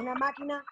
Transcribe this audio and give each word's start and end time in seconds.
una 0.00 0.14
máquina 0.14 0.64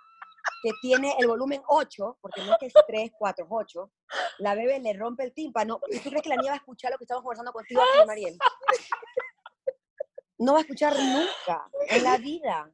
que 0.62 0.70
tiene 0.81 1.15
el 1.19 1.26
volumen 1.26 1.62
8, 1.67 2.19
porque 2.20 2.43
no 2.44 2.52
es 2.52 2.59
que 2.59 2.67
es 2.67 2.75
3, 2.86 3.10
4, 3.19 3.44
es 3.44 3.51
8, 3.51 3.91
la 4.38 4.54
bebé 4.54 4.79
le 4.80 4.93
rompe 4.95 5.25
el 5.25 5.33
tímpano. 5.33 5.80
¿Y 5.88 5.99
tú 6.01 6.11
crees 6.11 6.22
que 6.22 6.29
la 6.29 6.37
niña 6.37 6.51
va 6.51 6.54
a 6.54 6.59
escuchar 6.59 6.93
lo 6.93 6.99
que 6.99 7.04
estamos 7.04 7.22
conversando 7.22 7.53
contigo 7.53 7.81
aquí, 7.81 8.07
Mariel? 8.07 8.39
No 10.39 10.53
va 10.53 10.59
a 10.59 10.62
escuchar 10.62 10.95
nunca 10.99 11.69
en 11.89 12.03
la 12.03 12.19
vida. 12.19 12.71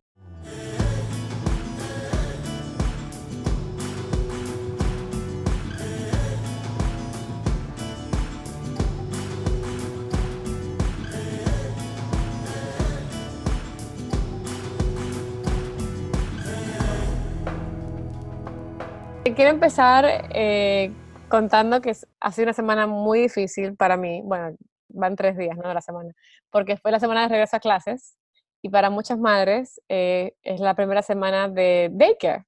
Quiero 19.34 19.50
empezar 19.50 20.04
eh, 20.34 20.92
contando 21.28 21.80
que 21.80 21.92
ha 22.20 22.32
sido 22.32 22.44
una 22.46 22.52
semana 22.52 22.86
muy 22.86 23.22
difícil 23.22 23.76
para 23.76 23.96
mí. 23.96 24.20
Bueno, 24.24 24.56
van 24.88 25.16
tres 25.16 25.36
días, 25.36 25.56
¿no? 25.56 25.68
De 25.68 25.74
la 25.74 25.80
semana. 25.80 26.12
Porque 26.50 26.76
fue 26.76 26.90
la 26.92 27.00
semana 27.00 27.22
de 27.22 27.28
regreso 27.28 27.56
a 27.56 27.60
clases 27.60 28.16
y 28.62 28.68
para 28.68 28.90
muchas 28.90 29.18
madres 29.18 29.80
eh, 29.88 30.34
es 30.42 30.60
la 30.60 30.74
primera 30.74 31.02
semana 31.02 31.48
de 31.48 31.88
daycare, 31.92 32.44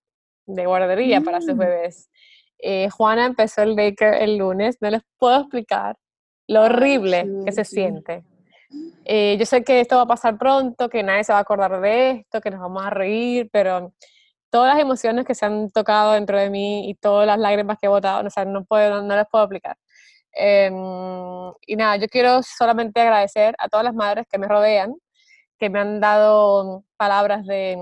de 0.47 0.66
guardería 0.66 1.20
para 1.23 1.41
sus 1.41 1.55
Mm. 1.55 1.59
bebés. 1.59 2.10
Eh, 2.59 2.88
Juana 2.91 3.27
empezó 3.27 3.62
el 3.62 3.77
daycare 3.77 4.23
el 4.24 4.37
lunes. 4.38 4.77
No 4.80 4.91
les 4.91 5.02
puedo 5.19 5.41
explicar 5.41 5.96
lo 6.48 6.62
horrible 6.62 7.27
que 7.45 7.52
se 7.52 7.65
siente. 7.65 8.23
Eh, 9.07 9.37
yo 9.38 9.46
sé 9.46 9.65
que 9.65 9.80
esto 9.80 9.96
va 9.96 10.02
a 10.02 10.07
pasar 10.07 10.37
pronto, 10.38 10.88
que 10.88 11.02
nadie 11.02 11.24
se 11.24 11.32
va 11.32 11.38
a 11.38 11.43
acordar 11.43 11.80
de 11.80 12.10
esto, 12.10 12.41
que 12.41 12.51
nos 12.51 12.60
vamos 12.60 12.85
a 12.85 12.91
reír, 12.91 13.48
pero 13.52 13.93
todas 14.54 14.72
las 14.72 14.80
emociones 14.80 15.26
que 15.26 15.34
se 15.34 15.44
han 15.46 15.68
tocado 15.72 16.12
dentro 16.12 16.38
de 16.38 16.48
mí 16.48 16.88
y 16.88 16.95
todas 16.95 17.26
las 17.26 17.40
lágrimas 17.40 17.76
que 17.76 17.87
he 17.87 17.88
botado, 17.88 18.24
o 18.24 18.30
sea, 18.30 18.45
no, 18.45 18.65
puedo, 18.65 19.02
no 19.02 19.16
les 19.16 19.26
puedo 19.29 19.42
explicar. 19.46 19.76
Em, 20.32 20.73
y 21.66 21.74
nada, 21.74 21.96
yo 21.96 22.06
quiero 22.06 22.40
solamente 22.45 23.01
agradecer 23.01 23.56
a 23.59 23.68
todas 23.68 23.82
las 23.84 23.95
madres 23.95 24.26
que 24.30 24.38
me 24.38 24.46
rodean, 24.46 24.95
que 25.59 25.70
me 25.70 25.80
han 25.80 26.01
dado 26.01 26.84
palabras 26.96 27.45
de, 27.46 27.76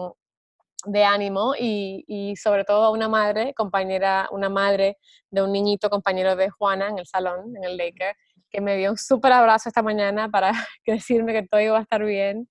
de 0.86 1.05
ánimo 1.05 1.55
y, 1.58 2.05
y 2.08 2.36
sobre 2.36 2.64
todo 2.64 2.84
a 2.84 2.91
una 2.91 3.06
madre, 3.06 3.52
compañera, 3.54 4.28
una 4.32 4.48
madre 4.48 4.97
de 5.30 5.42
un 5.42 5.52
niñito 5.52 5.91
compañero 5.91 6.36
de 6.36 6.48
Juana 6.48 6.88
en 6.88 6.98
el 6.98 7.06
salón, 7.06 7.54
en 7.54 7.64
el 7.64 7.77
daycare, 7.77 8.16
que 8.50 8.62
me 8.62 8.78
dio 8.78 8.92
un 8.92 8.97
súper 8.97 9.32
abrazo 9.32 9.69
esta 9.69 9.82
mañana 9.82 10.30
para 10.30 10.52
decirme 10.86 11.34
que 11.34 11.47
todo 11.47 11.60
iba 11.60 11.78
a 11.78 11.82
estar 11.82 12.02
bien. 12.02 12.48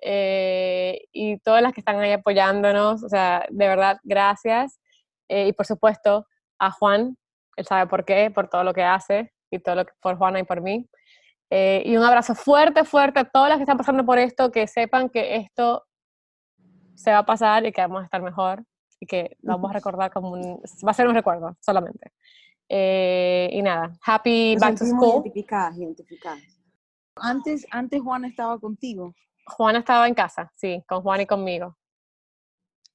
Eh, 0.00 1.06
y 1.12 1.38
todas 1.38 1.62
las 1.62 1.72
que 1.72 1.80
están 1.80 1.98
ahí 1.98 2.12
apoyándonos, 2.12 3.02
o 3.02 3.08
sea, 3.08 3.46
de 3.50 3.68
verdad, 3.68 3.98
gracias. 4.04 4.78
Eh, 5.28 5.48
y 5.48 5.52
por 5.52 5.66
supuesto 5.66 6.26
a 6.58 6.70
Juan, 6.70 7.16
él 7.56 7.66
sabe 7.66 7.88
por 7.88 8.04
qué, 8.04 8.30
por 8.30 8.48
todo 8.48 8.64
lo 8.64 8.72
que 8.74 8.84
hace 8.84 9.32
y 9.50 9.58
todo 9.58 9.76
lo 9.76 9.84
que 9.86 9.92
por 10.00 10.16
Juana 10.16 10.40
y 10.40 10.44
por 10.44 10.60
mí. 10.60 10.88
Eh, 11.50 11.82
y 11.86 11.96
un 11.96 12.02
abrazo 12.02 12.34
fuerte, 12.34 12.84
fuerte 12.84 13.20
a 13.20 13.24
todas 13.24 13.48
las 13.48 13.58
que 13.58 13.62
están 13.62 13.78
pasando 13.78 14.04
por 14.04 14.18
esto, 14.18 14.50
que 14.50 14.66
sepan 14.66 15.08
que 15.08 15.36
esto 15.36 15.84
se 16.94 17.10
va 17.12 17.18
a 17.18 17.26
pasar 17.26 17.64
y 17.66 17.72
que 17.72 17.80
vamos 17.82 18.02
a 18.02 18.04
estar 18.04 18.22
mejor 18.22 18.64
y 18.98 19.06
que 19.06 19.36
lo 19.42 19.54
vamos 19.54 19.70
a 19.70 19.74
recordar 19.78 20.12
como 20.12 20.30
un, 20.30 20.60
va 20.86 20.90
a 20.90 20.94
ser 20.94 21.06
un 21.06 21.14
recuerdo 21.14 21.56
solamente. 21.60 22.12
Eh, 22.68 23.48
y 23.52 23.62
nada, 23.62 23.92
happy 24.04 24.54
Nos 24.54 24.60
back 24.60 24.78
to 24.78 24.86
school. 24.86 25.22
identificadas, 25.22 25.78
identificadas. 25.78 26.42
Antes, 27.14 27.66
antes 27.70 28.02
Juana 28.02 28.28
estaba 28.28 28.58
contigo. 28.58 29.14
Juana 29.46 29.78
estaba 29.80 30.08
en 30.08 30.14
casa, 30.14 30.52
sí, 30.56 30.82
con 30.88 31.02
Juan 31.02 31.20
y 31.20 31.26
conmigo. 31.26 31.76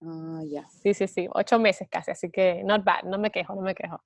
Ah, 0.03 0.41
ya. 0.45 0.67
Sí, 0.67 0.93
sí, 0.93 1.07
sí, 1.07 1.27
ocho 1.31 1.59
meses 1.59 1.87
casi, 1.89 2.11
así 2.11 2.31
que 2.31 2.63
not 2.63 2.83
bad, 2.83 3.03
no 3.03 3.19
me 3.19 3.29
quejo, 3.29 3.53
no 3.55 3.61
me 3.61 3.75
quejo. 3.75 4.01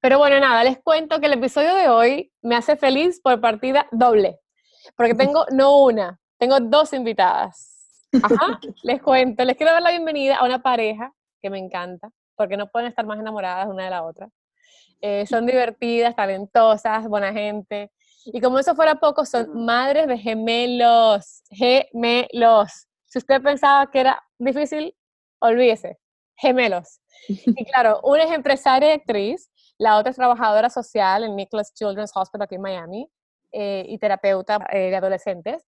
Pero 0.00 0.18
bueno, 0.18 0.38
nada, 0.38 0.62
les 0.62 0.78
cuento 0.78 1.20
que 1.20 1.26
el 1.26 1.32
episodio 1.34 1.74
de 1.74 1.88
hoy 1.88 2.32
me 2.42 2.54
hace 2.54 2.76
feliz 2.76 3.20
por 3.22 3.40
partida 3.40 3.86
doble, 3.90 4.38
porque 4.96 5.14
tengo 5.14 5.46
no 5.52 5.78
una, 5.78 6.20
tengo 6.38 6.60
dos 6.60 6.92
invitadas. 6.92 8.06
Ajá, 8.22 8.60
les 8.82 9.02
cuento, 9.02 9.44
les 9.44 9.56
quiero 9.56 9.72
dar 9.72 9.82
la 9.82 9.90
bienvenida 9.90 10.36
a 10.36 10.44
una 10.44 10.62
pareja 10.62 11.12
que 11.40 11.50
me 11.50 11.58
encanta, 11.58 12.10
porque 12.36 12.56
no 12.56 12.68
pueden 12.68 12.88
estar 12.88 13.06
más 13.06 13.18
enamoradas 13.18 13.68
una 13.68 13.84
de 13.84 13.90
la 13.90 14.04
otra. 14.04 14.28
Eh, 15.00 15.26
son 15.26 15.46
divertidas, 15.46 16.14
talentosas, 16.14 17.08
buena 17.08 17.32
gente. 17.32 17.90
Y 18.30 18.40
como 18.42 18.58
eso 18.58 18.74
fuera 18.74 18.96
poco, 18.96 19.24
son 19.24 19.64
madres 19.64 20.06
de 20.06 20.18
gemelos, 20.18 21.42
gemelos. 21.50 22.86
Si 23.06 23.18
usted 23.18 23.40
pensaba 23.40 23.90
que 23.90 24.00
era 24.00 24.22
difícil, 24.38 24.94
olvídese, 25.40 25.98
gemelos. 26.36 27.00
Y 27.28 27.64
claro, 27.64 28.00
una 28.04 28.24
es 28.24 28.30
empresaria 28.30 28.90
y 28.90 28.92
actriz, 28.92 29.50
la 29.78 29.96
otra 29.96 30.10
es 30.10 30.16
trabajadora 30.16 30.68
social 30.68 31.24
en 31.24 31.36
Nicholas 31.36 31.72
Children's 31.72 32.12
Hospital 32.14 32.42
aquí 32.42 32.56
en 32.56 32.60
Miami 32.60 33.10
eh, 33.52 33.84
y 33.88 33.98
terapeuta 33.98 34.58
eh, 34.72 34.90
de 34.90 34.96
adolescentes. 34.96 35.64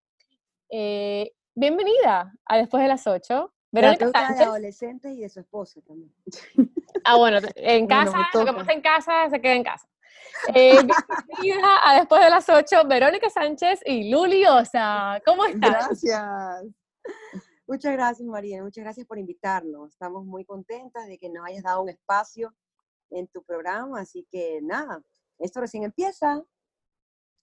Eh, 0.69 1.33
bienvenida 1.55 2.33
a 2.45 2.57
Después 2.59 2.83
de 2.83 2.89
las 2.89 3.07
8. 3.07 3.53
Verónica 3.73 3.99
Terapeuta 3.99 4.21
de 4.21 4.27
Sánchez. 4.27 4.47
adolescentes 4.47 5.13
y 5.13 5.21
de 5.21 5.29
su 5.29 5.41
esposa 5.41 5.81
también. 5.87 6.13
Ah, 7.05 7.17
bueno, 7.17 7.39
en 7.55 7.87
casa, 7.87 8.29
me 8.35 8.41
lo 8.41 8.47
que 8.47 8.53
pasa 8.53 8.73
en 8.73 8.81
casa 8.83 9.31
se 9.31 9.41
queda 9.41 9.55
en 9.55 9.65
casa. 9.65 9.89
Eh, 10.55 10.79
bienvenida 11.41 11.81
a 11.85 11.99
Después 11.99 12.23
de 12.23 12.31
las 12.31 12.49
8, 12.49 12.87
Verónica 12.87 13.29
Sánchez 13.31 13.81
y 13.85 14.11
Luli 14.11 14.45
Osa. 14.47 15.21
¿Cómo 15.25 15.45
estás? 15.45 16.03
Gracias. 16.03 16.65
Muchas 17.67 17.93
gracias, 17.93 18.27
María. 18.27 18.63
Muchas 18.63 18.83
gracias 18.83 19.07
por 19.07 19.19
invitarnos. 19.19 19.91
Estamos 19.91 20.25
muy 20.25 20.45
contentas 20.45 21.07
de 21.07 21.19
que 21.19 21.29
nos 21.29 21.47
hayas 21.47 21.63
dado 21.63 21.83
un 21.83 21.89
espacio 21.89 22.55
en 23.11 23.29
tu 23.29 23.45
programa. 23.45 24.01
Así 24.01 24.27
que 24.31 24.61
nada, 24.63 25.03
esto 25.39 25.61
recién 25.61 25.85
empieza. 25.85 26.43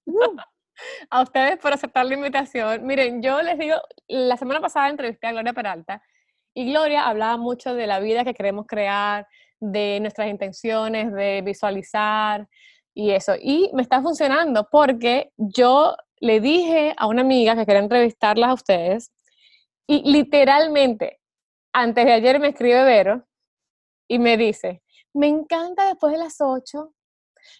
Uh, 0.05 0.35
a 1.09 1.21
ustedes 1.21 1.57
por 1.59 1.73
aceptar 1.73 2.05
la 2.05 2.15
invitación. 2.15 2.85
Miren, 2.85 3.21
yo 3.21 3.41
les 3.41 3.57
digo, 3.57 3.75
la 4.07 4.37
semana 4.37 4.59
pasada 4.59 4.89
entrevisté 4.89 5.27
a 5.27 5.31
Gloria 5.31 5.53
Peralta 5.53 6.01
y 6.53 6.71
Gloria 6.71 7.07
hablaba 7.07 7.37
mucho 7.37 7.75
de 7.75 7.87
la 7.87 7.99
vida 7.99 8.23
que 8.23 8.33
queremos 8.33 8.65
crear, 8.67 9.27
de 9.59 9.99
nuestras 9.99 10.29
intenciones, 10.29 11.11
de 11.13 11.41
visualizar 11.41 12.47
y 12.93 13.11
eso. 13.11 13.33
Y 13.39 13.69
me 13.73 13.81
está 13.81 14.01
funcionando 14.01 14.67
porque 14.71 15.31
yo 15.37 15.95
le 16.19 16.39
dije 16.39 16.93
a 16.97 17.07
una 17.07 17.21
amiga 17.21 17.55
que 17.55 17.65
quería 17.65 17.81
entrevistarlas 17.81 18.49
a 18.49 18.53
ustedes 18.53 19.11
y 19.87 20.09
literalmente, 20.11 21.19
antes 21.73 22.05
de 22.05 22.11
ayer 22.11 22.39
me 22.39 22.49
escribe 22.49 22.83
Vero 22.83 23.25
y 24.07 24.19
me 24.19 24.35
dice, 24.35 24.81
me 25.13 25.27
encanta 25.27 25.87
después 25.87 26.11
de 26.11 26.19
las 26.19 26.41
8. 26.41 26.93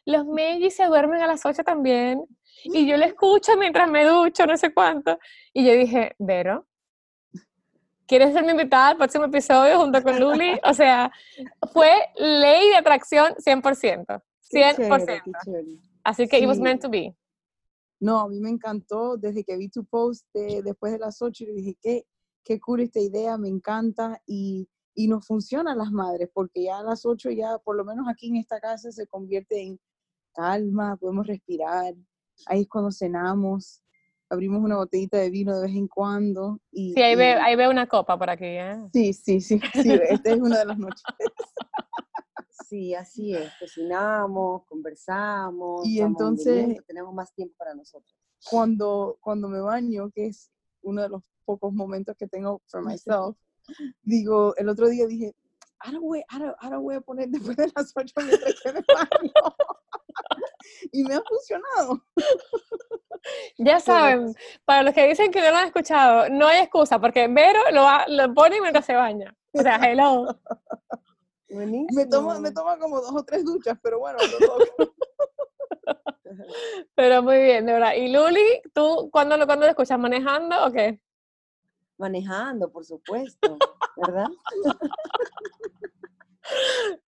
Los 0.06 0.26
Meiji 0.26 0.70
se 0.70 0.86
duermen 0.86 1.22
a 1.22 1.28
las 1.28 1.46
8 1.46 1.64
también. 1.64 2.26
Y 2.66 2.86
yo 2.86 2.98
le 2.98 3.06
escucho 3.08 3.56
mientras 3.58 3.90
me 3.90 4.04
ducho, 4.06 4.46
no 4.46 4.58
sé 4.58 4.74
cuánto. 4.74 5.18
Y 5.54 5.66
yo 5.66 5.74
dije, 5.74 6.16
Vero, 6.20 6.68
¿quieres 8.08 8.34
ser 8.34 8.44
mi 8.44 8.52
invitada 8.52 8.90
al 8.90 8.98
próximo 8.98 9.26
episodio 9.26 9.78
junto 9.80 10.02
con 10.02 10.20
Luli? 10.20 10.60
O 10.64 10.74
sea, 10.74 11.12
fue 11.74 11.90
ley 12.16 12.70
de 12.70 12.76
atracción 12.78 13.34
100%. 13.38 14.24
Qué 14.50 14.60
100%. 14.74 15.06
chévere, 15.06 15.22
chévere. 15.44 15.68
Así 16.04 16.28
que 16.28 16.40
it 16.40 16.48
was 16.48 16.58
Sí. 16.58 16.64
meant 16.64 16.82
to 16.82 16.90
be. 16.90 17.16
No, 18.00 18.20
a 18.22 18.30
mí 18.30 18.40
me 18.40 18.50
encantó 18.50 19.18
desde 19.18 19.44
que 19.44 19.58
vi 19.58 19.70
tu 19.70 19.84
post 19.86 20.26
de- 20.34 20.62
después 20.64 20.92
de 20.94 21.00
las 21.00 21.22
8 21.22 21.44
y 21.44 21.52
dije, 21.54 21.78
qué, 21.82 22.06
qué 22.44 22.60
cool 22.60 22.82
esta 22.82 23.00
idea, 23.00 23.38
me 23.38 23.50
encanta 23.50 24.22
y, 24.26 24.70
y 24.94 25.08
nos 25.08 25.26
funciona 25.26 25.74
a 25.74 25.76
las 25.76 25.92
madres 25.92 26.30
porque 26.34 26.64
ya 26.64 26.78
a 26.80 26.84
las 26.84 27.06
8 27.06 27.30
ya, 27.32 27.58
por 27.58 27.76
lo 27.76 27.84
menos 27.84 28.08
aquí 28.08 28.28
en 28.30 28.38
esta 28.38 28.60
casa, 28.60 28.92
se 28.92 29.08
convierte 29.08 29.62
en 29.62 29.80
calma, 30.34 30.96
podemos 30.98 31.26
respirar, 31.28 31.94
ahí 32.46 32.62
es 32.62 32.68
cuando 32.70 32.92
cenamos, 32.92 33.82
abrimos 34.30 34.62
una 34.62 34.78
botellita 34.78 35.18
de 35.18 35.30
vino 35.30 35.56
de 35.56 35.68
vez 35.68 35.76
en 35.76 35.88
cuando. 35.88 36.60
Y, 36.72 36.94
Sí, 36.94 37.02
ahí 37.02 37.14
y- 37.14 37.16
veo, 37.16 37.40
ahí 37.42 37.56
veo 37.56 37.70
una 37.70 37.88
copa 37.88 38.18
por 38.18 38.30
aquí. 38.30 38.46
¿eh? 38.46 38.78
Sí, 38.94 39.14
sí, 39.14 39.42
sí, 39.42 39.60
sí, 39.74 39.92
esta 40.10 40.32
es 40.32 40.40
una 40.40 40.60
de 40.60 40.66
las 40.66 40.78
noches. 40.78 41.02
sí, 42.68 42.94
así 42.96 43.34
es. 43.34 43.52
Cocinamos, 43.60 44.64
conversamos. 44.66 45.86
Y 45.86 46.02
entonces- 46.02 46.78
tenemos 46.86 47.14
más 47.14 47.34
tiempo 47.34 47.56
para 47.58 47.74
nosotros. 47.74 48.14
Cuando, 48.50 49.18
cuando 49.22 49.48
me 49.50 49.60
baño, 49.60 50.10
que 50.12 50.28
es 50.28 50.52
uno 50.82 51.02
de 51.02 51.10
los 51.10 51.24
pocos 51.46 51.74
momentos 51.74 52.16
que 52.18 52.28
tengo 52.28 52.62
for 52.68 52.84
myself, 52.86 53.36
digo, 54.04 54.56
el 54.58 54.70
otro 54.70 54.88
día 54.88 55.08
dije, 55.08 55.34
ahora 55.80 56.00
voy, 56.00 56.24
ahora, 56.30 56.56
ahora 56.60 56.78
voy 56.78 56.96
a 56.96 57.02
poner 57.02 57.30
después 57.30 57.58
de 57.58 57.72
las 57.76 57.92
8 57.96 58.14
mientras 58.26 58.56
que 58.62 58.74
me 58.74 58.82
baño. 58.88 59.32
y 60.92 61.04
me 61.04 61.16
ha 61.16 61.22
funcionado. 61.22 62.04
Ya 63.58 63.80
saben, 63.80 64.34
para 64.66 64.84
los 64.84 64.94
que 64.94 65.08
dicen 65.08 65.32
que 65.32 65.42
no 65.42 65.52
lo 65.52 65.58
han 65.58 65.66
escuchado, 65.68 66.30
no 66.30 66.48
hay 66.48 66.60
excusa, 66.62 67.00
porque 67.00 67.28
Vero 67.28 67.60
lo, 67.72 67.88
ha- 67.88 68.06
lo 68.08 68.34
pone 68.34 68.62
mientras 68.62 68.86
se 68.86 68.96
baña. 68.96 69.36
O 69.54 69.62
sea, 69.62 69.76
hello. 69.78 70.28
Buenísimo. 71.50 71.88
Me 71.96 72.06
toma, 72.06 72.40
me 72.40 72.52
toma 72.52 72.78
como 72.78 73.02
dos 73.02 73.14
o 73.16 73.24
tres 73.24 73.44
duchas, 73.44 73.78
pero 73.82 74.00
bueno, 74.00 74.18
lo 74.20 74.48
toco. 74.48 74.94
Pero 76.96 77.24
muy 77.24 77.38
bien, 77.42 77.66
de 77.66 77.74
verdad. 77.74 77.94
¿Y 77.96 78.12
Luli, 78.12 78.62
tú 78.74 79.10
cuándo 79.12 79.38
lo, 79.38 79.46
cuándo 79.46 79.66
lo 79.66 79.70
escuchas? 79.72 79.98
¿Manejando 79.98 80.66
o 80.66 80.72
qué? 80.72 81.00
manejando, 81.98 82.70
por 82.72 82.86
supuesto, 82.86 83.58
¿verdad? 83.96 84.28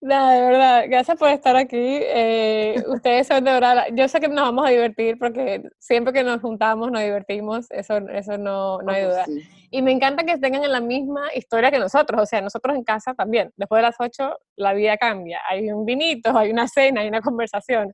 Nada, 0.01 0.33
de 0.33 0.41
verdad, 0.41 0.83
gracias 0.89 1.17
por 1.17 1.29
estar 1.29 1.55
aquí. 1.55 1.77
Eh, 1.77 2.75
ustedes 2.87 3.27
son 3.27 3.43
de 3.43 3.51
verdad, 3.51 3.85
yo 3.93 4.07
sé 4.07 4.19
que 4.19 4.27
nos 4.27 4.41
vamos 4.41 4.65
a 4.67 4.69
divertir 4.69 5.17
porque 5.19 5.63
siempre 5.79 6.13
que 6.13 6.23
nos 6.23 6.41
juntamos 6.41 6.91
nos 6.91 7.01
divertimos, 7.01 7.69
eso, 7.71 7.97
eso 8.09 8.37
no, 8.37 8.81
no 8.81 8.91
hay 8.91 9.03
duda. 9.03 9.25
sí. 9.25 9.41
Y 9.71 9.81
me 9.81 9.91
encanta 9.91 10.23
que 10.23 10.37
tengan 10.37 10.63
en 10.63 10.71
la 10.71 10.81
misma 10.81 11.33
historia 11.35 11.69
que 11.69 11.77
nosotros, 11.79 12.21
o 12.21 12.25
sea, 12.25 12.41
nosotros 12.41 12.75
en 12.75 12.83
casa 12.83 13.13
también. 13.13 13.51
Después 13.55 13.79
de 13.79 13.83
las 13.83 13.95
8 13.99 14.35
la 14.55 14.73
vida 14.73 14.97
cambia, 14.97 15.39
hay 15.47 15.71
un 15.71 15.85
vinito, 15.85 16.35
hay 16.37 16.49
una 16.51 16.67
cena, 16.67 17.01
hay 17.01 17.07
una 17.07 17.21
conversación. 17.21 17.93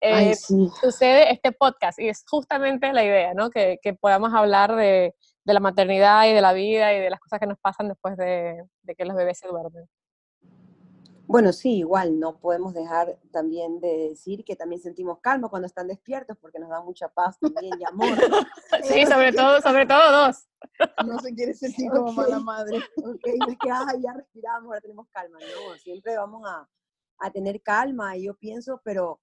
Ay, 0.00 0.30
Eh, 0.30 0.34
sí. 0.34 0.68
sucede 0.80 1.32
este 1.32 1.52
podcast 1.52 1.98
y 1.98 2.08
es 2.08 2.22
justamente 2.28 2.92
la 2.92 3.02
idea, 3.02 3.34
¿no? 3.34 3.50
Que, 3.50 3.78
que 3.82 3.94
podamos 3.94 4.32
hablar 4.34 4.76
de, 4.76 5.14
de 5.44 5.54
la 5.54 5.60
maternidad 5.60 6.26
y 6.28 6.32
de 6.32 6.40
la 6.42 6.52
vida 6.52 6.92
y 6.94 7.00
de 7.00 7.10
las 7.10 7.18
cosas 7.18 7.40
que 7.40 7.46
nos 7.46 7.58
pasan 7.58 7.88
después 7.88 8.16
de, 8.16 8.62
de 8.82 8.94
que 8.94 9.04
los 9.04 9.16
bebés 9.16 9.38
se 9.38 9.48
duermen. 9.48 9.84
Bueno, 11.28 11.52
sí, 11.52 11.78
igual, 11.78 12.20
no 12.20 12.38
podemos 12.38 12.72
dejar 12.72 13.18
también 13.32 13.80
de 13.80 14.10
decir 14.10 14.44
que 14.44 14.54
también 14.54 14.80
sentimos 14.80 15.18
calma 15.20 15.48
cuando 15.48 15.66
están 15.66 15.88
despiertos 15.88 16.36
porque 16.40 16.58
nos 16.60 16.70
da 16.70 16.80
mucha 16.82 17.08
paz 17.08 17.36
también 17.40 17.74
y 17.80 17.84
amor. 17.84 18.16
Sí, 18.82 19.04
sobre 19.06 19.32
todo, 19.32 19.60
sobre 19.60 19.86
todo 19.86 20.12
dos. 20.26 20.46
No 21.04 21.18
se 21.18 21.34
quiere 21.34 21.54
sentir 21.54 21.90
como 21.90 22.10
Ok. 22.10 22.16
mala 22.16 22.38
madre. 22.38 22.78
Ok, 22.98 23.26
no 23.38 23.48
es 23.52 23.58
que 23.58 23.70
"Ay, 23.70 24.00
ya 24.02 24.12
respiramos, 24.12 24.66
ahora 24.66 24.80
tenemos 24.80 25.08
calma. 25.10 25.38
No, 25.40 25.76
siempre 25.78 26.16
vamos 26.16 26.42
a, 26.48 26.68
a 27.18 27.30
tener 27.32 27.60
calma, 27.62 28.16
y 28.16 28.24
yo 28.26 28.34
pienso, 28.36 28.80
pero 28.84 29.20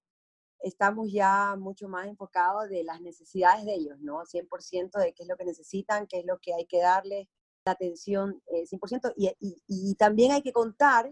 estamos 0.60 1.10
ya 1.12 1.56
mucho 1.58 1.88
más 1.88 2.06
enfocados 2.06 2.68
de 2.68 2.84
las 2.84 3.00
necesidades 3.00 3.64
de 3.64 3.74
ellos, 3.74 3.98
¿no? 4.00 4.24
100% 4.26 4.98
de 4.98 5.12
qué 5.14 5.22
es 5.22 5.28
lo 5.28 5.36
que 5.36 5.44
necesitan, 5.44 6.06
qué 6.06 6.20
es 6.20 6.26
lo 6.26 6.38
que 6.38 6.54
hay 6.54 6.66
que 6.66 6.80
darle, 6.80 7.28
la 7.64 7.72
atención 7.72 8.42
eh, 8.46 8.64
100%. 8.66 9.12
Y, 9.16 9.28
y, 9.40 9.62
y 9.68 9.94
también 9.94 10.32
hay 10.32 10.42
que 10.42 10.52
contar 10.52 11.10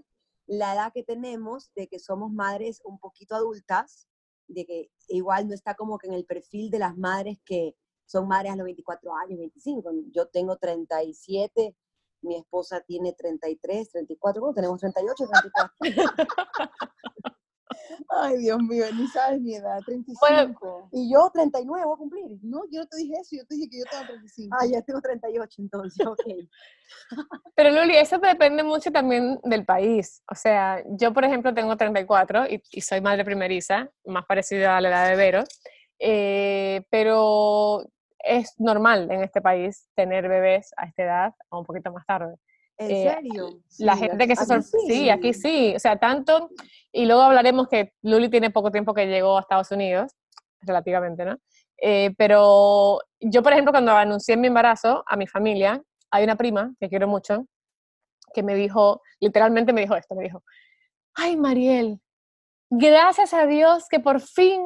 la 0.52 0.74
edad 0.74 0.92
que 0.92 1.02
tenemos, 1.02 1.72
de 1.74 1.88
que 1.88 1.98
somos 1.98 2.30
madres 2.30 2.82
un 2.84 2.98
poquito 2.98 3.34
adultas, 3.34 4.06
de 4.48 4.66
que 4.66 4.90
igual 5.08 5.48
no 5.48 5.54
está 5.54 5.74
como 5.74 5.96
que 5.96 6.08
en 6.08 6.12
el 6.12 6.26
perfil 6.26 6.70
de 6.70 6.78
las 6.78 6.94
madres 6.96 7.38
que 7.44 7.74
son 8.04 8.28
madres 8.28 8.52
a 8.52 8.56
los 8.56 8.64
24 8.66 9.16
años, 9.16 9.38
25. 9.38 9.90
Yo 10.12 10.26
tengo 10.28 10.56
37, 10.58 11.74
mi 12.20 12.36
esposa 12.36 12.82
tiene 12.82 13.14
33, 13.14 13.92
34, 13.92 14.42
bueno, 14.42 14.54
tenemos 14.54 14.78
38, 14.78 15.26
34. 15.26 15.72
Ay, 18.08 18.38
Dios 18.38 18.58
mío, 18.62 18.84
ni 18.94 19.06
sabes 19.08 19.40
mi 19.40 19.54
edad, 19.54 19.78
35. 19.84 20.88
Y 20.92 21.12
yo 21.12 21.30
39 21.32 21.84
voy 21.84 21.94
a 21.94 21.96
cumplir. 21.96 22.38
No, 22.42 22.62
yo 22.70 22.80
no 22.80 22.86
te 22.86 22.96
dije 22.96 23.14
eso, 23.20 23.36
yo 23.36 23.46
te 23.46 23.54
dije 23.54 23.70
que 23.70 23.78
yo 23.78 23.84
tengo 23.90 24.06
35. 24.06 24.56
Ah, 24.58 24.66
ya 24.66 24.82
tengo 24.82 25.00
38 25.00 25.62
entonces, 25.62 26.06
ok. 26.06 26.20
Pero 27.54 27.70
Luli, 27.70 27.96
eso 27.96 28.18
depende 28.18 28.62
mucho 28.62 28.90
también 28.90 29.38
del 29.44 29.64
país. 29.64 30.22
O 30.30 30.34
sea, 30.34 30.82
yo 30.86 31.12
por 31.12 31.24
ejemplo 31.24 31.54
tengo 31.54 31.76
34 31.76 32.46
y, 32.48 32.62
y 32.70 32.80
soy 32.80 33.00
madre 33.00 33.24
primeriza, 33.24 33.90
más 34.04 34.26
parecida 34.26 34.76
a 34.76 34.80
la 34.80 34.88
edad 34.88 35.08
de 35.08 35.16
Vero, 35.16 35.44
eh, 35.98 36.84
pero 36.90 37.84
es 38.18 38.54
normal 38.58 39.10
en 39.10 39.22
este 39.22 39.40
país 39.40 39.88
tener 39.94 40.28
bebés 40.28 40.72
a 40.76 40.86
esta 40.86 41.02
edad 41.02 41.34
o 41.48 41.60
un 41.60 41.66
poquito 41.66 41.92
más 41.92 42.06
tarde. 42.06 42.36
¿En 42.84 42.90
Eh, 42.90 43.14
serio? 43.14 43.48
la 43.78 43.94
Sí, 43.96 44.00
gente 44.00 44.26
que 44.28 44.36
se 44.36 44.46
sorprende, 44.46 44.94
sí, 44.94 45.10
aquí 45.10 45.32
sí, 45.32 45.72
o 45.74 45.78
sea, 45.78 45.96
tanto, 45.96 46.50
y 46.92 47.06
luego 47.06 47.22
hablaremos 47.22 47.68
que 47.68 47.92
Luli 48.02 48.28
tiene 48.28 48.50
poco 48.50 48.70
tiempo 48.70 48.94
que 48.94 49.06
llegó 49.06 49.36
a 49.36 49.40
Estados 49.40 49.70
Unidos, 49.70 50.12
relativamente, 50.60 51.24
¿no? 51.24 51.36
Eh, 51.78 52.14
pero 52.16 53.00
yo, 53.20 53.42
por 53.42 53.52
ejemplo, 53.52 53.72
cuando 53.72 53.92
anuncié 53.92 54.36
mi 54.36 54.46
embarazo 54.46 55.02
a 55.06 55.16
mi 55.16 55.26
familia, 55.26 55.82
hay 56.10 56.24
una 56.24 56.36
prima 56.36 56.72
que 56.78 56.88
quiero 56.88 57.08
mucho, 57.08 57.46
que 58.34 58.42
me 58.42 58.54
dijo, 58.54 59.02
literalmente 59.20 59.72
me 59.72 59.80
dijo 59.82 59.96
esto, 59.96 60.14
me 60.14 60.24
dijo, 60.24 60.42
ay, 61.14 61.36
Mariel, 61.36 62.00
gracias 62.70 63.34
a 63.34 63.46
Dios 63.46 63.86
que 63.88 64.00
por 64.00 64.20
fin 64.20 64.62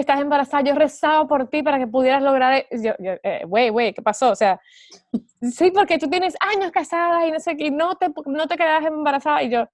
estás 0.00 0.20
embarazada, 0.20 0.62
yo 0.62 0.74
rezaba 0.74 1.26
por 1.26 1.48
ti 1.48 1.62
para 1.62 1.78
que 1.78 1.86
pudieras 1.86 2.22
lograr, 2.22 2.54
e-". 2.54 2.82
yo, 2.82 2.92
eh, 2.98 3.44
güey, 3.46 3.70
güey, 3.70 3.92
¿qué 3.92 4.02
pasó? 4.02 4.30
O 4.30 4.36
sea, 4.36 4.60
sí, 5.42 5.70
porque 5.70 5.98
tú 5.98 6.08
tienes 6.08 6.34
años 6.40 6.70
casada 6.70 7.26
y 7.26 7.30
no 7.30 7.40
sé 7.40 7.56
qué, 7.56 7.70
no 7.70 7.96
te, 7.96 8.08
no 8.26 8.46
te 8.46 8.56
quedas 8.56 8.84
embarazada, 8.84 9.42
y 9.42 9.50
yo, 9.50 9.66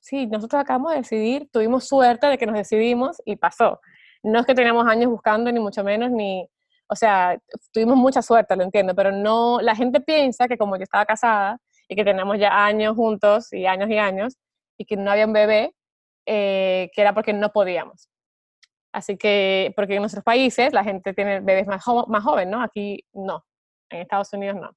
sí, 0.00 0.26
nosotros 0.26 0.60
acabamos 0.60 0.92
de 0.92 0.98
decidir, 0.98 1.48
tuvimos 1.50 1.86
suerte 1.88 2.26
de 2.28 2.38
que 2.38 2.46
nos 2.46 2.56
decidimos 2.56 3.20
y 3.24 3.36
pasó. 3.36 3.80
No 4.22 4.40
es 4.40 4.46
que 4.46 4.54
teníamos 4.54 4.86
años 4.86 5.10
buscando, 5.10 5.50
ni 5.52 5.60
mucho 5.60 5.84
menos, 5.84 6.10
ni, 6.10 6.48
o 6.88 6.96
sea, 6.96 7.38
tuvimos 7.72 7.96
mucha 7.96 8.22
suerte, 8.22 8.56
lo 8.56 8.62
entiendo, 8.62 8.94
pero 8.94 9.12
no, 9.12 9.60
la 9.60 9.74
gente 9.74 10.00
piensa 10.00 10.48
que 10.48 10.56
como 10.56 10.76
yo 10.76 10.84
estaba 10.84 11.04
casada 11.04 11.58
y 11.88 11.96
que 11.96 12.04
tenemos 12.04 12.38
ya 12.38 12.64
años 12.66 12.96
juntos 12.96 13.52
y 13.52 13.66
años 13.66 13.90
y 13.90 13.98
años, 13.98 14.36
y 14.78 14.84
que 14.84 14.96
no 14.96 15.10
había 15.10 15.26
un 15.26 15.32
bebé, 15.32 15.74
eh, 16.26 16.90
que 16.94 17.00
era 17.00 17.14
porque 17.14 17.32
no 17.32 17.52
podíamos. 17.52 18.08
Así 18.96 19.18
que, 19.18 19.74
porque 19.76 19.96
en 19.96 20.00
nuestros 20.00 20.24
países 20.24 20.72
la 20.72 20.82
gente 20.82 21.12
tiene 21.12 21.40
bebés 21.40 21.66
más, 21.66 21.84
jo- 21.84 22.06
más 22.06 22.24
jóvenes, 22.24 22.50
¿no? 22.50 22.62
Aquí 22.62 23.04
no, 23.12 23.44
en 23.90 24.00
Estados 24.00 24.32
Unidos 24.32 24.56
no, 24.58 24.70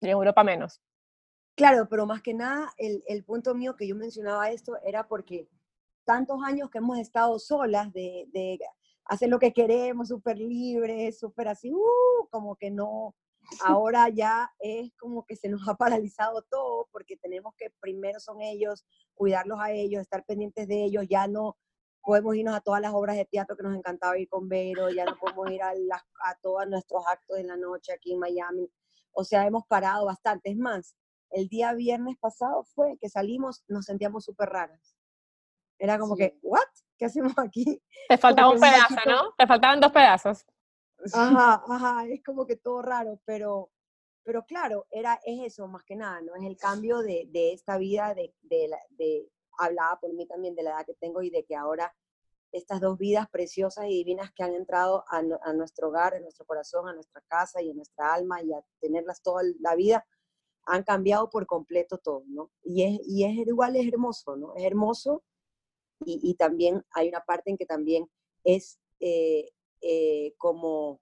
y 0.00 0.06
en 0.06 0.10
Europa 0.10 0.42
menos. 0.42 0.82
Claro, 1.56 1.86
pero 1.88 2.06
más 2.06 2.22
que 2.22 2.34
nada, 2.34 2.72
el, 2.76 3.04
el 3.06 3.22
punto 3.22 3.54
mío 3.54 3.76
que 3.76 3.86
yo 3.86 3.94
mencionaba 3.94 4.50
esto 4.50 4.76
era 4.84 5.06
porque 5.06 5.48
tantos 6.04 6.42
años 6.44 6.70
que 6.70 6.78
hemos 6.78 6.98
estado 6.98 7.38
solas 7.38 7.92
de, 7.92 8.26
de 8.32 8.58
hacer 9.04 9.28
lo 9.28 9.38
que 9.38 9.52
queremos, 9.52 10.08
súper 10.08 10.38
libres, 10.38 11.16
súper 11.20 11.46
así, 11.46 11.72
uh, 11.72 12.28
como 12.32 12.56
que 12.56 12.72
no, 12.72 13.14
ahora 13.64 14.08
ya 14.12 14.50
es 14.58 14.92
como 14.98 15.24
que 15.24 15.36
se 15.36 15.48
nos 15.48 15.68
ha 15.68 15.76
paralizado 15.76 16.42
todo 16.50 16.88
porque 16.90 17.16
tenemos 17.16 17.54
que 17.56 17.70
primero 17.78 18.18
son 18.18 18.42
ellos, 18.42 18.84
cuidarlos 19.14 19.60
a 19.60 19.70
ellos, 19.70 20.02
estar 20.02 20.24
pendientes 20.24 20.66
de 20.66 20.82
ellos, 20.82 21.06
ya 21.08 21.28
no 21.28 21.56
podemos 22.06 22.36
irnos 22.36 22.54
a 22.54 22.60
todas 22.60 22.80
las 22.80 22.94
obras 22.94 23.16
de 23.16 23.24
teatro 23.24 23.56
que 23.56 23.64
nos 23.64 23.76
encantaba 23.76 24.16
ir 24.16 24.28
con 24.28 24.48
Vero, 24.48 24.88
ya 24.90 25.04
no 25.04 25.16
podemos 25.18 25.50
ir 25.50 25.60
a, 25.60 25.74
las, 25.74 26.02
a 26.24 26.36
todos 26.40 26.64
nuestros 26.68 27.02
actos 27.10 27.36
en 27.36 27.48
la 27.48 27.56
noche 27.56 27.92
aquí 27.92 28.12
en 28.12 28.20
Miami, 28.20 28.70
o 29.10 29.24
sea, 29.24 29.44
hemos 29.44 29.66
parado 29.66 30.06
bastante, 30.06 30.50
es 30.50 30.56
más, 30.56 30.96
el 31.30 31.48
día 31.48 31.72
viernes 31.74 32.16
pasado 32.20 32.62
fue 32.62 32.96
que 33.00 33.08
salimos, 33.08 33.64
nos 33.66 33.86
sentíamos 33.86 34.24
súper 34.24 34.48
raras. 34.50 34.96
Era 35.78 35.98
como 35.98 36.14
Sí. 36.14 36.22
que, 36.22 36.38
¿what? 36.42 36.62
¿Qué 36.96 37.06
hacemos 37.06 37.32
aquí? 37.38 37.82
Te 38.08 38.16
faltaba 38.46 38.50
un 38.50 38.60
pedazo, 38.60 38.94
¿no? 39.06 39.32
Te 39.36 39.46
faltaban 39.46 39.80
dos 39.80 39.90
pedazos. 39.90 40.46
Ajá, 41.12 41.62
ajá, 41.68 42.06
es 42.06 42.22
como 42.22 42.46
que 42.46 42.56
todo 42.56 42.82
raro, 42.82 43.20
pero, 43.24 43.70
pero 44.22 44.44
claro, 44.46 44.86
era, 44.90 45.18
es 45.24 45.52
eso 45.52 45.66
más 45.66 45.82
que 45.82 45.96
nada, 45.96 46.20
¿no? 46.22 46.36
Es 46.36 46.44
el 46.44 46.56
cambio 46.56 47.00
de, 47.00 47.26
de 47.30 47.52
esta 47.52 47.76
vida, 47.78 48.14
de, 48.14 48.32
de, 48.42 48.68
la- 48.68 48.86
de, 48.90 49.28
hablaba 49.58 49.98
por 50.00 50.12
mí 50.12 50.26
también 50.26 50.54
de 50.54 50.62
la 50.62 50.70
edad 50.70 50.86
que 50.86 50.94
tengo 50.94 51.22
y 51.22 51.30
de 51.30 51.44
que 51.44 51.56
ahora 51.56 51.94
estas 52.52 52.80
dos 52.80 52.96
vidas 52.96 53.28
preciosas 53.28 53.86
y 53.86 53.90
divinas 53.90 54.30
que 54.32 54.42
han 54.42 54.54
entrado 54.54 55.04
a, 55.10 55.18
a 55.42 55.52
nuestro 55.52 55.88
hogar, 55.88 56.14
a 56.14 56.20
nuestro 56.20 56.46
corazón, 56.46 56.88
a 56.88 56.94
nuestra 56.94 57.20
casa 57.28 57.60
y 57.60 57.70
a 57.70 57.74
nuestra 57.74 58.14
alma 58.14 58.42
y 58.42 58.52
a 58.52 58.64
tenerlas 58.80 59.22
toda 59.22 59.42
la 59.60 59.74
vida, 59.74 60.06
han 60.64 60.82
cambiado 60.82 61.30
por 61.30 61.46
completo 61.46 61.98
todo, 61.98 62.24
¿no? 62.26 62.50
Y 62.62 62.82
es, 62.82 63.00
y 63.06 63.24
es 63.24 63.46
igual, 63.46 63.76
es 63.76 63.86
hermoso, 63.86 64.36
¿no? 64.36 64.54
Es 64.56 64.64
hermoso 64.64 65.22
y, 66.04 66.20
y 66.22 66.34
también 66.34 66.84
hay 66.92 67.08
una 67.08 67.20
parte 67.20 67.50
en 67.50 67.56
que 67.56 67.66
también 67.66 68.08
es 68.44 68.78
eh, 69.00 69.50
eh, 69.82 70.34
como 70.38 71.00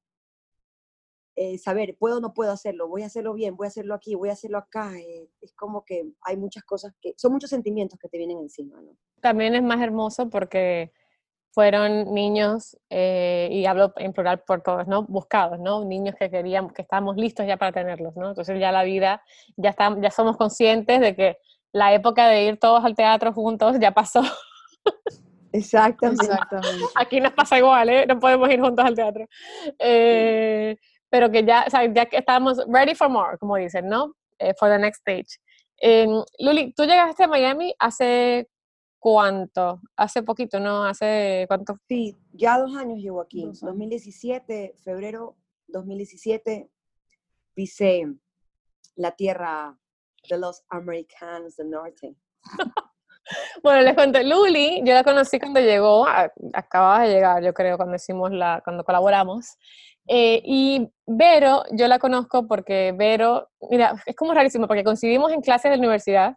eh, 1.36 1.58
saber, 1.58 1.96
puedo 1.98 2.18
o 2.18 2.20
no 2.20 2.32
puedo 2.32 2.52
hacerlo, 2.52 2.88
voy 2.88 3.02
a 3.02 3.06
hacerlo 3.06 3.34
bien, 3.34 3.56
voy 3.56 3.66
a 3.66 3.68
hacerlo 3.68 3.94
aquí, 3.94 4.14
voy 4.14 4.28
a 4.28 4.32
hacerlo 4.34 4.58
acá. 4.58 4.96
eh, 4.98 5.28
es 5.40 5.52
como 5.54 5.84
que 5.84 6.04
hay 6.22 6.36
muchas 6.36 6.62
cosas 6.64 6.92
que, 7.00 7.14
son 7.16 7.32
muchos 7.32 7.50
sentimientos 7.50 7.98
que 7.98 8.08
te 8.08 8.18
vienen 8.18 8.38
encima, 8.38 8.80
¿no? 8.80 8.96
También 9.20 9.54
es 9.54 9.62
más 9.62 9.80
hermoso 9.80 10.30
porque 10.30 10.92
fueron 11.54 12.12
niños, 12.12 12.76
eh, 12.90 13.48
y 13.50 13.64
hablo 13.66 13.92
en 13.96 14.12
plural 14.12 14.42
por 14.42 14.62
todos, 14.62 14.88
¿no? 14.88 15.04
Buscados, 15.04 15.60
¿no? 15.60 15.84
Niños 15.84 16.16
que 16.18 16.28
querían, 16.28 16.70
que 16.70 16.82
estábamos 16.82 17.16
listos 17.16 17.46
ya 17.46 17.56
para 17.56 17.72
tenerlos, 17.72 18.16
¿no? 18.16 18.30
Entonces 18.30 18.58
ya 18.58 18.72
la 18.72 18.82
vida, 18.82 19.22
ya, 19.56 19.70
está, 19.70 19.96
ya 20.00 20.10
somos 20.10 20.36
conscientes 20.36 21.00
de 21.00 21.14
que 21.14 21.38
la 21.72 21.94
época 21.94 22.28
de 22.28 22.44
ir 22.44 22.58
todos 22.58 22.84
al 22.84 22.94
teatro 22.96 23.32
juntos 23.32 23.76
ya 23.80 23.92
pasó. 23.92 24.22
Exactamente. 25.52 26.26
Aquí 26.96 27.20
nos 27.20 27.32
pasa 27.32 27.56
igual, 27.58 27.88
¿eh? 27.88 28.06
No 28.06 28.18
podemos 28.18 28.50
ir 28.50 28.60
juntos 28.60 28.84
al 28.84 28.96
teatro. 28.96 29.26
Eh, 29.78 30.76
pero 31.14 31.30
que 31.30 31.44
ya, 31.44 31.62
o 31.64 31.70
sea, 31.70 31.86
ya 31.94 32.06
que 32.06 32.16
estamos 32.16 32.58
ready 32.66 32.92
for 32.92 33.08
more, 33.08 33.38
como 33.38 33.54
dicen, 33.54 33.86
¿no? 33.86 34.16
Eh, 34.40 34.52
for 34.58 34.68
the 34.68 34.76
next 34.76 34.98
stage. 34.98 35.38
Eh, 35.80 36.08
Luli, 36.40 36.72
tú 36.72 36.82
llegaste 36.82 37.22
a 37.22 37.28
Miami 37.28 37.72
hace 37.78 38.50
cuánto? 38.98 39.80
Hace 39.94 40.24
poquito, 40.24 40.58
¿no? 40.58 40.82
Hace 40.82 41.44
cuánto? 41.46 41.76
Sí, 41.86 42.16
ya 42.32 42.58
dos 42.58 42.74
años 42.74 42.98
llevo 42.98 43.20
aquí. 43.20 43.42
Dos 43.42 43.62
años. 43.62 43.74
2017, 43.74 44.74
febrero 44.82 45.36
2017, 45.68 46.68
pisé 47.54 48.12
la 48.96 49.12
tierra 49.12 49.78
de 50.28 50.36
los 50.36 50.64
americanos 50.68 51.54
del 51.54 51.70
norte. 51.70 52.16
Bueno, 53.64 53.80
les 53.80 53.94
cuento, 53.94 54.22
Luli, 54.22 54.82
yo 54.84 54.92
la 54.92 55.02
conocí 55.02 55.38
cuando 55.40 55.58
llegó, 55.58 56.06
a- 56.06 56.30
acababa 56.52 57.00
de 57.04 57.14
llegar, 57.14 57.42
yo 57.42 57.54
creo, 57.54 57.78
cuando 57.78 57.96
hicimos 57.96 58.30
la, 58.30 58.60
cuando 58.62 58.84
colaboramos, 58.84 59.56
Eh, 60.06 60.42
y 60.44 60.86
Vero, 61.06 61.62
yo 61.72 61.88
la 61.88 61.98
conozco 61.98 62.46
porque 62.46 62.92
Vero, 62.94 63.48
mira, 63.70 63.94
es 64.04 64.14
como 64.14 64.34
rarísimo, 64.34 64.66
porque 64.68 64.84
coincidimos 64.84 65.32
en 65.32 65.40
clases 65.40 65.70
de 65.70 65.78
la 65.78 65.80
universidad. 65.80 66.34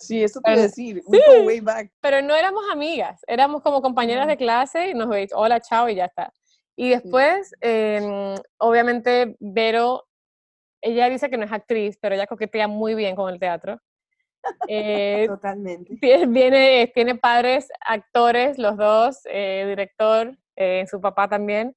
Sí, 0.00 0.22
eso 0.24 0.40
te 0.40 0.52
iba 0.52 0.60
a 0.60 0.62
decir. 0.64 1.02
we 1.06 1.18
go 1.18 1.42
way 1.44 1.60
back. 1.60 1.90
pero 2.00 2.22
no 2.22 2.34
éramos 2.34 2.64
amigas, 2.72 3.20
éramos 3.26 3.60
como 3.60 3.82
compañeras 3.82 4.26
de 4.26 4.38
clase 4.38 4.88
y 4.88 4.94
nos 4.94 5.10
veis, 5.10 5.32
hola, 5.34 5.60
chao 5.60 5.90
y 5.90 5.96
ya 5.96 6.06
está. 6.06 6.32
Y 6.76 6.88
después, 6.88 7.52
em, 7.60 8.36
obviamente, 8.56 9.36
Vero, 9.38 10.04
ella 10.80 11.10
dice 11.10 11.28
que 11.28 11.36
no 11.36 11.44
es 11.44 11.52
actriz, 11.52 11.98
pero 12.00 12.14
ella 12.14 12.26
coquetea 12.26 12.68
muy 12.68 12.94
bien 12.94 13.16
con 13.16 13.30
el 13.30 13.38
teatro. 13.38 13.78
Eh, 14.68 15.26
Totalmente. 15.28 15.94
tie- 16.00 16.26
viene, 16.28 16.90
tiene 16.94 17.14
padres 17.16 17.68
actores, 17.80 18.58
los 18.58 18.76
dos, 18.76 19.20
eh, 19.24 19.64
director, 19.68 20.36
eh, 20.56 20.86
su 20.90 21.00
papá 21.00 21.28
también. 21.28 21.74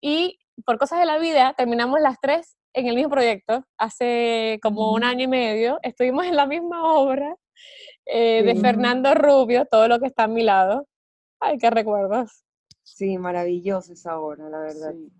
Y 0.00 0.38
por 0.64 0.78
cosas 0.78 0.98
de 1.00 1.06
la 1.06 1.18
vida, 1.18 1.54
terminamos 1.56 2.00
las 2.00 2.16
tres 2.20 2.56
en 2.72 2.86
el 2.86 2.94
mismo 2.94 3.10
proyecto 3.10 3.64
hace 3.78 4.58
como 4.62 4.92
un 4.92 5.02
Ujú. 5.02 5.10
año 5.10 5.24
y 5.24 5.28
medio. 5.28 5.78
Estuvimos 5.82 6.26
en 6.26 6.36
la 6.36 6.46
misma 6.46 6.94
obra 6.94 7.34
eh, 8.06 8.42
de 8.42 8.54
Sí. 8.54 8.60
Fernando 8.60 9.14
Rubio, 9.14 9.66
todo 9.66 9.86
lo 9.86 10.00
que 10.00 10.06
está 10.06 10.24
a 10.24 10.28
mi 10.28 10.42
lado. 10.42 10.86
Ay, 11.38 11.58
qué 11.58 11.70
recuerdos. 11.70 12.44
Sí, 12.82 13.18
maravilloso 13.18 13.92
esa 13.92 14.18
obra, 14.18 14.48
la 14.48 14.58
verdad. 14.60 14.92
Sí. 14.92 15.12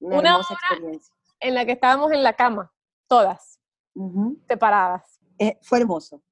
Una, 0.00 0.18
Una 0.18 0.30
hermosa 0.30 0.54
experiencia. 0.54 1.14
En 1.40 1.54
la 1.54 1.64
que 1.66 1.72
estábamos 1.72 2.12
en 2.12 2.22
la 2.22 2.32
cama, 2.34 2.72
todas, 3.08 3.58
Ujú. 3.94 4.38
separadas. 4.46 5.18
Eh, 5.38 5.58
fue 5.62 5.78
hermoso. 5.80 6.22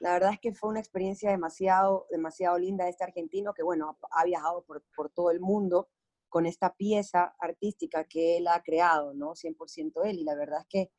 La 0.00 0.12
verdad 0.12 0.32
es 0.32 0.40
que 0.40 0.54
fue 0.54 0.70
una 0.70 0.80
experiencia 0.80 1.30
demasiado, 1.30 2.06
demasiado 2.10 2.58
linda 2.58 2.88
este 2.88 3.04
argentino 3.04 3.52
que, 3.52 3.62
bueno, 3.62 3.98
ha, 4.10 4.24
viajado 4.24 4.62
por, 4.62 4.82
por 4.94 5.10
todo 5.10 5.30
el 5.30 5.40
mundo 5.40 5.88
con 6.28 6.46
esta 6.46 6.74
pieza 6.74 7.34
artística 7.40 8.04
que 8.04 8.36
él 8.36 8.46
ha 8.48 8.62
creado, 8.62 9.14
¿no? 9.14 9.34
100% 9.34 10.04
él. 10.04 10.18
Y 10.18 10.24
la 10.24 10.34
verdad 10.34 10.60
es 10.60 10.66
que 10.68 10.90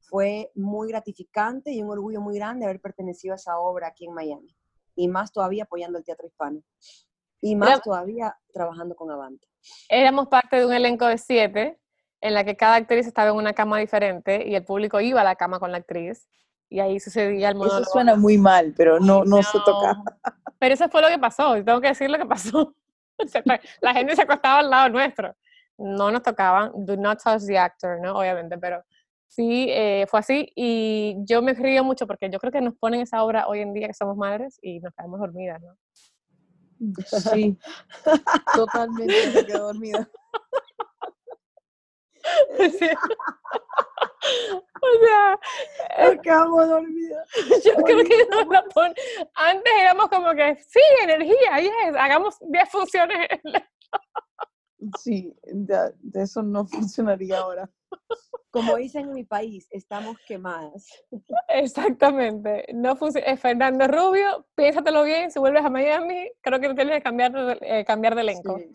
fue 0.00 0.50
muy 0.54 0.88
gratificante 0.88 1.72
y 1.72 1.82
un 1.82 1.90
orgullo 1.90 2.20
muy 2.20 2.36
grande 2.36 2.64
haber 2.64 2.80
pertenecido 2.80 3.34
a 3.34 3.36
esa 3.36 3.58
obra 3.58 3.88
aquí 3.88 4.06
en 4.06 4.14
Miami. 4.14 4.56
Y 4.94 5.08
más 5.08 5.32
todavía 5.32 5.64
apoyando 5.64 5.98
el 5.98 6.04
teatro 6.04 6.26
hispano. 6.26 6.62
Y 7.40 7.56
más 7.56 7.80
todavía 7.82 8.36
trabajando 8.52 8.94
con 8.94 9.10
Avante. 9.10 9.46
Éramos 9.88 10.28
parte 10.28 10.56
de 10.56 10.66
un 10.66 10.72
elenco 10.72 11.06
de 11.06 11.16
siete, 11.16 11.80
en 12.20 12.34
la 12.34 12.44
que 12.44 12.56
cada 12.56 12.76
actriz 12.76 13.06
estaba 13.06 13.30
en 13.30 13.36
una 13.36 13.54
cama 13.54 13.78
diferente 13.78 14.46
y 14.46 14.54
el 14.54 14.64
público 14.64 15.00
iba 15.00 15.20
a 15.22 15.24
la 15.24 15.36
cama 15.36 15.58
con 15.58 15.72
la 15.72 15.78
actriz. 15.78 16.28
Y 16.70 16.80
ahí 16.80 17.00
sucedía 17.00 17.50
el 17.50 17.56
monólogo. 17.56 17.82
Eso 17.82 17.90
suena 17.90 18.14
muy 18.14 18.38
mal, 18.38 18.72
pero 18.76 19.00
no, 19.00 19.24
no, 19.24 19.42
se 19.42 19.58
toca. 19.64 19.94
No, 19.94 20.04
Pero 20.58 20.74
eso 20.74 20.88
fue 20.88 21.02
lo 21.02 21.08
que 21.08 21.18
pasó, 21.18 21.54
tengo 21.64 21.80
que 21.80 21.88
decir 21.88 22.08
lo 22.08 22.16
que 22.16 22.26
pasó. 22.26 22.74
La 23.82 23.92
gente 23.92 24.16
se 24.16 24.22
acostaba 24.22 24.60
al 24.60 24.70
lado 24.70 24.88
nuestro. 24.88 25.34
No 25.76 26.10
nos 26.10 26.22
tocaban, 26.22 26.72
do 26.74 26.96
not 26.96 27.22
touch 27.22 27.42
the 27.46 27.58
actor, 27.58 28.00
¿no? 28.00 28.18
Obviamente, 28.18 28.56
pero 28.56 28.82
sí, 29.26 29.66
eh, 29.70 30.06
fue 30.08 30.20
así. 30.20 30.52
Y 30.54 31.16
yo 31.24 31.42
me 31.42 31.54
río 31.54 31.82
mucho 31.82 32.06
porque 32.06 32.30
yo 32.30 32.38
creo 32.38 32.52
que 32.52 32.60
nos 32.60 32.74
ponen 32.76 33.00
esa 33.00 33.24
obra 33.24 33.46
hoy 33.48 33.60
en 33.60 33.72
día 33.72 33.88
que 33.88 33.94
somos 33.94 34.16
madres 34.16 34.58
y 34.62 34.80
nos 34.80 34.94
quedamos 34.94 35.20
dormidas, 35.20 35.60
¿no? 35.60 35.76
Sí, 37.04 37.58
totalmente 38.54 39.14
me 39.34 39.44
quedé 39.44 39.58
dormida. 39.58 40.08
Sí. 42.78 42.88
o 44.82 45.04
sea, 45.04 45.38
eh, 45.98 46.18
Acabo 46.18 46.66
dormida. 46.66 47.24
yo 47.64 47.74
creo 47.76 48.04
que 48.04 48.26
nos 48.30 48.46
la 48.48 48.62
pon- 48.64 48.94
Antes 49.34 49.72
éramos 49.80 50.08
como 50.08 50.32
que, 50.34 50.56
sí, 50.56 50.80
energía, 51.02 51.58
yes, 51.60 51.96
hagamos 51.98 52.36
10 52.40 52.68
funciones. 52.70 53.28
Sí, 54.98 55.34
de, 55.44 55.92
de 55.98 56.22
eso 56.22 56.42
no 56.42 56.64
funcionaría 56.66 57.38
ahora. 57.38 57.68
Como 58.50 58.76
dicen 58.76 59.06
en 59.08 59.12
mi 59.14 59.24
país, 59.24 59.68
estamos 59.70 60.16
quemadas. 60.26 60.86
Exactamente. 61.48 62.66
No 62.74 62.96
eh, 63.14 63.36
Fernando 63.36 63.86
Rubio, 63.86 64.46
piénsatelo 64.56 65.04
bien, 65.04 65.30
si 65.30 65.38
vuelves 65.38 65.64
a 65.64 65.70
Miami, 65.70 66.30
creo 66.40 66.58
que 66.60 66.74
tienes 66.74 66.96
que 66.96 67.02
cambiar, 67.02 67.32
de- 67.32 67.58
eh, 67.62 67.84
cambiar 67.84 68.14
de 68.16 68.22
elenco. 68.22 68.58
Sí. 68.58 68.74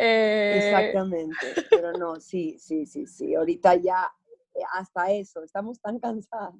Eh, 0.00 0.58
Exactamente, 0.58 1.54
pero 1.68 1.92
no, 1.92 2.20
sí, 2.20 2.56
sí, 2.60 2.86
sí, 2.86 3.06
sí. 3.06 3.34
Ahorita 3.34 3.74
ya 3.74 4.08
eh, 4.54 4.60
hasta 4.74 5.10
eso, 5.10 5.42
estamos 5.42 5.80
tan 5.80 5.98
cansadas. 5.98 6.54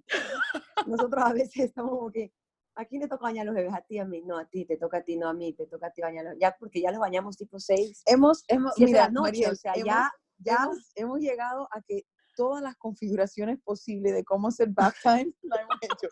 Nosotros 0.87 1.25
a 1.25 1.33
veces 1.33 1.66
estamos 1.66 1.92
como 1.92 2.11
que, 2.11 2.33
¿a 2.75 2.85
quién 2.85 3.02
le 3.02 3.09
toca 3.09 3.23
bañar 3.23 3.47
los 3.47 3.54
bebés? 3.54 3.73
A 3.73 3.80
ti, 3.83 3.99
a 4.00 4.04
mí, 4.04 4.23
no, 4.23 4.38
a 4.38 4.45
ti, 4.45 4.64
te 4.64 4.76
toca 4.76 4.99
a 4.99 5.02
ti, 5.02 5.16
no 5.16 5.28
a 5.28 5.35
mí, 5.35 5.52
te 5.52 5.66
toca 5.66 5.87
a 5.87 5.90
ti 5.92 6.02
bañarlos. 6.02 6.35
Ya, 6.40 6.57
porque 6.59 6.80
ya 6.80 6.90
los 6.90 6.99
bañamos 6.99 7.37
tipo 7.37 7.61
seis, 7.61 8.02
Hemos, 8.07 8.45
hemos, 8.49 8.75
de 8.75 8.87
mira, 8.87 9.09
noche, 9.09 9.21
Mariel, 9.23 9.52
o 9.52 9.54
sea, 9.54 9.73
hemos- 9.75 9.87
ya, 9.87 10.12
ya, 10.38 10.54
hemos, 10.64 10.92
hemos 10.97 11.21
llegado 11.21 11.68
a 11.71 11.80
que 11.83 12.07
todas 12.35 12.61
las 12.61 12.75
configuraciones 12.76 13.61
posibles 13.62 14.14
de 14.14 14.25
cómo 14.25 14.49
hacer 14.49 14.68
back 14.71 14.97
time 15.02 15.33
la 15.42 15.61
hemos 15.62 15.76
hecho. 15.83 16.09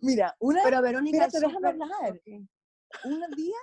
Mira, 0.00 0.36
una, 0.38 0.60
pero 0.62 0.80
Verónica, 0.80 1.26
es 1.26 1.34
espérate, 1.34 1.60
déjame 1.60 1.82
hablar. 1.82 2.12
ok. 2.12 2.48
un 3.04 3.20
día 3.36 3.56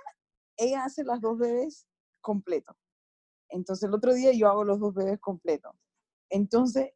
ella 0.56 0.84
hace 0.84 1.02
las 1.04 1.20
dos 1.20 1.38
bebés 1.38 1.86
completo. 2.24 2.74
Entonces 3.50 3.86
el 3.86 3.94
otro 3.94 4.14
día 4.14 4.32
yo 4.32 4.48
hago 4.48 4.64
los 4.64 4.80
dos 4.80 4.94
bebés 4.94 5.20
completos. 5.20 5.72
Entonces 6.30 6.90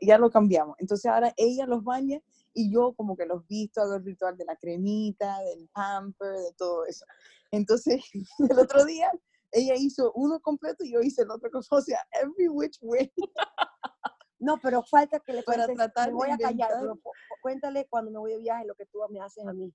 ya 0.00 0.18
lo 0.18 0.30
cambiamos. 0.30 0.76
Entonces 0.78 1.06
ahora 1.06 1.32
ella 1.36 1.66
los 1.66 1.84
baña 1.84 2.20
y 2.54 2.72
yo 2.72 2.94
como 2.94 3.16
que 3.16 3.26
los 3.26 3.46
visto, 3.46 3.82
hago 3.82 3.94
el 3.94 4.04
ritual 4.04 4.36
de 4.36 4.46
la 4.46 4.56
cremita, 4.56 5.38
del 5.40 5.68
pamper, 5.68 6.32
de 6.32 6.52
todo 6.56 6.86
eso. 6.86 7.04
Entonces 7.52 8.02
el 8.50 8.58
otro 8.58 8.84
día 8.84 9.10
ella 9.52 9.74
hizo 9.76 10.12
uno 10.14 10.40
completo 10.40 10.84
y 10.84 10.92
yo 10.92 11.00
hice 11.00 11.22
el 11.22 11.30
otro 11.30 11.50
completo. 11.50 11.76
O 11.76 11.82
sea, 11.82 12.00
every 12.20 12.48
which 12.48 12.78
way. 12.80 13.12
No, 14.38 14.58
pero 14.60 14.82
falta 14.82 15.20
que 15.20 15.32
le 15.32 15.42
Para 15.44 15.66
cuentes, 15.66 15.76
tratar 15.76 16.06
me 16.06 16.12
de 16.12 16.16
voy 16.16 16.30
a 16.30 16.38
callar, 16.38 16.70
pero 16.80 16.98
cuéntale 17.42 17.86
cuando 17.88 18.10
me 18.10 18.18
voy 18.18 18.32
de 18.32 18.38
viaje 18.38 18.66
lo 18.66 18.74
que 18.74 18.86
tú 18.86 18.98
me 19.10 19.20
haces 19.20 19.46
a 19.46 19.52
mí. 19.52 19.72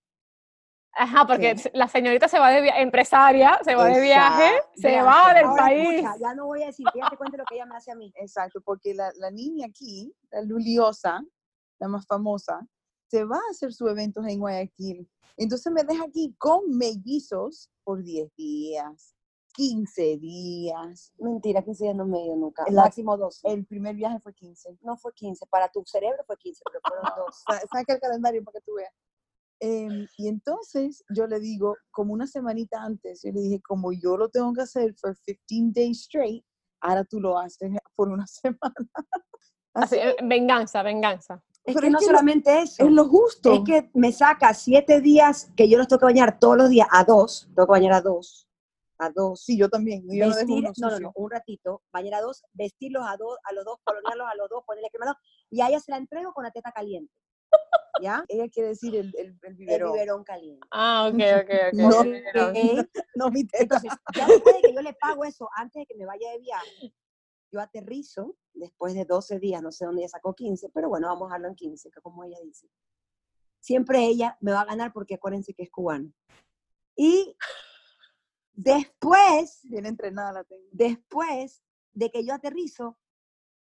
Ajá, 0.93 1.25
porque 1.25 1.57
Sí. 1.57 1.69
la 1.74 1.88
señorita 1.88 2.27
se 2.27 2.38
va 2.38 2.50
de 2.51 2.62
viaje, 2.62 2.81
empresaria, 2.81 3.60
se 3.63 3.75
va 3.75 3.86
de 3.86 4.01
viaje, 4.01 4.51
se 4.75 5.01
va 5.01 5.33
del 5.33 5.45
país. 5.55 5.89
escucha, 6.03 6.17
ya 6.19 6.33
no 6.36 6.48
voy 6.48 6.63
a 6.63 6.67
decir, 6.67 6.86
ella 6.93 7.07
te 7.10 7.17
cuente 7.17 7.38
lo 7.38 7.45
que 7.45 7.55
ella 7.55 7.65
me 7.65 7.77
hace 7.77 7.91
a 7.91 7.95
mí. 7.95 8.12
Exacto, 8.15 8.60
porque 8.62 8.93
la, 8.93 9.12
la 9.17 9.31
niña 9.31 9.67
aquí, 9.67 10.13
la 10.31 10.41
Luliosa, 10.41 11.21
la 11.79 11.88
más 11.88 12.05
famosa, 12.05 12.60
se 13.07 13.24
va 13.24 13.38
a 13.38 13.51
hacer 13.51 13.74
sus 13.74 13.89
eventos 13.89 14.25
en 14.27 14.39
Guayaquil. 14.39 15.10
Entonces 15.38 15.71
me 15.71 15.83
deja 15.83 16.03
aquí 16.03 16.36
con 16.38 16.69
mellizos 16.77 17.69
por 17.83 18.03
10 18.03 18.33
días, 18.36 19.15
15 19.53 20.17
días. 20.17 21.13
Mentira, 21.19 21.62
15 21.62 21.86
días 21.86 21.95
no 21.95 22.05
me 22.05 22.21
dio 22.24 22.36
nunca. 22.36 22.63
La- 22.69 22.83
Máximo 22.83 23.17
12. 23.17 23.48
El 23.50 23.65
primer 23.65 23.95
viaje 23.95 24.19
fue 24.19 24.33
15. 24.33 24.77
No 24.81 24.98
fue 24.98 25.13
15, 25.13 25.45
para 25.48 25.69
tu 25.69 25.83
cerebro 25.86 26.24
fue 26.27 26.38
15, 26.38 26.62
pero 26.65 26.79
fueron 26.86 27.03
dos. 27.17 27.43
Sa- 27.48 27.60
Saca 27.71 27.93
el 27.93 28.00
calendario 28.00 28.43
para 28.43 28.60
que 28.60 28.65
tú 28.65 28.74
veas. 28.75 28.93
Em, 29.63 30.08
y 30.18 30.27
entonces 30.27 31.03
yo 31.15 31.27
le 31.27 31.39
digo, 31.39 31.77
como 31.91 32.13
una 32.13 32.25
semanita 32.25 32.82
antes, 32.82 33.22
yo 33.24 33.32
le 33.32 33.41
dije, 33.41 33.62
como 33.62 33.91
yo 33.94 34.18
lo 34.18 34.27
tengo 34.30 34.51
que 34.53 34.62
hacer 34.62 34.96
for 35.00 35.15
15 35.48 35.72
days 35.80 36.01
straight, 36.01 36.44
ahora 36.82 37.03
tú 37.06 37.20
lo 37.20 37.38
haces 37.38 37.70
por 37.96 38.10
una 38.10 38.25
semana. 38.27 38.74
Así, 39.75 40.00
Así, 40.00 40.08
eh, 40.10 40.15
venganza, 40.24 40.82
venganza. 40.82 41.44
Es 41.63 41.75
Pero 41.75 41.82
que 41.82 41.88
es 41.88 41.94
no 41.94 42.00
que 42.00 42.06
lo- 42.06 42.12
solamente 42.12 42.62
eso, 42.63 42.84
es 42.88 42.91
lo 42.91 43.08
justo. 43.08 43.53
es 43.53 43.62
que 43.65 43.91
me 43.94 44.12
saca 44.12 44.51
siete 44.56 45.00
días 45.00 45.51
que 45.56 45.70
yo 45.70 45.77
los 45.77 45.88
tengo 45.88 46.00
que 46.00 46.06
bañar 46.06 46.39
todos 46.39 46.58
los 46.58 46.70
días 46.72 46.88
a 46.91 47.03
dos, 47.03 47.48
tengo 47.56 47.68
que 47.68 47.72
bañar 47.72 47.94
a 47.94 48.01
dos, 48.01 48.48
a 48.98 49.12
dos. 49.12 49.44
Sí, 49.46 49.60
yo 49.60 49.70
también. 49.70 50.03
Yo 50.12 50.25
vestir, 50.25 50.63
no, 50.80 50.89
no, 50.89 51.00
no, 51.00 51.12
un 51.13 51.30
ratito, 51.30 51.84
bañar 51.94 52.15
a 52.15 52.22
dos, 52.22 52.44
vestirlos 52.53 53.03
a 53.08 53.15
dos, 53.15 53.38
a 53.44 53.53
los 53.53 53.63
dos, 53.63 53.77
coloniarlos 53.84 54.27
a 54.27 54.36
los 54.36 54.50
dos, 54.50 54.63
ponerle 54.65 54.89
crema 54.89 55.06
a 55.06 55.10
dos, 55.10 55.18
y 55.51 55.62
a 55.62 55.68
ella 55.70 55.80
se 55.80 55.91
la 55.91 55.98
entrego 55.98 56.34
con 56.34 56.44
la 56.46 56.51
teta 56.51 56.72
caliente. 56.72 57.13
¿Ya? 58.01 58.24
Ella 58.27 58.48
quiere 58.50 58.69
decir 58.69 58.95
el, 58.95 59.13
el, 59.17 59.27
el 59.27 59.39
El 59.43 59.55
biberón. 59.55 59.93
biberón 59.93 60.24
caliente. 60.24 60.67
Ah, 60.71 61.07
ok, 61.10 61.15
ok, 61.43 61.51
ok. 61.67 61.74
No, 61.74 61.91
sí, 62.03 62.13
no. 62.36 62.48
¿ok? 62.48 62.88
No, 63.15 63.29
mi 63.31 63.45
teta. 63.45 63.57
Entonces, 63.81 63.91
ya 64.15 64.27
después 64.27 64.55
de 64.55 64.62
que 64.69 64.74
yo 64.75 64.81
le 64.81 64.93
pago 64.93 65.24
eso, 65.25 65.50
antes 65.55 65.81
de 65.81 65.86
que 65.86 65.95
me 65.95 66.05
vaya 66.05 66.31
de 66.31 66.39
viaje, 66.39 66.93
yo 67.51 67.60
aterrizo 67.60 68.38
después 68.53 68.93
de 68.93 69.05
12 69.05 69.39
días, 69.39 69.62
no 69.62 69.71
sé 69.71 69.86
dónde 69.86 70.01
ella 70.01 70.10
sacó 70.10 70.33
15, 70.33 70.69
pero 70.69 70.88
bueno, 70.89 71.07
vamos 71.07 71.24
a 71.24 71.25
dejarlo 71.27 71.48
en 71.50 71.55
15, 71.55 71.91
que 71.91 72.01
como 72.01 72.24
ella 72.24 72.38
dice. 72.43 72.67
Siempre 73.60 74.05
ella 74.05 74.38
me 74.41 74.51
va 74.53 74.62
a 74.62 74.65
ganar 74.65 74.93
porque 74.93 75.15
acuérdense 75.15 75.53
que 75.53 75.63
es 75.63 75.69
cubano. 75.69 76.12
Y 76.95 77.36
después, 78.53 79.60
Bien 79.63 79.86
entrenada 79.86 80.31
la 80.33 80.43
tengo. 80.43 80.63
después 80.71 81.62
de 81.93 82.10
que 82.10 82.24
yo 82.25 82.33
aterrizo, 82.33 82.98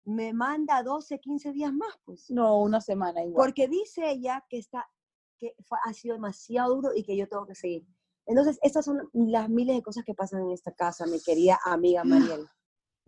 me 0.07 0.33
manda 0.33 0.83
12, 0.83 1.19
15 1.21 1.53
días 1.53 1.73
más, 1.73 1.93
pues. 2.05 2.31
No, 2.31 2.61
una 2.63 2.81
semana 2.81 3.23
igual. 3.23 3.35
Porque 3.35 3.69
dice 3.69 4.09
ella 4.11 4.45
que 4.49 4.59
está, 4.59 4.87
que 5.39 5.55
fue- 5.67 5.79
ha 5.85 5.93
sido 5.93 6.15
demasiado 6.15 6.75
duro 6.75 6.91
y 6.95 7.03
que 7.05 7.17
yo 7.17 7.29
tengo 7.29 7.45
que 7.47 7.55
seguir. 7.55 7.87
Entonces, 8.25 8.59
estas 8.63 8.85
son 8.85 9.09
las 9.13 9.49
miles 9.49 9.77
de 9.77 9.83
cosas 9.83 10.05
que 10.05 10.15
pasan 10.15 10.43
en 10.43 10.51
esta 10.53 10.73
casa, 10.73 11.07
mi 11.07 11.21
querida 11.21 11.59
amiga 11.65 12.03
Mariel. 12.05 12.47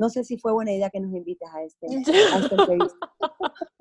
No 0.00 0.08
sé 0.10 0.22
si 0.22 0.38
fue 0.38 0.52
buena 0.52 0.70
idea 0.72 0.90
que 0.90 1.00
nos 1.00 1.12
invites 1.12 1.48
a, 1.52 1.60
este, 1.64 1.86
a 1.88 2.36
entrevista. 2.38 3.12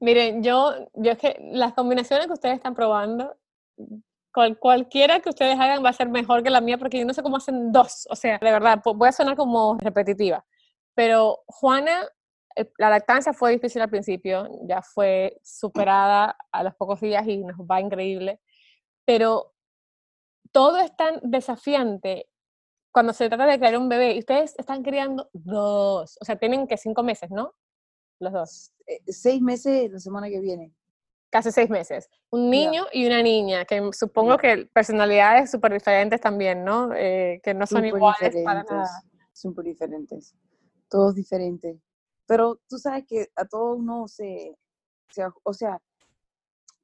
Miren, 0.00 0.42
yo, 0.42 0.72
yo 0.94 1.12
es 1.12 1.18
que 1.18 1.36
las 1.52 1.74
combinaciones 1.74 2.26
que 2.26 2.32
ustedes 2.34 2.56
están 2.56 2.74
probando, 2.74 3.34
cual- 4.32 4.58
cualquiera 4.58 5.20
que 5.20 5.28
ustedes 5.30 5.58
hagan 5.58 5.84
va 5.84 5.90
a 5.90 5.94
ser 5.94 6.08
mejor 6.08 6.42
que 6.42 6.50
la 6.50 6.60
mía 6.60 6.78
porque 6.78 6.98
yo 6.98 7.06
no 7.06 7.14
sé 7.14 7.22
cómo 7.22 7.36
hacen 7.36 7.72
dos. 7.72 8.06
O 8.10 8.16
sea, 8.16 8.38
de 8.38 8.50
verdad, 8.52 8.82
voy 8.94 9.08
a 9.08 9.12
sonar 9.12 9.36
como 9.36 9.76
repetitiva, 9.78 10.44
Pero 10.94 11.42
Juana, 11.46 12.06
la 12.78 12.90
lactancia 12.90 13.32
fue 13.32 13.52
difícil 13.52 13.82
al 13.82 13.90
principio, 13.90 14.48
ya 14.66 14.82
fue 14.82 15.38
superada 15.42 16.36
a 16.50 16.62
los 16.62 16.74
pocos 16.74 17.00
días 17.00 17.26
y 17.26 17.38
nos 17.38 17.58
va 17.58 17.80
increíble, 17.80 18.40
pero 19.04 19.52
todo 20.52 20.78
es 20.78 20.94
tan 20.96 21.20
desafiante 21.22 22.28
cuando 22.92 23.12
se 23.12 23.28
trata 23.28 23.46
de 23.46 23.58
crear 23.58 23.76
un 23.78 23.88
bebé. 23.88 24.14
Y 24.14 24.18
ustedes 24.20 24.54
están 24.58 24.82
criando 24.82 25.28
dos, 25.32 26.18
o 26.20 26.24
sea, 26.24 26.36
tienen 26.36 26.66
que 26.66 26.76
cinco 26.76 27.02
meses, 27.02 27.30
¿no? 27.30 27.54
Los 28.20 28.32
dos. 28.32 28.72
Eh, 28.86 29.00
seis 29.06 29.40
meses 29.40 29.90
la 29.90 29.98
semana 29.98 30.28
que 30.28 30.40
viene. 30.40 30.72
Casi 31.30 31.50
seis 31.50 31.70
meses. 31.70 32.10
Un 32.30 32.50
niño 32.50 32.84
y 32.92 33.06
una 33.06 33.22
niña, 33.22 33.64
que 33.64 33.90
supongo 33.92 34.36
que 34.36 34.66
personalidades 34.66 35.50
súper 35.50 35.72
diferentes 35.72 36.20
también, 36.20 36.62
¿no? 36.62 36.92
Eh, 36.94 37.40
que 37.42 37.54
no 37.54 37.66
son 37.66 37.86
iguales 37.86 38.36
para 38.44 38.62
nada. 38.64 38.86
Súper 39.32 39.64
diferentes. 39.64 40.36
Todos 40.90 41.14
diferentes. 41.14 41.78
Pero 42.26 42.60
tú 42.68 42.78
sabes 42.78 43.04
que 43.06 43.28
a 43.36 43.44
todo 43.44 43.74
uno 43.74 44.08
se, 44.08 44.56
se 45.10 45.22
o 45.42 45.52
sea, 45.52 45.80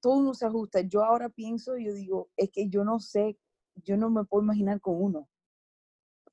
todo 0.00 0.14
uno 0.14 0.34
se 0.34 0.46
ajusta. 0.46 0.80
Yo 0.80 1.04
ahora 1.04 1.28
pienso, 1.28 1.76
yo 1.76 1.92
digo, 1.92 2.30
es 2.36 2.50
que 2.50 2.68
yo 2.68 2.84
no 2.84 3.00
sé, 3.00 3.38
yo 3.84 3.96
no 3.96 4.10
me 4.10 4.24
puedo 4.24 4.42
imaginar 4.44 4.80
con 4.80 5.00
uno. 5.02 5.28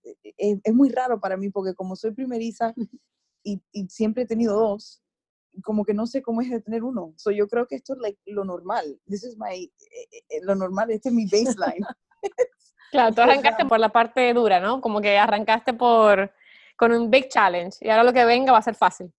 E- 0.03 0.17
e- 0.23 0.33
Es, 0.37 0.59
es 0.63 0.73
muy 0.73 0.89
raro 0.89 1.19
para 1.19 1.37
mí 1.37 1.49
porque 1.49 1.73
como 1.73 1.95
soy 1.95 2.11
primeriza 2.11 2.73
y, 3.43 3.61
y 3.71 3.87
siempre 3.89 4.23
he 4.23 4.27
tenido 4.27 4.57
dos, 4.57 5.01
como 5.63 5.85
que 5.85 5.93
no 5.93 6.05
sé 6.05 6.21
cómo 6.21 6.41
es 6.41 6.49
de 6.49 6.61
tener 6.61 6.83
uno. 6.83 7.13
So, 7.17 7.31
yo 7.31 7.47
creo 7.47 7.67
que 7.67 7.75
esto 7.75 7.93
es 7.93 7.99
like, 7.99 8.19
lo 8.25 8.43
normal. 8.43 8.99
This 9.07 9.23
is 9.23 9.37
my, 9.37 9.63
eh, 9.63 10.23
eh, 10.29 10.39
lo 10.43 10.55
normal, 10.55 10.91
este 10.91 11.09
es 11.09 11.15
mi 11.15 11.25
baseline. 11.25 11.85
Claro, 12.91 13.15
tú 13.15 13.21
arrancaste 13.55 13.65
por 13.65 13.79
la 13.79 13.89
parte 13.89 14.33
dura, 14.33 14.59
¿no? 14.59 14.81
Como 14.81 15.01
que 15.01 15.17
arrancaste 15.17 15.73
por 15.73 16.31
con 16.75 16.91
un 16.91 17.09
big 17.09 17.29
challenge 17.29 17.77
y 17.81 17.89
ahora 17.89 18.03
lo 18.03 18.13
que 18.13 18.25
venga 18.25 18.51
va 18.51 18.59
a 18.59 18.61
ser 18.61 18.75
fácil. 18.75 19.11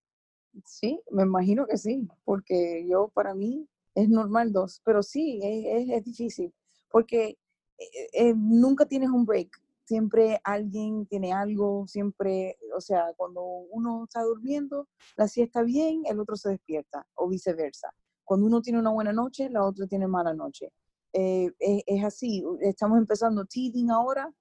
Sí, 0.65 1.01
me 1.11 1.23
imagino 1.25 1.67
que 1.67 1.77
sí, 1.77 2.09
porque 2.25 2.87
yo 2.89 3.09
para 3.09 3.35
mí 3.35 3.69
es 3.95 4.09
normal 4.09 4.53
dos, 4.53 4.81
pero 4.85 5.03
sí, 5.03 5.41
es, 5.43 5.89
es- 5.91 6.05
difícil, 6.05 6.53
porque 6.91 7.39
eh, 7.79 8.09
eh, 8.13 8.35
nunca 8.35 8.87
tienes 8.87 9.11
un 9.11 9.27
break, 9.27 9.51
siempre 9.85 10.41
alguien 10.45 11.07
tiene 11.07 11.33
algo, 11.33 11.87
siempre, 11.87 12.59
o 12.75 12.81
sea, 12.81 13.13
cuando 13.17 13.43
uno 13.43 14.05
está 14.05 14.23
durmiendo, 14.23 14.89
la 15.17 15.29
siesta 15.29 15.63
bien, 15.63 16.03
el 16.07 16.21
otro 16.21 16.37
se 16.37 16.51
despierta, 16.51 17.07
o 17.15 17.29
viceversa. 17.29 17.93
Cuando 18.25 18.47
uno 18.47 18.61
tiene 18.63 18.79
una 18.81 18.91
buena 18.91 19.13
noche, 19.13 19.51
la 19.51 19.65
otra 19.65 19.87
tiene 19.87 20.07
mala 20.09 20.33
noche. 20.35 20.73
Eh, 21.13 21.53
es, 21.59 21.83
es 21.87 22.05
así, 22.05 22.43
estamos 22.61 22.99
empezando 22.99 23.45
teething 23.45 23.89
ahora, 23.91 24.33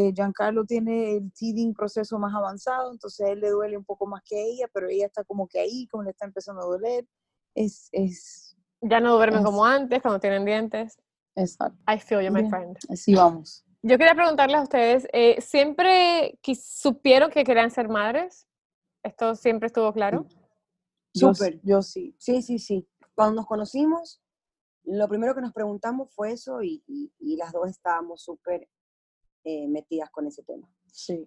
eh, 0.00 0.12
Giancarlo 0.14 0.64
tiene 0.64 1.16
el 1.16 1.32
teething 1.32 1.72
proceso 1.74 2.18
más 2.20 2.32
avanzado, 2.32 2.92
entonces 2.92 3.26
a 3.26 3.30
él 3.30 3.40
le 3.40 3.50
duele 3.50 3.76
un 3.76 3.84
poco 3.84 4.06
más 4.06 4.22
que 4.24 4.36
a 4.36 4.42
ella, 4.44 4.68
pero 4.72 4.88
ella 4.88 5.06
está 5.06 5.24
como 5.24 5.48
que 5.48 5.58
ahí, 5.58 5.88
como 5.88 6.04
le 6.04 6.10
está 6.10 6.24
empezando 6.24 6.62
a 6.62 6.66
doler. 6.66 7.04
Es, 7.54 7.88
es, 7.90 8.56
Ya 8.80 9.00
no 9.00 9.14
duermen 9.16 9.40
Es- 9.40 9.44
como 9.46 9.64
antes, 9.64 10.00
cuando 10.00 10.20
tienen 10.20 10.44
dientes. 10.44 10.98
exacto. 11.34 11.76
I 11.92 11.98
feel 11.98 12.20
you, 12.20 12.30
my 12.30 12.42
Bien. 12.42 12.50
friend. 12.50 12.78
Así 12.88 13.12
vamos. 13.14 13.64
Yo 13.82 13.98
quería 13.98 14.14
preguntarles 14.14 14.56
a 14.58 14.62
ustedes, 14.62 15.08
eh, 15.12 15.40
¿siempre 15.40 16.38
quis- 16.42 16.62
supieron 16.62 17.30
que 17.30 17.42
querían 17.42 17.70
ser 17.72 17.88
madres? 17.88 18.46
¿Esto 19.02 19.34
siempre 19.34 19.66
estuvo 19.66 19.92
claro? 19.92 20.26
Yo, 21.14 21.32
yo 21.64 21.82
sí. 21.82 22.14
Sí, 22.18 22.42
sí, 22.42 22.58
sí. 22.60 22.86
Cuando 23.16 23.34
nos 23.34 23.46
conocimos, 23.46 24.20
lo 24.84 25.08
primero 25.08 25.34
que 25.34 25.40
nos 25.40 25.52
preguntamos 25.52 26.14
fue 26.14 26.32
eso 26.32 26.62
y, 26.62 26.84
y- 26.86 27.12
y 27.18 27.36
las 27.36 27.52
dos 27.52 27.68
estábamos 27.68 28.22
súper 28.22 28.68
eh, 29.48 29.66
metidas 29.66 30.10
con 30.10 30.26
ese 30.26 30.42
tema. 30.42 30.68
Sí. 30.92 31.26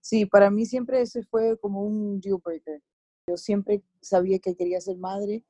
Sí, 0.00 0.24
para 0.24 0.50
mí 0.50 0.64
siempre 0.64 1.02
ese 1.02 1.22
fue 1.24 1.58
como 1.58 1.82
un 1.82 2.20
deal 2.20 2.38
breaker. 2.42 2.82
Yo 3.28 3.36
siempre 3.36 3.82
sabía 4.00 4.38
que 4.38 4.56
quería 4.56 4.80
ser 4.80 4.96
madre 4.96 5.44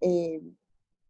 eh, 0.00 0.40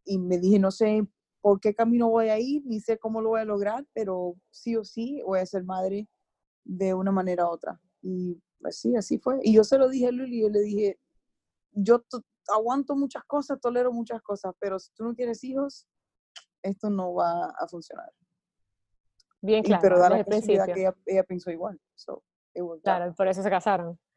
y 0.03 0.17
me 0.17 0.39
dije, 0.39 0.57
no 0.57 0.71
sé 0.71 1.07
por 1.41 1.59
qué 1.59 1.75
camino 1.75 2.09
voy 2.09 2.29
a 2.29 2.39
ir, 2.39 2.65
ni 2.65 2.79
sé 2.79 2.97
cómo 2.97 3.21
lo 3.21 3.29
voy 3.29 3.41
a 3.41 3.45
lograr, 3.45 3.85
pero 3.93 4.35
sí 4.49 4.75
o 4.75 4.83
sí 4.83 5.21
voy 5.23 5.39
a 5.39 5.45
ser 5.45 5.63
madre 5.63 6.07
de 6.65 6.95
una 6.95 7.11
manera 7.11 7.45
u 7.45 7.49
otra. 7.51 7.79
Y 8.01 8.41
pues 8.59 8.79
sí, 8.79 8.95
así 8.95 9.19
fue. 9.19 9.39
Y 9.43 9.53
yo 9.53 9.63
se 9.63 9.77
lo 9.77 9.87
dije 9.89 10.07
a 10.07 10.11
Luli, 10.11 10.41
yo 10.41 10.49
le 10.49 10.61
dije, 10.61 10.99
yo 11.73 11.99
to- 11.99 12.23
aguanto 12.47 12.95
muchas 12.95 13.23
cosas, 13.25 13.59
tolero 13.61 13.91
muchas 13.93 14.23
cosas, 14.23 14.55
pero 14.59 14.79
si 14.79 14.91
tú 14.95 15.03
no 15.03 15.13
tienes 15.13 15.43
hijos, 15.43 15.87
esto 16.63 16.89
no 16.89 17.13
va 17.13 17.45
a 17.59 17.67
funcionar. 17.67 18.11
Bien 19.41 19.59
Y, 19.59 19.63
claro, 19.63 19.81
pero 19.81 19.99
da 19.99 20.09
la 20.09 20.23
casualidad 20.23 20.65
que 20.65 20.81
ella, 20.81 20.95
ella 21.05 21.23
pensó 21.23 21.51
igual. 21.51 21.79
So. 21.95 22.23
Claro, 22.83 23.13
por 23.15 23.27
eso 23.27 23.43
se 23.43 23.49
casaron. 23.49 23.99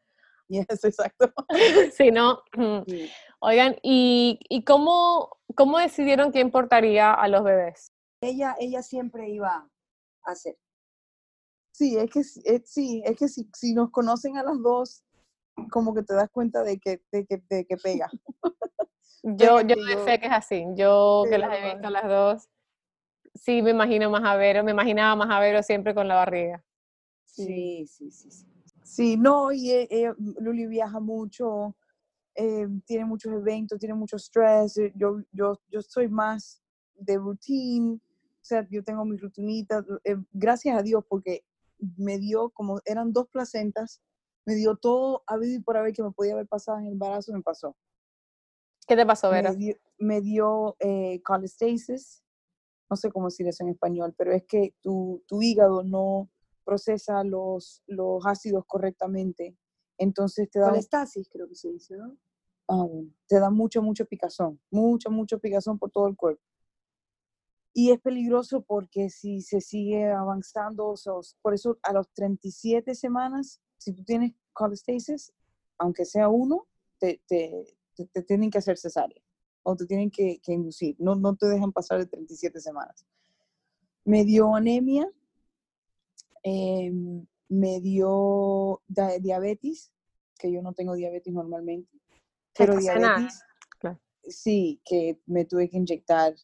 Yes, 0.49 0.85
exacto. 0.85 1.33
Si 1.93 2.11
no, 2.11 2.43
Sí. 2.89 3.09
oigan, 3.41 3.77
¿y, 3.83 4.41
y 4.49 4.65
cómo, 4.65 5.31
cómo 5.55 5.79
decidieron 5.79 6.33
quién 6.33 6.51
portaría 6.51 7.13
a 7.13 7.29
los 7.29 7.45
bebés? 7.45 7.93
Ella, 8.21 8.57
ella 8.59 8.83
siempre 8.83 9.31
iba 9.31 9.69
a 10.25 10.31
hacer. 10.31 10.59
Sí, 11.73 11.97
es 11.97 12.11
que, 12.11 12.25
sí, 12.25 12.43
es, 12.45 12.63
sí, 12.71 13.03
es 13.07 13.17
que 13.17 13.29
si, 13.29 13.49
si 13.55 13.75
nos 13.75 13.91
conocen 13.91 14.37
a 14.37 14.43
las 14.43 14.61
dos, 14.61 15.05
como 15.71 15.95
que 15.95 16.03
te 16.03 16.15
das 16.15 16.29
cuenta 16.31 16.63
de 16.63 16.79
que, 16.79 17.01
de 17.13 17.25
que, 17.25 17.43
de 17.49 17.65
que 17.65 17.77
pega. 17.77 18.11
Yo, 19.23 19.61
yo 19.61 19.77
fe 20.05 20.19
que 20.19 20.27
es 20.27 20.33
así. 20.33 20.65
Yo 20.75 21.25
que 21.31 21.39
las 21.39 21.57
he 21.57 21.65
visto 21.73 21.87
a 21.87 21.91
las 21.91 22.09
dos, 22.09 22.49
sí 23.35 23.63
me 23.63 23.71
imagino 23.71 24.11
más 24.11 24.23
a 24.25 24.37
Vero, 24.37 24.65
me 24.65 24.73
imaginaba 24.73 25.17
más 25.17 25.31
a 25.31 25.41
Vero 25.41 25.63
siempre 25.63 25.95
con 25.95 26.09
la 26.09 26.17
barriga. 26.17 26.65
Sí, 27.25 27.87
sí, 27.87 28.11
sí. 28.11 28.31
sí. 28.31 28.47
Sí, 28.83 29.17
no, 29.17 29.53
y 29.53 29.71
e- 29.71 29.89
ella- 29.91 30.17
Luli 30.41 30.67
viaja 30.67 30.99
mucho, 31.01 31.77
eh, 32.35 32.67
tiene 32.87 33.05
muchos 33.05 33.33
eventos, 33.33 33.79
tiene 33.79 33.95
mucho 33.95 34.17
stress. 34.19 34.79
eh, 34.79 34.93
Yo, 34.97 35.21
yo, 35.33 35.61
yo 35.69 35.81
soy 35.83 36.09
más 36.09 36.63
de 36.97 37.17
routine, 37.17 37.95
o 37.95 38.45
sea, 38.45 38.67
yo 38.69 38.83
tengo 38.83 39.05
mis 39.05 39.21
rutinitas. 39.21 39.85
eh, 40.05 40.17
gracias 40.33 40.77
a 40.79 40.83
Dios, 40.83 41.05
porque 41.09 41.45
me 41.97 42.19
dio, 42.19 42.51
como 42.51 42.81
eran 42.85 43.13
dos 43.13 43.29
placentas, 43.29 44.01
me 44.45 44.55
dio 44.55 44.77
todo 44.77 45.23
habido 45.27 45.55
y 45.57 45.61
por 45.63 45.77
haber 45.77 45.93
que 45.93 46.03
me 46.03 46.11
podía 46.11 46.33
haber 46.33 46.49
pasado 46.49 46.79
en 46.79 46.87
el 46.87 46.93
embarazo, 46.93 47.33
me 47.33 47.43
pasó. 47.43 47.77
¿Qué 48.89 48.97
te 48.97 49.07
pasó, 49.07 49.31
Vero? 49.31 49.51
me 49.51 49.57
dio, 49.57 49.77
me 49.99 50.21
dio 50.21 50.77
eh, 50.81 51.21
no 52.91 52.97
sé 52.97 53.11
cómo 53.11 53.27
decir 53.27 53.47
eso 53.47 53.63
en 53.63 53.71
español, 53.71 54.15
pero 54.19 54.33
es 54.33 54.45
que 54.45 54.75
tu, 54.83 55.23
tu 55.27 55.41
hígado 55.41 55.83
no 55.85 56.29
procesa 56.65 57.23
los, 57.25 57.83
los 57.87 58.27
ácidos 58.27 58.65
correctamente, 58.67 59.57
entonces 59.97 60.51
te 60.51 60.59
da, 60.59 60.67
Colestasis, 60.71 61.29
creo 61.31 61.49
que 61.49 61.55
se 61.55 61.71
dice, 61.71 61.97
¿no? 61.97 62.17
ah, 62.69 62.85
bueno, 62.85 63.11
te 63.29 63.39
da 63.39 63.51
mucho, 63.51 63.81
mucho 63.83 64.05
picazón, 64.07 64.61
mucho, 64.71 65.11
mucho 65.11 65.39
picazón 65.39 65.79
por 65.79 65.91
todo 65.91 66.07
el 66.09 66.17
cuerpo. 66.17 66.43
Y 67.73 67.93
es 67.93 68.01
peligroso 68.01 68.63
porque 68.63 69.11
si 69.11 69.43
se 69.43 69.61
sigue 69.61 70.11
avanzando, 70.11 70.89
o 70.89 70.97
sea, 70.97 71.13
por 71.41 71.55
eso 71.55 71.79
a 71.83 71.93
los 71.93 72.09
37 72.13 72.95
semanas, 72.97 73.61
si 73.79 73.93
tú 73.93 74.03
tienes 74.05 74.33
cholestasis, 74.59 75.33
aunque 75.79 76.05
sea 76.05 76.29
uno, 76.29 76.67
te, 76.99 77.23
te, 77.29 77.65
te- 77.95 78.07
te 78.07 78.23
tienen 78.23 78.51
que 78.51 78.59
hacer 78.59 78.77
cesárea 78.77 79.23
o 79.63 79.77
te 79.77 79.87
tienen 79.87 80.11
que, 80.11 80.41
que 80.43 80.53
inducir. 80.53 80.97
No, 80.99 81.15
no 81.15 81.37
te 81.37 81.47
dejan 81.47 81.73
pasar 81.73 81.99
de 81.99 82.07
37 82.07 82.61
semanas. 82.61 83.05
Me 84.05 84.25
dio 84.25 84.55
anemia, 84.55 85.11
em, 86.43 87.27
me 87.49 87.81
dio 87.81 88.83
diabetes, 89.21 89.93
que 90.39 90.51
yo 90.51 90.63
no 90.63 90.73
tengo 90.73 90.95
diabetes 90.95 91.33
normalmente, 91.35 91.91
pero 92.57 92.77
diabetes, 92.77 93.43
claro. 93.79 94.01
sí, 94.23 94.81
que 94.85 95.21
me 95.27 95.45
tuve 95.45 95.69
que 95.69 95.77
inyectar 95.77 96.35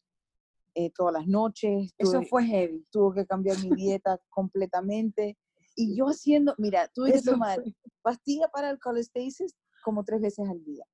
eh, 0.74 0.90
todas 0.90 1.14
las 1.14 1.26
noches. 1.26 1.94
Eso 1.96 2.18
tuve- 2.20 2.28
fue 2.28 2.44
heavy. 2.44 2.86
tuve 2.90 3.22
que 3.22 3.26
cambiar 3.26 3.58
mi 3.62 3.70
dieta 3.74 4.20
completamente. 4.28 5.38
Y 5.74 5.96
yo 5.96 6.06
haciendo, 6.06 6.54
mira, 6.58 6.88
tuve 6.88 7.12
que 7.12 7.18
Eso 7.18 7.32
tomar 7.32 7.62
fue- 7.62 7.74
pastilla 8.02 8.48
para 8.48 8.70
el 8.70 8.78
cholestasis 8.78 9.54
como 9.84 10.04
tres 10.04 10.20
veces 10.20 10.48
al 10.48 10.62
día. 10.64 10.84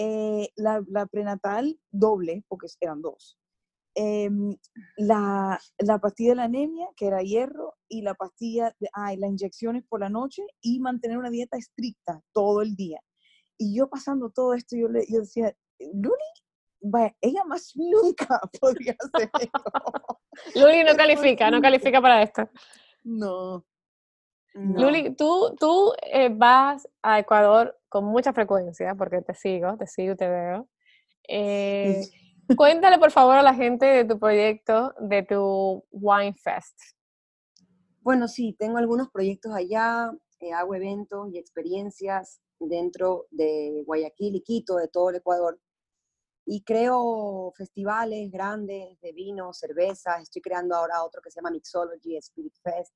Eh, 0.00 0.50
la, 0.54 0.80
la 0.86 1.06
prenatal 1.06 1.76
doble, 1.90 2.44
porque 2.46 2.68
eran 2.80 3.02
dos. 3.02 3.36
Em, 3.96 4.56
la, 4.96 5.58
la 5.78 5.98
pastilla 5.98 6.30
de 6.30 6.36
la 6.36 6.44
anemia, 6.44 6.86
que 6.96 7.06
era 7.06 7.20
hierro, 7.20 7.74
y 7.88 8.02
la 8.02 8.14
pastilla, 8.14 8.72
de, 8.78 8.88
las 8.94 9.30
inyecciones 9.30 9.82
por 9.88 9.98
la 9.98 10.08
noche 10.08 10.44
y 10.60 10.78
mantener 10.78 11.18
una 11.18 11.30
dieta 11.30 11.56
estricta 11.56 12.22
todo 12.32 12.62
el 12.62 12.76
día. 12.76 13.00
Y 13.58 13.76
yo 13.76 13.88
pasando 13.88 14.30
todo 14.30 14.54
esto, 14.54 14.76
yo, 14.76 14.86
le, 14.86 15.04
yo 15.08 15.18
decía, 15.18 15.52
Luli, 15.80 16.14
vaya, 16.80 17.16
ella 17.20 17.42
más 17.44 17.72
nunca 17.74 18.40
podría 18.60 18.94
hacer 19.00 19.28
esto. 19.40 20.20
Luli 20.54 20.84
no 20.84 20.96
califica, 20.96 21.50
no 21.50 21.60
califica 21.60 22.00
para 22.00 22.22
esto. 22.22 22.48
No, 23.02 23.66
No. 24.54 24.80
Luli, 24.80 25.16
tú, 25.16 25.56
tú 25.58 25.92
eh, 26.02 26.28
vas 26.28 26.88
a 27.02 27.18
Ecuador 27.18 27.77
con 27.88 28.04
mucha 28.04 28.32
frecuencia, 28.32 28.94
porque 28.94 29.22
te 29.22 29.34
sigo, 29.34 29.76
te 29.76 29.86
sigo 29.86 30.12
y 30.12 30.16
te 30.16 30.28
veo. 30.28 30.68
Eh, 31.28 32.00
cuéntale, 32.56 32.98
por 32.98 33.10
favor, 33.10 33.36
a 33.36 33.42
la 33.42 33.54
gente 33.54 33.86
de 33.86 34.04
tu 34.04 34.18
proyecto, 34.18 34.94
de 35.00 35.22
tu 35.22 35.84
Wine 35.90 36.34
Fest. 36.34 36.76
Bueno, 38.00 38.28
sí, 38.28 38.56
tengo 38.58 38.78
algunos 38.78 39.10
proyectos 39.10 39.52
allá, 39.54 40.10
eh, 40.40 40.52
hago 40.52 40.74
eventos 40.74 41.28
y 41.32 41.38
experiencias 41.38 42.40
dentro 42.58 43.26
de 43.30 43.82
Guayaquil 43.84 44.36
y 44.36 44.42
Quito, 44.42 44.76
de 44.76 44.88
todo 44.88 45.10
el 45.10 45.16
Ecuador. 45.16 45.60
Y 46.46 46.62
creo 46.62 47.52
festivales 47.56 48.30
grandes 48.30 48.98
de 49.00 49.12
vino, 49.12 49.52
cerveza. 49.52 50.18
Estoy 50.20 50.40
creando 50.40 50.74
ahora 50.74 51.04
otro 51.04 51.20
que 51.20 51.30
se 51.30 51.36
llama 51.36 51.50
Mixology 51.50 52.16
Spirit 52.16 52.54
Fest, 52.62 52.94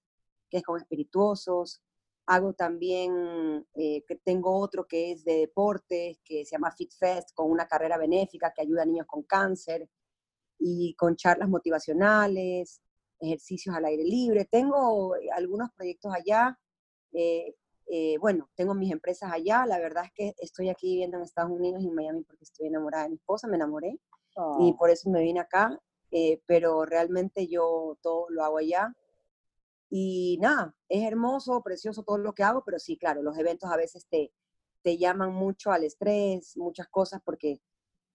que 0.49 0.59
es 0.59 0.63
con 0.63 0.81
espirituosos. 0.81 1.83
Hago 2.33 2.55
también, 2.55 3.67
eh, 3.75 4.03
que 4.07 4.17
tengo 4.17 4.59
otro 4.59 4.87
que 4.87 5.13
es 5.13 5.25
de 5.25 5.35
deportes, 5.39 6.19
que 6.25 6.45
se 6.47 6.53
llama 6.53 6.71
Fit 6.71 6.93
Fest, 6.99 7.31
con 7.35 7.51
una 7.51 7.67
carrera 7.67 7.99
benéfica 7.99 8.53
que 8.55 8.63
ayuda 8.63 8.83
a 8.83 8.87
niños 8.87 9.07
con 9.07 9.23
cáncer 9.25 9.89
y 10.59 10.95
con 10.95 11.17
charlas 11.17 11.49
motivacionales, 11.49 12.81
ejercicios 13.23 13.75
al 13.75 13.85
aire 13.85 14.05
libre. 14.05 14.45
Tengo 14.45 15.17
eh, 15.17 15.29
algunos 15.35 15.71
proyectos 15.77 16.13
allá. 16.15 16.59
Eh, 17.13 17.55
eh, 17.87 18.17
bueno, 18.19 18.49
tengo 18.55 18.75
mis 18.75 18.93
empresas 18.93 19.31
allá. 19.33 19.67
La 19.67 19.79
verdad 19.79 20.05
es 20.05 20.13
que 20.15 20.35
estoy 20.39 20.69
aquí 20.69 20.89
viviendo 20.89 21.17
en 21.19 21.25
Estados 21.25 21.51
Unidos 21.51 21.83
y 21.83 21.89
en 21.89 21.95
Miami 21.95 22.23
porque 22.25 22.45
estoy 22.45 22.69
enamorada 22.69 23.05
de 23.05 23.11
mi 23.11 23.17
esposa, 23.17 23.49
me 23.49 23.57
enamoré 23.57 23.91
y 23.91 23.99
Oh, 24.35 24.77
por 24.79 24.89
eso 24.89 25.11
me 25.11 25.21
vine 25.21 25.41
acá. 25.41 25.79
pero 26.47 26.87
realmente 26.87 27.49
yo 27.49 27.99
todo 28.03 28.27
lo 28.31 28.45
hago 28.45 28.59
allá. 28.59 28.95
Y 29.95 30.39
nada, 30.41 30.75
es 30.89 31.03
hermoso, 31.07 31.63
precioso 31.63 32.03
todo 32.03 32.17
lo 32.17 32.33
que 32.33 32.43
hago, 32.43 32.65
pero 32.65 32.79
sí, 32.79 32.97
claro, 32.97 33.23
los 33.23 33.37
eventos 33.37 33.71
a 33.71 33.77
veces 33.77 34.07
te, 34.09 34.33
te 34.81 34.97
llaman 34.97 35.35
mucho 35.35 35.71
al 35.71 35.85
estrés, 35.85 36.57
muchas 36.57 36.89
cosas, 36.89 37.21
porque 37.23 37.61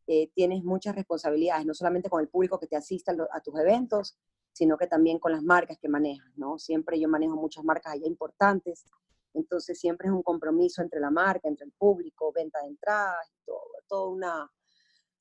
eh, 0.08 0.32
tienes 0.34 0.63
muchas 0.63 0.96
responsabilidades, 0.96 1.68
no 1.68 1.76
solamente 1.76 2.10
con 2.10 2.20
el 2.20 2.30
público 2.30 2.60
que 2.60 2.66
te 2.66 2.76
asista 2.76 3.16
a, 3.32 3.42
tus 3.42 3.60
eventos, 3.60 4.18
sino 4.54 4.76
que 4.76 4.88
también 4.88 5.20
con 5.20 5.32
las 5.32 5.44
marcas 5.44 5.78
que 5.78 5.88
manejas, 5.88 6.36
¿no? 6.36 6.58
Siempre 6.58 7.00
yo 7.00 7.08
manejo 7.10 7.36
muchas 7.36 7.63
marcas 7.63 7.94
allá 7.94 8.08
importantes, 8.08 8.84
entonces 9.36 9.80
siempre 9.80 10.08
es 10.08 10.13
un 10.16 10.24
compromiso 10.24 10.82
entre 10.82 11.00
la 11.00 11.12
marca, 11.12 11.48
entre 11.48 11.68
el 11.68 11.74
público, 11.74 12.32
venta 12.34 12.60
de 12.62 12.70
entradas, 12.70 13.32
todo, 13.46 13.62
toda 13.88 14.10
una, 14.10 14.52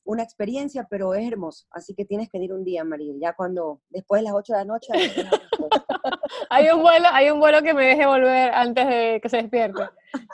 una 0.07 0.23
experiencia, 0.23 0.87
pero 0.89 1.15
es 1.15 1.27
hermoso. 1.31 1.67
Así 1.71 1.95
que 1.95 2.05
tienes 2.05 2.29
que 2.31 2.39
ir 2.39 2.53
un 2.53 2.65
día, 2.65 2.85
María, 2.85 3.13
ya 3.21 3.35
cuando, 3.35 3.81
después 3.91 4.21
de 4.21 4.25
las 4.25 4.35
8 4.35 4.53
de 4.55 4.59
la 4.61 4.65
noche, 4.65 4.93
Hay 6.51 6.69
un 6.71 6.81
vuelo, 6.83 7.09
hay 7.13 7.31
un 7.31 7.41
vuelo 7.41 7.63
que 7.63 7.75
me 7.75 7.85
deje 7.87 8.07
volver 8.07 8.53
antes 8.53 8.87
de 8.87 9.21
que 9.23 9.29
se 9.29 9.39
despierte, 9.39 9.83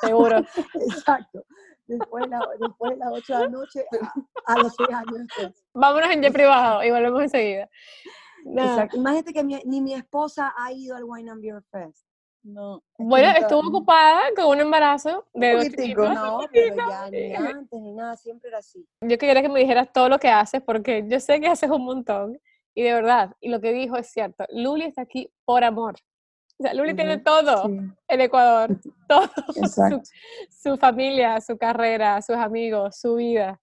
seguro. 0.01 0.39
exacto, 0.75 1.45
después 1.87 2.25
de, 2.25 2.31
la- 2.31 2.49
después 2.61 2.91
de 2.93 2.97
las 2.99 3.09
8 3.13 3.35
de 3.39 3.41
la 3.45 3.49
noche, 3.49 3.85
a, 4.47 4.53
a 4.53 4.59
los 4.59 4.75
6 4.77 4.89
años 4.91 5.19
después. 5.27 5.65
Vámonos 5.75 6.11
en 6.11 6.23
jet 6.23 6.33
privado 6.33 6.85
y 6.85 6.91
volvemos 6.91 7.23
enseguida. 7.23 7.69
Exacto. 8.45 8.97
Imagínate 8.97 9.33
que 9.33 9.45
mi- 9.45 9.63
ni 9.65 9.81
mi 9.81 9.95
esposa 9.95 10.53
ha 10.57 10.73
ido 10.73 10.97
al 10.97 11.05
Wine 11.05 11.31
and 11.31 11.41
Beer 11.43 11.63
Fest. 11.71 12.07
No. 12.43 12.83
Bueno, 12.99 13.29
nunca- 13.29 13.41
estuvo 13.41 13.61
ocupada 13.69 14.21
con 14.37 14.47
un 14.49 14.61
embarazo 14.61 15.27
de 15.35 15.53
dos 15.55 15.65
chiquitos. 15.69 16.15
No, 16.15 16.41
pero 16.53 16.77
ya 16.89 17.11
ni 17.11 17.35
antes 17.35 17.81
ni 17.81 17.93
nada, 17.93 18.17
siempre 18.17 18.49
era 18.49 18.59
así. 18.59 18.87
Yo 19.01 19.19
quería 19.19 19.41
que 19.43 19.49
me 19.49 19.61
dijeras 19.61 19.93
todo 19.93 20.09
lo 20.09 20.19
que 20.19 20.29
haces, 20.29 20.63
porque 20.63 21.05
yo 21.09 21.21
sé 21.21 21.41
que 21.41 21.49
haces 21.49 21.71
un 21.71 21.85
montón. 21.85 22.39
Y 22.75 22.83
de 22.83 22.95
verdad, 22.95 23.35
y 23.41 23.49
lo 23.51 23.61
que 23.61 23.73
dijo 23.73 23.97
es 23.97 24.07
cierto. 24.11 24.45
Luli 24.51 24.85
está 24.85 25.03
aquí 25.03 25.31
por 25.45 25.63
amor. 25.63 25.95
O 26.59 26.63
sea, 26.63 26.73
Luli 26.75 26.95
tiene 26.95 27.15
Ujú, 27.17 27.25
todo 27.25 27.67
Sí, 27.69 27.79
en 28.09 28.21
Ecuador. 28.21 28.71
Todo. 29.09 29.29
Su, 29.55 30.01
su 30.49 30.77
familia, 30.79 31.41
su 31.41 31.59
carrera, 31.59 32.23
sus 32.23 32.37
amigos, 32.37 32.97
su 32.99 33.17
vida. 33.17 33.61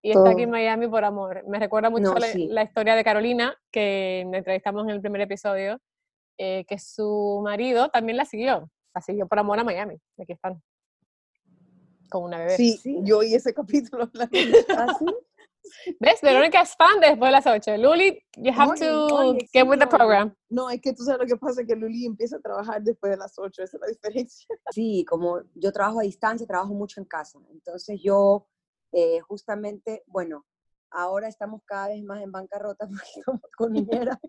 Y 0.00 0.10
está 0.10 0.30
aquí 0.30 0.42
en 0.42 0.48
Todo. 0.50 0.58
Miami 0.58 0.88
por 0.88 1.04
amor. 1.04 1.42
Me 1.48 1.58
recuerda 1.58 1.90
mucho 1.90 2.12
No, 2.12 2.18
la, 2.18 2.26
sí. 2.28 2.46
la 2.48 2.62
historia 2.62 2.94
de 2.94 3.04
Carolina, 3.04 3.54
que 3.70 4.20
entrevistamos 4.20 4.84
en 4.84 4.90
el 4.90 5.00
primer 5.00 5.20
episodio, 5.22 5.78
eh, 6.38 6.64
que 6.66 6.78
su 6.78 7.40
marido 7.42 7.88
también 7.90 8.16
la 8.16 8.24
siguió. 8.24 8.70
La 8.94 9.00
siguió 9.00 9.26
por 9.26 9.38
amor 9.38 9.58
a 9.58 9.64
Miami. 9.64 10.00
Aquí 10.18 10.32
están. 10.32 10.62
Con 12.10 12.24
una 12.24 12.38
bebé. 12.38 12.56
Sí, 12.56 12.76
Sí. 12.78 12.98
yo 13.02 13.18
oí 13.18 13.34
ese 13.34 13.52
capítulo. 13.52 14.08
la- 14.14 14.28
¿Ah, 14.78 14.96
sí? 14.98 15.04
¿Ves? 15.98 16.20
Verónica 16.22 16.60
es 16.60 16.76
fan 16.76 17.00
de 17.00 17.08
después 17.08 17.28
de 17.28 17.32
las 17.32 17.46
8. 17.46 17.76
Luli, 17.76 18.22
you 18.36 18.52
have 18.56 18.70
Oye, 18.72 18.86
to 18.86 19.06
oye, 19.16 19.38
get 19.52 19.62
sí, 19.64 19.68
with 19.68 19.80
the 19.80 19.86
program. 19.88 20.32
No, 20.48 20.70
es 20.70 20.80
que 20.80 20.92
tú 20.92 21.02
sabes 21.02 21.20
lo 21.20 21.26
que 21.26 21.36
pasa, 21.36 21.64
que 21.64 21.74
Luli 21.74 22.06
empieza 22.06 22.36
a 22.36 22.40
trabajar 22.40 22.80
después 22.82 23.10
de 23.10 23.16
las 23.16 23.36
8, 23.36 23.64
esa 23.64 23.76
es 23.76 23.80
la 23.80 23.88
diferencia. 23.88 24.46
Sí, 24.72 25.04
como 25.08 25.40
yo 25.54 25.72
trabajo 25.72 25.98
a 25.98 26.04
distancia, 26.04 26.46
trabajo 26.46 26.72
mucho 26.72 27.00
en 27.00 27.06
casa. 27.06 27.40
Entonces 27.50 28.00
yo 28.00 28.46
eh, 28.92 29.18
justamente, 29.26 30.04
bueno, 30.06 30.46
ahora 30.92 31.26
estamos 31.26 31.62
cada 31.64 31.88
vez 31.88 32.02
más 32.04 32.22
en 32.22 32.30
bancarrota 32.30 32.86
porque 32.86 33.02
estamos 33.18 33.42
con 33.56 33.72
niñera. 33.72 34.20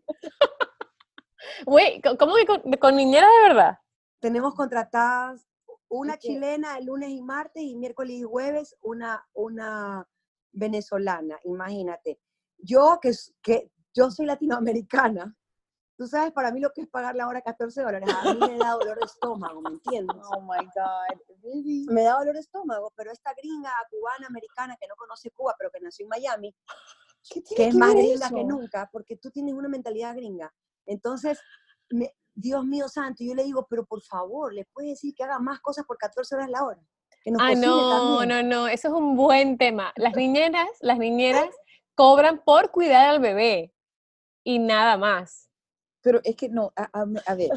Güey, 1.65 2.02
¿cómo 2.02 2.36
que 2.36 2.45
con, 2.45 2.62
con 2.73 2.95
niñera 2.95 3.28
de 3.28 3.47
verdad? 3.47 3.80
Tenemos 4.19 4.56
contratadas 4.56 5.47
una 5.89 6.17
chilena 6.17 6.78
el 6.78 6.86
lunes 6.86 7.10
y 7.10 7.21
martes 7.21 7.63
y 7.63 7.76
miércoles 7.76 8.17
y 8.17 8.23
jueves 8.23 8.76
una, 8.82 9.26
una 9.34 10.08
venezolana, 10.52 11.39
imagínate. 11.43 12.19
Yo 12.58 13.00
que, 13.02 13.12
que 13.41 13.71
yo 13.93 14.12
soy 14.12 14.26
latinoamericana, 14.26 15.36
tú 15.95 16.08
sabes 16.08 16.32
para 16.32 16.52
mí 16.52 16.60
lo 16.60 16.71
que 16.71 16.82
es 16.82 16.88
pagar 16.88 17.15
la 17.15 17.28
hora 17.28 17.41
14 17.41 17.82
dólares, 17.82 18.10
a 18.13 18.34
mí 18.34 18.39
me 18.39 18.58
da 18.58 18.71
dolor 18.71 19.00
de 19.00 19.06
estómago, 19.06 19.62
¿me 19.62 19.69
entiendes? 19.69 20.17
Oh 20.32 20.41
my 20.41 20.65
God, 20.65 21.21
really? 21.43 21.86
me 21.89 22.04
da 22.04 22.17
dolor 22.17 22.34
de 22.34 22.41
estómago, 22.41 22.91
pero 22.95 23.12
esta 23.12 23.34
gringa 23.34 23.71
cubana, 23.89 24.28
americana, 24.28 24.76
que 24.80 24.88
no 24.88 24.95
conoce 24.95 25.32
Cuba, 25.32 25.56
pero 25.58 25.71
que 25.71 25.80
nació 25.80 26.06
en 26.06 26.10
Miami, 26.10 26.56
¿Qué 27.30 27.41
tiene 27.41 27.63
que 27.63 27.69
es 27.69 27.76
más 27.76 27.93
gringa 27.93 28.30
que 28.30 28.43
nunca, 28.43 28.89
porque 28.91 29.17
tú 29.17 29.32
tienes 29.32 29.54
una 29.54 29.69
mentalidad 29.69 30.15
gringa. 30.15 30.54
Entonces, 30.88 31.39
me- 31.89 32.13
Dios 32.34 32.65
mío 32.65 32.88
santo, 32.88 33.23
yo 33.23 33.34
le 33.36 33.43
digo, 33.43 33.65
pero 33.69 33.86
por 33.86 34.02
favor, 34.02 34.54
le 34.54 34.65
puedes 34.65 34.91
decir 34.91 35.13
que 35.15 35.23
haga 35.23 35.39
más 35.39 35.60
cosas 35.60 35.86
por 35.86 35.97
14 35.97 36.36
horas 36.36 36.50
la 36.50 36.63
hora. 36.63 36.82
Que 37.23 37.32
nos 37.32 37.41
Ah, 37.41 37.54
no, 37.56 37.89
también. 37.89 38.30
no, 38.30 38.43
no, 38.43 38.67
eso 38.67 38.88
es 38.89 38.93
un 38.93 39.15
buen 39.15 39.58
tema. 39.58 39.91
Las 39.95 40.13
niñeras, 40.21 40.69
las 40.82 40.97
niñeras 41.00 41.50
cobran 41.95 42.43
por 42.43 42.71
cuidar 42.71 43.10
al 43.10 43.19
bebé 43.19 43.73
y 44.43 44.60
nada 44.60 44.97
más. 44.97 45.50
Pero 46.02 46.21
es 46.23 46.36
que 46.36 46.47
no, 46.47 46.71
a, 46.76 47.02
a 47.02 47.06
me- 47.06 47.21
a 47.26 47.34
ver, 47.36 47.50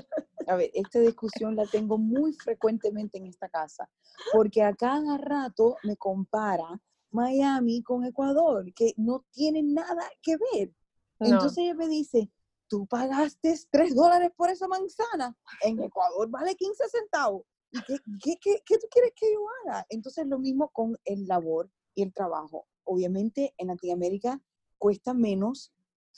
a 0.49 0.57
ver, 0.57 0.71
esta 0.75 0.99
discusión 0.99 1.55
la 1.55 1.67
tengo 1.67 1.99
muy 1.99 2.33
frecuentemente 2.33 3.19
en 3.19 3.27
esta 3.27 3.49
casa, 3.51 3.89
porque 4.33 4.63
a 4.63 4.75
cada 4.75 5.19
rato 5.19 5.77
me 5.85 5.97
compara 5.97 6.81
Miami 7.11 7.83
con 7.83 8.05
Ecuador, 8.07 8.73
que 8.75 8.95
no 8.97 9.25
tienen 9.31 9.75
nada 9.75 10.03
que 10.23 10.37
ver. 10.55 10.73
No. 11.21 11.27
Entonces 11.27 11.59
ella 11.59 11.75
me 11.75 11.87
dice, 11.87 12.31
tú 12.71 12.87
pagaste 12.87 13.55
3 13.71 13.95
dólares 13.95 14.31
por 14.37 14.49
esa 14.49 14.69
manzana, 14.69 15.37
en 15.63 15.83
Ecuador 15.83 16.31
vale 16.31 16.55
15 16.55 16.89
centavos. 16.89 17.43
¿Y 17.73 17.83
qué, 17.83 17.97
qué, 18.23 18.37
qué- 18.41 18.63
qué 18.65 18.79
tú 18.79 18.87
quieres 18.91 19.13
que 19.15 19.27
yo 19.33 19.41
haga? 19.67 19.85
Entonces 19.91 20.27
lo 20.27 20.39
mismo 20.39 20.69
con 20.71 20.97
el 21.05 21.27
labor 21.27 21.69
y 21.95 22.03
el 22.05 22.15
trabajo. 22.15 22.67
Obviamente 22.85 23.53
en 23.59 23.67
Latinoamérica 23.69 24.41
cuesta 24.79 25.13
menos 25.13 25.73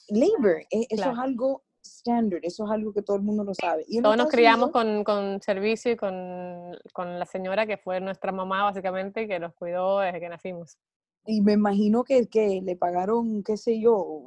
labor. 0.08 0.60
e- 0.70 0.86
Eso 0.90 0.96
Claro. 1.02 1.12
es 1.12 1.18
algo 1.18 1.62
standard, 1.84 2.40
eso 2.44 2.64
es 2.64 2.70
algo 2.70 2.92
que 2.92 3.02
todo 3.02 3.16
el 3.16 3.22
mundo 3.22 3.42
lo 3.44 3.54
sabe. 3.54 3.84
Y 3.88 4.00
Todos 4.00 4.16
nos 4.16 4.28
criamos 4.28 4.70
con, 4.70 5.02
con 5.04 5.40
servicio 5.42 5.90
y 5.92 5.96
con, 5.96 6.78
con 6.92 7.18
la 7.18 7.26
señora 7.26 7.66
que 7.66 7.76
fue 7.76 8.00
nuestra 8.00 8.30
mamá, 8.30 8.62
básicamente, 8.64 9.26
que 9.26 9.40
nos 9.40 9.52
cuidó 9.54 9.98
desde 10.00 10.20
que 10.20 10.28
nacimos. 10.28 10.78
Y 11.24 11.40
me 11.40 11.52
imagino 11.52 12.02
que, 12.02 12.26
que 12.28 12.60
le 12.62 12.76
pagaron, 12.76 13.42
qué 13.44 13.56
sé 13.56 13.80
yo, 13.80 14.24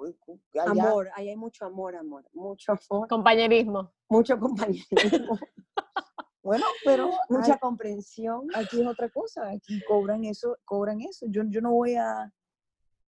allá. 0.54 0.72
Amor, 0.90 1.10
ahí 1.16 1.30
hay 1.30 1.36
mucho 1.36 1.66
amor, 1.66 1.96
amor, 1.96 2.26
mucho 2.34 2.72
amor, 2.90 3.08
Compañerismo. 3.10 3.92
mucho 4.10 4.40
compañerismo, 4.40 4.88
Bueno, 6.42 6.66
pero 6.86 7.10
mucha 7.30 7.58
comprensión. 7.58 8.48
aquí 8.56 8.80
es 8.80 8.88
otra 8.88 9.10
cosa, 9.10 9.50
aquí 9.50 9.82
cobran 9.88 10.24
eso, 10.26 10.56
cobran 10.64 11.02
eso. 11.02 11.26
Yo, 11.30 11.42
yo 11.50 11.60
no 11.60 11.72
voy 11.74 11.96
a, 11.96 12.32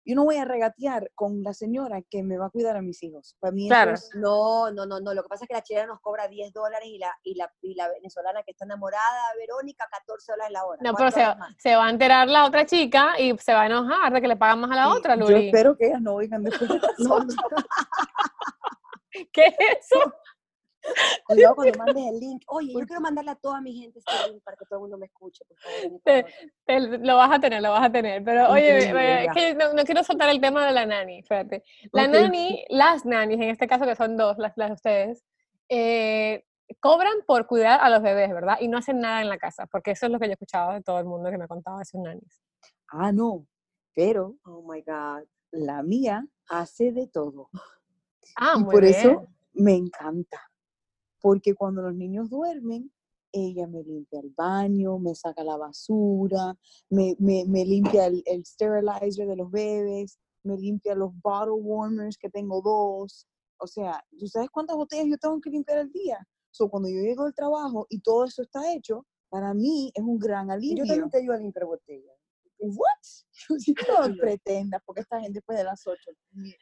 yo 0.07 0.15
no 0.15 0.25
voy 0.25 0.37
a 0.37 0.45
regatear 0.45 1.11
con 1.15 1.43
la 1.43 1.55
señora 1.55 2.03
que 2.03 2.23
me 2.23 2.37
va 2.37 2.47
a 2.47 2.51
cuidar 2.51 2.77
a 2.77 2.83
mis 2.83 3.03
hijos. 3.03 3.37
Para 3.41 3.53
mí 3.53 3.69
Claro. 3.69 3.95
es, 3.95 4.11
No, 4.15 4.71
no, 4.71 4.85
no, 4.87 5.01
no. 5.01 5.15
Lo 5.15 5.23
que 5.23 5.29
pasa 5.29 5.45
es 5.45 5.49
que 5.49 5.55
la 5.55 5.63
chilena 5.63 5.87
nos 5.87 6.01
cobra 6.01 6.29
10 6.29 6.53
dólares 6.53 6.87
y 6.89 6.99
la, 6.99 7.11
y 7.23 7.35
la, 7.37 7.51
y 7.63 7.75
la 7.75 7.89
venezolana 7.89 8.43
que 8.43 8.51
está 8.53 8.65
enamorada, 8.65 9.23
Verónica, 9.39 9.87
14 9.91 10.33
dólares 10.33 10.53
la 10.53 10.65
hora. 10.67 10.79
No, 10.83 10.95
pero 10.95 11.11
¿Cuánto 11.11 11.45
se, 11.57 11.71
se 11.71 11.77
va 11.77 11.87
a 11.87 11.91
enterar 11.91 12.29
la 12.29 12.45
otra 12.45 12.67
chica 12.67 13.19
y 13.19 13.37
se 13.39 13.55
va 13.55 13.63
a 13.63 13.67
enojar 13.67 14.13
de 14.13 14.21
que 14.21 14.29
le 14.29 14.37
pagan 14.37 14.61
más 14.61 14.71
a 14.71 14.75
la 14.77 14.89
otra, 14.91 15.17
yo 15.17 15.23
Luli. 15.29 15.47
espero 15.47 15.77
que 15.77 15.87
ellas 15.87 16.03
no 16.03 16.15
oigan 16.15 16.43
después 16.43 16.69
de 16.69 16.81
No, 16.99 17.19
no. 17.21 17.27
¿Qué 19.33 19.47
es 19.47 19.55
eso? 19.91 20.13
Cuidado 21.27 21.55
cuando 21.55 21.75
mandes 21.79 22.05
el 22.07 22.21
link. 22.21 22.43
Oye, 22.49 22.73
yo 22.73 22.87
quiero 22.87 23.01
mandarle 23.01 23.31
a 23.31 23.35
toda 23.37 23.61
mi 23.61 23.75
gente 23.75 23.99
este 23.99 24.13
link 24.29 24.43
para 24.45 24.57
que 24.57 24.65
todo 24.67 24.79
el 24.79 24.81
mundo 24.83 24.99
me 24.99 25.07
escuche, 25.07 25.45
por 25.47 25.59
favor. 25.59 25.85
en 25.85 26.01
Te- 26.01 26.19
Ecuador. 26.21 26.51
Te- 26.67 26.99
lo 27.07 27.17
vas 27.17 27.33
a 27.33 27.41
tener, 27.41 27.63
lo 27.63 27.71
vas 27.71 27.85
a 27.87 27.93
tener. 27.93 28.23
Pero 28.25 28.51
oye, 28.51 29.25
es 29.25 29.33
que 29.33 29.55
no, 29.55 29.73
no 29.73 29.85
quiero 29.85 30.03
soltar 30.05 30.29
el 30.29 30.41
tema 30.41 30.67
de 30.67 30.73
la 30.73 30.87
nani, 30.87 31.23
fíjate. 31.23 31.65
La 31.93 32.05
Ok. 32.05 32.11
nani, 32.11 32.65
las 32.69 33.05
nanis, 33.05 33.37
en 33.41 33.51
este 33.51 33.67
caso 33.67 33.85
que 33.87 33.97
son 33.97 34.17
dos, 34.17 34.39
las, 34.39 34.53
las 34.57 34.69
de 34.69 34.75
ustedes, 34.75 35.25
eh, 35.69 36.45
cobran 36.81 37.15
por 37.27 37.47
cuidar 37.47 37.81
a 37.83 37.91
los 37.91 38.03
bebés, 38.03 38.31
¿verdad? 38.33 38.57
Y 38.61 38.69
no 38.69 38.79
hacen 38.79 39.01
nada 39.01 39.21
en 39.23 39.29
la 39.29 39.39
casa, 39.39 39.67
porque 39.67 39.93
eso 39.93 40.07
es 40.07 40.13
lo 40.13 40.19
que 40.19 40.27
yo 40.27 40.31
he 40.31 40.35
escuchado 40.35 40.73
de 40.73 40.83
todo 40.83 40.99
el 40.99 41.05
mundo 41.07 41.31
que 41.31 41.39
me 41.39 41.49
contaba 41.49 41.79
de 41.79 41.85
sus 41.85 42.01
nanis. 42.01 42.41
Ah, 42.89 43.13
no, 43.13 43.47
pero 43.95 44.37
Oh 44.45 44.63
my 44.63 44.83
God. 44.83 45.25
la 45.53 45.83
mía 45.83 46.27
hace 46.49 46.93
de 46.93 47.07
todo. 47.07 47.49
Ah, 48.37 48.55
y 48.57 48.65
muy 48.65 48.73
por 48.73 48.83
bien. 48.83 48.95
eso 48.95 49.29
me 49.53 49.75
encanta. 49.75 50.41
Porque 51.25 51.55
cuando 51.55 51.81
los 51.81 51.95
niños 51.95 52.29
duermen, 52.29 52.93
ella 53.33 53.67
me 53.67 53.83
limpia 53.83 54.21
el 54.21 54.29
baño, 54.37 54.99
me 54.99 55.15
saca 55.15 55.43
la 55.43 55.57
basura, 55.57 56.55
me, 56.91 57.17
me, 57.19 57.47
me 57.47 57.65
limpia 57.65 58.09
el, 58.09 58.23
el 58.27 58.45
sterilizer 58.45 59.27
de 59.27 59.37
los 59.37 59.51
bebés, 59.51 60.19
me 60.43 60.59
limpia 60.59 60.95
los 60.95 61.19
bottle 61.23 61.55
warmers, 61.55 62.19
que 62.19 62.29
tengo 62.29 62.61
dos. 62.61 63.27
O 63.57 63.67
sea, 63.67 64.05
¿tú 64.19 64.27
sabes 64.27 64.51
cuántas 64.51 64.77
botellas 64.77 65.07
yo 65.07 65.17
tengo 65.17 65.41
que 65.41 65.49
limpiar 65.49 65.79
al 65.79 65.91
día? 65.91 66.19
So, 66.51 66.69
cuando 66.69 66.91
yo 66.91 67.01
llego 67.01 67.25
del 67.25 67.35
trabajo 67.35 67.87
y 67.89 68.01
todo 68.01 68.27
eso 68.27 68.43
está 68.43 68.75
hecho, 68.75 69.07
para 69.31 69.55
mí 69.55 69.91
es 69.95 70.05
un 70.05 70.19
gran 70.19 70.51
alivio. 70.51 70.85
Yo 70.85 70.89
también 70.89 71.09
te 71.09 71.19
ayudo 71.21 71.37
a 71.37 71.39
limpiar 71.39 71.65
botellas. 71.65 72.19
¿What? 72.59 72.85
No 74.11 74.17
pretendas, 74.21 74.83
porque 74.85 75.01
esta 75.01 75.21
gente 75.21 75.39
después 75.39 75.57
de 75.57 75.65
las 75.65 75.87
8. 75.87 75.99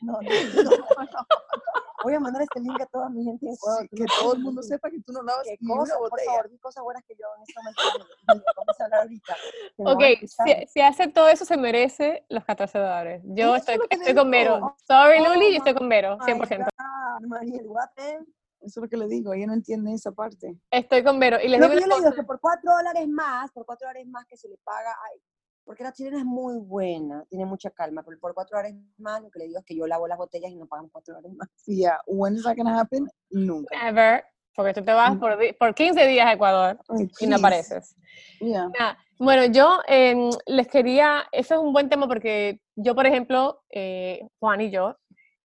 No, 0.03 0.12
no, 0.12 0.20
no, 0.20 0.70
no. 0.70 0.70
Voy 2.03 2.15
a 2.15 2.21
mandar 2.21 2.43
este 2.43 2.61
link 2.61 2.81
a 2.81 2.87
toda 2.87 3.09
mi 3.09 3.25
gente 3.25 3.47
en 3.47 3.55
Ecuador. 3.55 3.88
que 3.88 4.05
todo 4.21 4.35
el 4.35 4.41
mundo 4.41 4.62
sepa 4.62 4.91
que 4.91 5.01
tú 5.01 5.12
no 5.12 5.23
lavas 5.23 5.45
¿Qué 5.45 5.57
ni 5.61 5.69
cosa, 5.69 5.93
una 5.95 5.99
por 6.01 6.11
botella. 6.11 6.31
favor, 6.31 6.51
di 6.51 6.59
cosas 6.59 6.85
buenas 6.85 7.05
que 7.05 7.15
yo 7.15 7.27
en 7.37 7.43
este 7.43 7.61
momento 7.61 8.45
vamos 8.57 8.81
a 8.81 8.85
hablar 8.85 9.01
ahorita. 9.03 9.37
Ok, 9.79 10.03
si, 10.27 10.67
si 10.69 10.81
hace 10.81 11.09
todo 11.09 11.29
eso, 11.29 11.45
se 11.45 11.57
merece 11.57 12.25
los 12.29 12.45
14 12.45 12.79
dólares. 12.79 13.23
Yo 13.25 13.57
estoy, 13.57 13.79
estoy 13.91 14.15
con 14.15 14.31
Vero. 14.31 14.77
Sorry, 14.87 15.19
Oh 15.21 15.29
Luli, 15.35 15.53
yo 15.53 15.59
estoy 15.59 15.75
con 15.75 15.88
Vero, 15.88 16.19
My 16.19 16.33
100%. 16.33 16.67
God, 16.77 17.27
Mariel, 17.29 17.67
Eso 17.97 18.25
es 18.62 18.77
lo 18.77 18.88
que 18.88 18.97
le 18.97 19.07
digo, 19.07 19.33
ella 19.33 19.47
no 19.47 19.55
entiende 19.55 19.93
esa 19.93 20.12
parte. 20.12 20.57
Estoy 20.71 21.05
con 21.05 21.19
Vero. 21.19 21.38
Y 21.43 21.49
les 21.49 21.61
Lo 21.61 21.69
digo 21.69 21.79
que 21.79 21.81
yo 21.83 21.87
le 21.88 21.97
digo 21.97 22.09
es 22.09 22.15
que 22.15 22.25
por 22.25 22.41
cuatro 22.41 22.73
dólares 22.73 23.09
más, 23.09 23.51
por 23.53 23.65
cuatro 23.67 23.87
dólares 23.88 24.07
más 24.09 24.25
que 24.27 24.37
se 24.37 24.49
le 24.49 24.57
paga, 24.59 24.95
ay, 25.12 25.21
porque 25.64 25.83
la 25.85 25.92
chilena 25.92 26.18
es 26.18 26.25
muy 26.25 26.59
buena, 26.59 27.25
tiene 27.29 27.44
mucha 27.46 27.70
calma, 27.70 28.03
pero 28.03 28.18
por 28.18 28.35
cuatro 28.35 28.57
dólares 28.59 28.77
más, 28.98 29.22
lo 29.22 29.31
que 29.31 29.38
le 29.40 29.46
digo 29.46 29.59
es 29.61 29.64
que 29.64 29.77
yo 29.77 29.87
lavo 29.87 30.07
las 30.09 30.18
botellas 30.18 30.51
y 30.51 30.57
no 30.57 30.66
pagamos 30.66 30.90
cuatro 30.92 31.14
dólares 31.14 31.37
más. 31.37 31.48
Yeah, 31.66 31.98
when 32.07 32.35
is 32.37 32.42
that 32.44 32.57
gonna 32.57 32.79
happen? 32.79 33.07
Nunca. 33.31 33.77
Never, 33.85 34.25
porque 34.55 34.75
tú 34.75 34.85
te 34.85 34.92
vas 34.92 35.14
Mm. 35.14 35.20
por, 35.20 35.38
por 35.59 35.75
15 35.75 36.07
días 36.07 36.27
a 36.27 36.33
Ecuador 36.33 36.79
Ay, 36.88 37.09
y 37.20 37.27
no 37.27 37.37
apareces. 37.37 37.94
Yeah. 38.40 38.68
Nada, 38.79 38.98
Bueno, 39.18 39.44
yo 39.46 39.79
em, 39.87 40.31
les 40.46 40.66
quería, 40.66 41.25
eso 41.31 41.55
es 41.55 41.61
un 41.61 41.72
buen 41.72 41.88
tema 41.88 42.09
porque 42.09 42.61
yo, 42.75 42.94
por 42.94 43.07
ejemplo, 43.07 43.62
eh, 43.70 44.27
Juan 44.40 44.61
y 44.62 44.70
yo, 44.70 44.96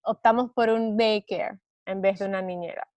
optamos 0.04 0.52
por 0.54 0.70
un 0.70 0.98
daycare 0.98 1.60
en 1.86 2.02
vez 2.02 2.18
de 2.20 2.26
una 2.26 2.42
niñera. 2.42 2.88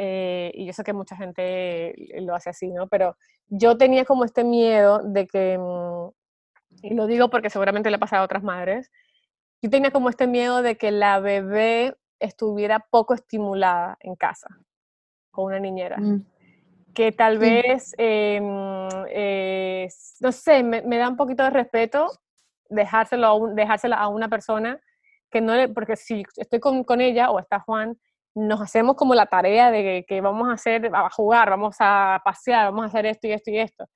Eh, 0.00 0.52
y 0.54 0.64
yo 0.64 0.72
sé 0.72 0.84
que 0.84 0.92
mucha 0.92 1.16
gente 1.16 1.92
lo 2.20 2.32
hace 2.36 2.50
así, 2.50 2.70
¿no? 2.70 2.86
Pero 2.86 3.16
yo 3.48 3.76
tenía 3.76 4.04
como 4.04 4.24
este 4.24 4.44
miedo 4.44 5.00
de 5.02 5.26
que, 5.26 5.58
mm, 5.58 6.08
y 6.82 6.94
lo 6.94 7.08
digo 7.08 7.30
porque 7.30 7.50
seguramente 7.50 7.90
le 7.90 7.98
pasa 7.98 8.18
a 8.18 8.22
otras 8.22 8.44
madres, 8.44 8.92
yo 9.60 9.70
tenía 9.70 9.90
como 9.90 10.08
este 10.08 10.28
miedo 10.28 10.62
de 10.62 10.76
que 10.76 10.92
la 10.92 11.18
bebé 11.18 11.96
estuviera 12.20 12.78
poco 12.90 13.12
estimulada 13.12 13.96
en 14.00 14.14
casa 14.14 14.48
con 15.32 15.46
una 15.46 15.58
niñera 15.58 15.96
Mm. 15.98 16.24
que 16.94 17.10
tal 17.10 17.38
vez, 17.38 17.92
eh, 17.98 18.38
mm, 18.40 19.04
eh, 19.08 19.88
no 20.20 20.30
sé, 20.30 20.62
me, 20.62 20.82
me 20.82 20.96
da 20.98 21.08
un 21.08 21.16
poquito 21.16 21.42
de 21.42 21.50
respeto 21.50 22.08
dejárselo 22.70 23.26
a 23.26 23.34
un- 23.34 23.54
dejársela 23.56 23.96
a 23.96 24.06
una 24.06 24.28
persona 24.28 24.80
que 25.30 25.40
no 25.40 25.56
le, 25.56 25.68
porque 25.68 25.96
si 25.96 26.22
estoy 26.36 26.60
con, 26.60 26.84
con 26.84 27.00
ella 27.00 27.30
o 27.32 27.40
está 27.40 27.58
Juan, 27.60 27.98
nos 28.38 28.60
hacemos 28.60 28.96
como 28.96 29.14
la 29.14 29.26
tarea 29.26 29.70
de 29.70 29.82
que, 29.82 30.04
que 30.08 30.20
vamos 30.20 30.48
a 30.48 30.52
hacer, 30.52 30.90
a 30.94 31.10
jugar, 31.10 31.50
vamos 31.50 31.76
a 31.80 32.20
pasear, 32.24 32.66
vamos 32.66 32.84
a 32.84 32.88
hacer 32.88 33.06
esto 33.06 33.26
y 33.28 33.32
esto 33.32 33.50
y 33.50 33.58
esto. 33.58 33.86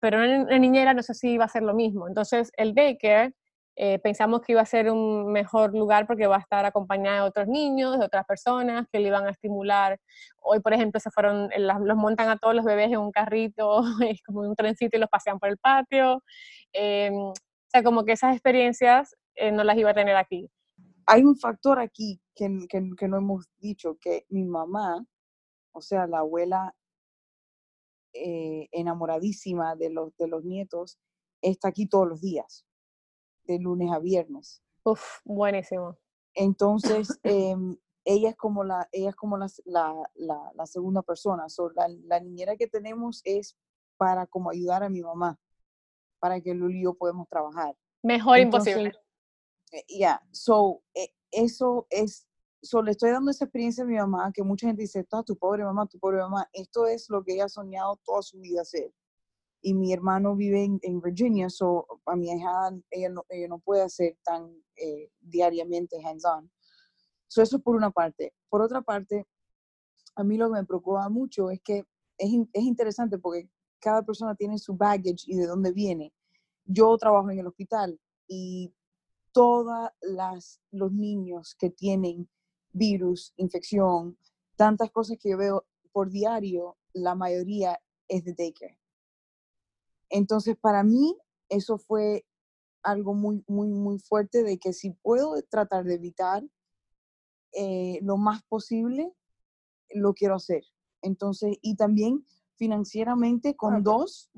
Pero 0.00 0.18
una, 0.18 0.42
una 0.42 0.58
niñera 0.58 0.94
no 0.94 1.02
sé 1.02 1.14
si 1.14 1.30
iba 1.32 1.44
a 1.44 1.48
ser 1.48 1.62
lo 1.62 1.74
mismo. 1.74 2.08
Entonces, 2.08 2.52
el 2.56 2.74
daycare 2.74 3.34
eh, 3.78 3.98
pensamos 3.98 4.40
que 4.40 4.52
iba 4.52 4.62
a 4.62 4.66
ser 4.66 4.90
un 4.90 5.30
mejor 5.30 5.74
lugar 5.74 6.06
porque 6.06 6.26
va 6.26 6.36
a 6.36 6.40
estar 6.40 6.64
acompañada 6.64 7.16
de 7.22 7.28
otros 7.28 7.46
niños, 7.46 7.98
de 7.98 8.06
otras 8.06 8.24
personas 8.24 8.86
que 8.90 9.00
le 9.00 9.08
iban 9.08 9.26
a 9.26 9.30
estimular 9.30 9.98
hoy, 10.38 10.60
por 10.60 10.72
ejemplo, 10.72 10.98
se 10.98 11.10
fueron, 11.10 11.52
eh, 11.52 11.60
los 11.60 11.96
montan 11.96 12.30
a 12.30 12.38
todos 12.38 12.54
los 12.54 12.64
bebés 12.64 12.86
en 12.90 12.98
un 12.98 13.12
carrito, 13.12 13.82
es 14.10 14.22
como 14.22 14.40
un 14.40 14.56
trencito 14.56 14.96
y 14.96 15.00
los 15.00 15.10
pasean 15.10 15.38
por 15.38 15.50
el 15.50 15.58
patio. 15.58 16.22
em, 16.72 17.14
o 17.14 17.34
sea, 17.68 17.82
como 17.82 18.04
que 18.04 18.12
esas 18.12 18.32
experiencias 18.34 19.14
eh, 19.34 19.52
no 19.52 19.64
las 19.64 19.76
iba 19.76 19.90
a 19.90 19.94
tener 19.94 20.16
aquí. 20.16 20.48
Hay 21.06 21.24
un 21.24 21.36
factor 21.36 21.78
aquí 21.78 22.20
que, 22.36 22.66
que, 22.68 22.90
que 22.96 23.08
no 23.08 23.16
hemos 23.16 23.48
dicho, 23.58 23.96
que 23.98 24.26
mi 24.28 24.44
mamá, 24.44 25.04
o 25.72 25.80
sea, 25.80 26.06
la 26.06 26.18
abuela 26.18 26.76
eh, 28.12 28.68
enamoradísima 28.72 29.74
de 29.76 29.90
los, 29.90 30.16
de 30.16 30.28
los 30.28 30.44
nietos, 30.44 30.98
está 31.42 31.68
aquí 31.68 31.86
todos 31.86 32.08
los 32.08 32.20
días, 32.20 32.64
de 33.44 33.58
lunes 33.58 33.90
a 33.92 33.98
viernes. 33.98 34.62
Uf, 34.84 35.20
buenísimo. 35.24 35.98
Entonces, 36.34 37.18
em, 37.24 37.76
ella 38.04 38.30
es 38.30 38.36
como 38.36 38.64
la, 38.64 38.88
ella 38.92 39.10
es 39.10 39.16
como 39.16 39.36
la, 39.36 39.48
la, 39.64 40.10
la- 40.14 40.52
la 40.54 40.66
segunda 40.66 41.02
persona. 41.02 41.48
So, 41.48 41.70
la, 41.70 42.20
niñera 42.20 42.56
que 42.56 42.68
tenemos 42.68 43.20
es 43.24 43.56
para 43.96 44.26
como 44.26 44.50
ayudar 44.50 44.82
a 44.82 44.88
mi 44.88 45.02
mamá, 45.02 45.38
para 46.18 46.40
que 46.40 46.54
Luli 46.54 46.80
y 46.80 46.84
yo 46.84 46.94
podemos 46.94 47.28
trabajar. 47.28 47.76
Mejor 48.02 48.38
Entonces, 48.38 48.76
imposible. 48.76 49.05
Ya, 49.88 50.20
so, 50.32 50.82
eh, 50.94 51.08
eso 51.30 51.86
es, 51.90 52.26
so, 52.62 52.82
le 52.82 52.92
estoy 52.92 53.10
dando 53.10 53.30
esa 53.30 53.44
experiencia 53.44 53.84
a 53.84 53.86
mi 53.86 53.96
mamá, 53.96 54.32
que 54.32 54.42
mucha 54.42 54.66
gente 54.68 54.82
dice, 54.82 55.06
"Ah, 55.12 55.22
tu 55.24 55.36
pobre 55.36 55.64
mamá, 55.64 55.86
tu 55.86 55.98
pobre 55.98 56.18
mamá, 56.18 56.48
esto 56.52 56.86
es 56.86 57.08
lo 57.10 57.22
que 57.24 57.34
ella 57.34 57.46
ha 57.46 57.48
soñado 57.48 57.96
toda 58.04 58.22
su 58.22 58.38
vida 58.40 58.62
hacer. 58.62 58.92
Y 59.62 59.74
mi 59.74 59.92
hermano 59.92 60.36
vive 60.36 60.64
en, 60.64 60.78
en 60.82 61.00
Virginia, 61.00 61.50
so, 61.50 61.86
a 62.06 62.16
mi 62.16 62.30
hija, 62.30 62.70
ella 62.90 63.08
no, 63.10 63.24
ella 63.28 63.48
no 63.48 63.58
puede 63.58 63.82
hacer 63.82 64.16
tan 64.24 64.52
eh, 64.76 65.10
diariamente 65.20 65.96
hands-on. 66.04 66.50
So, 67.28 67.42
eso 67.42 67.58
por 67.60 67.76
una 67.76 67.90
parte. 67.90 68.32
Por 68.48 68.62
otra 68.62 68.82
parte, 68.82 69.26
a 70.14 70.24
mí 70.24 70.36
lo 70.36 70.46
que 70.48 70.60
me 70.60 70.64
preocupa 70.64 71.08
mucho 71.08 71.50
es 71.50 71.60
que 71.62 71.84
es, 72.18 72.30
es 72.52 72.62
interesante 72.62 73.18
porque 73.18 73.50
cada 73.80 74.02
persona 74.02 74.34
tiene 74.34 74.58
su 74.58 74.76
baggage 74.76 75.24
y 75.26 75.36
de 75.36 75.46
dónde 75.46 75.72
viene. 75.72 76.12
Yo 76.64 76.96
trabajo 76.96 77.30
en 77.30 77.38
el 77.40 77.46
hospital 77.46 78.00
y 78.28 78.72
todos 79.36 79.90
los 80.70 80.92
niños 80.92 81.54
que 81.58 81.68
tienen 81.68 82.26
virus, 82.72 83.34
infección, 83.36 84.16
tantas 84.56 84.90
cosas 84.90 85.18
que 85.20 85.28
yo 85.28 85.36
veo 85.36 85.66
por 85.92 86.08
diario, 86.08 86.78
la 86.94 87.14
mayoría 87.14 87.78
es 88.08 88.24
de 88.24 88.32
daycare. 88.32 88.80
Entonces, 90.08 90.56
para 90.56 90.82
mí, 90.82 91.18
eso 91.50 91.76
fue 91.76 92.24
algo 92.82 93.12
muy, 93.12 93.44
muy, 93.46 93.68
muy 93.68 93.98
fuerte 93.98 94.42
de 94.42 94.56
que 94.56 94.72
si 94.72 94.92
puedo 94.92 95.34
tratar 95.50 95.84
de 95.84 95.96
evitar 95.96 96.42
eh, 97.52 97.98
lo 98.00 98.16
más 98.16 98.42
posible, 98.44 99.12
lo 99.90 100.14
quiero 100.14 100.36
hacer. 100.36 100.64
Entonces, 101.02 101.58
y 101.60 101.76
también 101.76 102.24
financieramente 102.54 103.54
con 103.54 103.82
dos, 103.82 104.30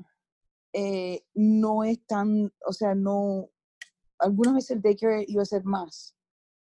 eh, 0.73 1.23
no 1.33 1.85
es 1.85 2.05
tan, 2.05 2.51
o 2.67 2.73
sea, 2.73 2.95
no, 2.95 3.49
algunas 4.19 4.55
veces 4.55 4.71
el 4.71 4.81
daycare 4.81 5.25
iba 5.27 5.41
a 5.41 5.45
ser 5.45 5.63
más 5.63 6.15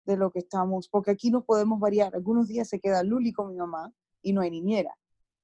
de 0.05 0.17
lo 0.17 0.31
que 0.31 0.39
estamos, 0.39 0.89
porque 0.89 1.11
aquí 1.11 1.31
nos 1.31 1.45
podemos 1.45 1.81
variar. 1.81 2.15
Algunos 2.15 2.49
días 2.49 2.69
se 2.69 2.81
queda 2.81 3.03
Luli 3.03 3.33
con 3.33 3.51
mi 3.51 3.57
mamá 3.57 3.93
y 4.23 4.33
no 4.33 4.41
hay 4.41 4.51
niñera. 4.51 4.97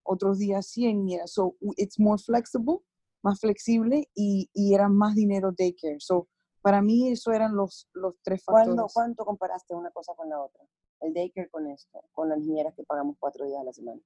Otros 0.03 0.39
días 0.39 0.67
sí 0.67 0.87
hay 0.87 0.95
niñera. 0.95 1.27
So, 1.27 1.57
it's 1.77 1.99
more 1.99 2.21
flexible, 2.23 2.79
más 3.23 3.41
flexible 3.41 4.09
y, 4.15 4.49
y 4.53 4.75
era 4.75 4.89
más 4.89 5.15
dinero 5.15 5.53
daycare. 5.57 6.01
So, 6.01 6.29
para 6.63 6.81
mí 6.81 7.11
eso 7.11 7.33
eran 7.33 7.55
los, 7.55 7.89
los 7.93 8.15
tres 8.23 8.43
factores. 8.43 8.69
¿Cuándo, 8.69 8.87
¿Cuánto 8.93 9.25
comparaste 9.25 9.75
una 9.75 9.91
cosa 9.91 10.15
con 10.15 10.31
la 10.31 10.43
otra? 10.43 10.65
El 11.01 11.13
daycare 11.13 11.51
con 11.51 11.67
esto, 11.67 12.03
con 12.13 12.31
las 12.31 12.39
niñeras 12.39 12.75
que 12.75 12.85
pagamos 12.85 13.17
cuatro 13.19 13.45
días 13.45 13.61
a 13.61 13.65
la 13.65 13.73
semana. 13.73 14.01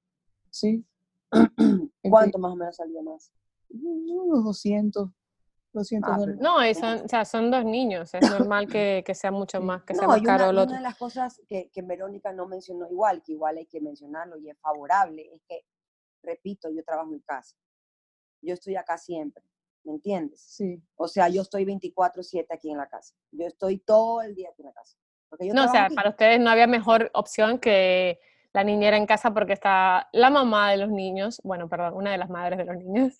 Sí. 0.49 0.85
¿Cuánto 2.09 2.37
más 2.37 2.51
o 2.51 2.55
menos 2.57 2.75
salió 2.75 3.01
más? 3.01 3.31
Unos 3.69 4.43
200, 4.43 5.09
200 5.73 6.11
Ah, 6.11 6.17
dólares. 6.17 6.41
No, 6.41 6.73
son, 6.73 7.05
o 7.05 7.07
sea, 7.07 7.25
son 7.25 7.51
dos 7.51 7.63
niños, 7.65 8.13
es 8.13 8.29
normal 8.29 8.67
que, 8.67 9.03
que 9.05 9.13
sea 9.15 9.31
mucho 9.31 9.61
más, 9.61 9.83
que 9.83 9.93
sea 9.93 10.03
No, 10.03 10.09
más 10.09 10.21
y 10.21 10.23
caro 10.23 10.43
una, 10.45 10.51
el 10.51 10.57
otro. 10.57 10.69
una 10.71 10.77
de 10.79 10.83
las 10.83 10.97
cosas 10.97 11.41
que, 11.47 11.69
que 11.71 11.81
Verónica 11.81 12.31
no 12.33 12.47
mencionó 12.47 12.87
igual, 12.89 13.21
que 13.23 13.33
igual 13.33 13.57
hay 13.57 13.65
que 13.67 13.79
mencionarlo 13.81 14.37
y 14.39 14.49
es 14.49 14.57
favorable, 14.59 15.29
es 15.33 15.41
que, 15.47 15.61
repito, 16.23 16.69
yo 16.69 16.83
trabajo 16.83 17.13
en 17.13 17.19
casa. 17.19 17.55
Yo 18.41 18.53
estoy 18.53 18.75
acá 18.77 18.97
siempre, 18.97 19.43
¿me 19.83 19.93
entiendes? 19.93 20.41
Sí. 20.41 20.81
O 20.95 21.07
sea, 21.07 21.29
yo 21.29 21.41
estoy 21.41 21.65
24/7 21.65 22.47
aquí 22.51 22.71
en 22.71 22.77
la 22.77 22.87
casa. 22.87 23.13
Yo 23.31 23.45
estoy 23.45 23.79
todo 23.79 24.21
el 24.21 24.33
día 24.35 24.49
aquí 24.51 24.61
en 24.61 24.67
la 24.67 24.73
casa. 24.73 24.97
Yo 25.41 25.53
No, 25.53 25.65
o 25.65 25.67
sea, 25.67 25.85
aquí. 25.85 25.95
para 25.95 26.09
ustedes 26.09 26.39
no 26.39 26.49
había 26.49 26.65
mejor 26.67 27.11
opción 27.13 27.59
que 27.59 28.19
la 28.53 28.63
niñera 28.63 28.97
en 28.97 29.05
casa 29.05 29.31
porque 29.33 29.53
está 29.53 30.09
la 30.11 30.29
mamá 30.31 30.71
de 30.71 30.77
los 30.77 30.89
niños, 30.89 31.39
bueno, 31.43 31.69
perdón, 31.69 31.93
una 31.93 32.11
de 32.11 32.17
las 32.17 32.29
madres 32.31 32.57
de 32.57 32.65
los 32.65 32.77
niños, 32.77 33.15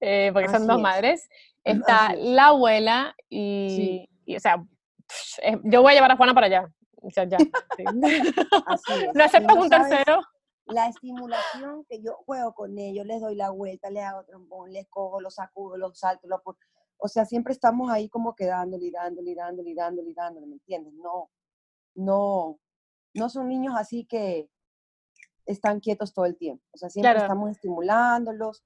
eh, 0.00 0.30
porque 0.32 0.48
son 0.48 0.66
dos 0.66 0.76
es. 0.76 0.82
madres, 0.82 1.28
está 1.64 2.08
Así 2.08 2.16
la 2.16 2.46
abuela 2.48 3.14
y, 3.28 4.08
y, 4.24 4.36
o 4.36 4.40
sea, 4.40 4.58
pff, 4.58 5.38
eh, 5.42 5.60
yo 5.64 5.82
voy 5.82 5.92
a 5.92 5.94
llevar 5.96 6.12
a 6.12 6.16
Juana 6.16 6.34
para 6.34 6.46
allá. 6.46 6.72
O 7.02 7.10
sea, 7.10 7.24
ya. 7.24 7.38
sí. 7.38 7.48
Así 8.66 8.92
es. 9.04 9.14
No 9.14 9.24
un 9.60 9.70
tercero. 9.70 10.20
La 10.66 10.86
estimulación 10.86 11.84
que 11.88 12.00
yo 12.00 12.14
juego 12.24 12.54
con 12.54 12.78
ellos, 12.78 13.04
les 13.04 13.20
doy 13.20 13.34
la 13.34 13.50
vuelta, 13.50 13.90
les 13.90 14.04
hago 14.04 14.24
trombón, 14.24 14.72
les 14.72 14.86
cojo, 14.88 15.20
los 15.20 15.34
sacudo, 15.34 15.76
los 15.76 15.98
salto, 15.98 16.28
los 16.28 16.40
O 16.98 17.08
sea, 17.08 17.24
siempre 17.24 17.52
estamos 17.52 17.90
ahí 17.90 18.08
como 18.08 18.34
quedándole, 18.36 18.86
y 18.86 18.90
dándole, 18.92 19.34
dándole, 19.34 19.74
dándole, 19.74 20.10
y 20.10 20.14
dándole, 20.14 20.46
¿me 20.46 20.54
entiendes? 20.54 20.94
No, 20.94 21.30
no, 21.96 22.60
no 23.14 23.28
son 23.28 23.48
niños 23.48 23.74
así 23.76 24.06
que, 24.06 24.48
están 25.46 25.80
quietos 25.80 26.12
todo 26.14 26.24
el 26.26 26.36
tiempo. 26.36 26.62
O 26.72 26.78
sea, 26.78 26.88
siempre 26.88 27.10
Claro. 27.10 27.24
estamos 27.24 27.50
estimulándolos. 27.50 28.62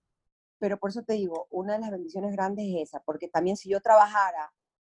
Pero 0.59 0.79
por 0.79 0.90
eso 0.90 1.03
te 1.03 1.14
digo, 1.14 1.47
una 1.51 1.75
de 1.75 1.81
las 1.81 1.90
bendiciones 1.90 2.33
grandes 2.33 2.66
es 2.66 2.88
esa, 2.88 3.01
porque 3.01 3.29
también 3.29 3.57
si 3.57 3.69
yo 3.69 3.81
trabajara 3.81 4.53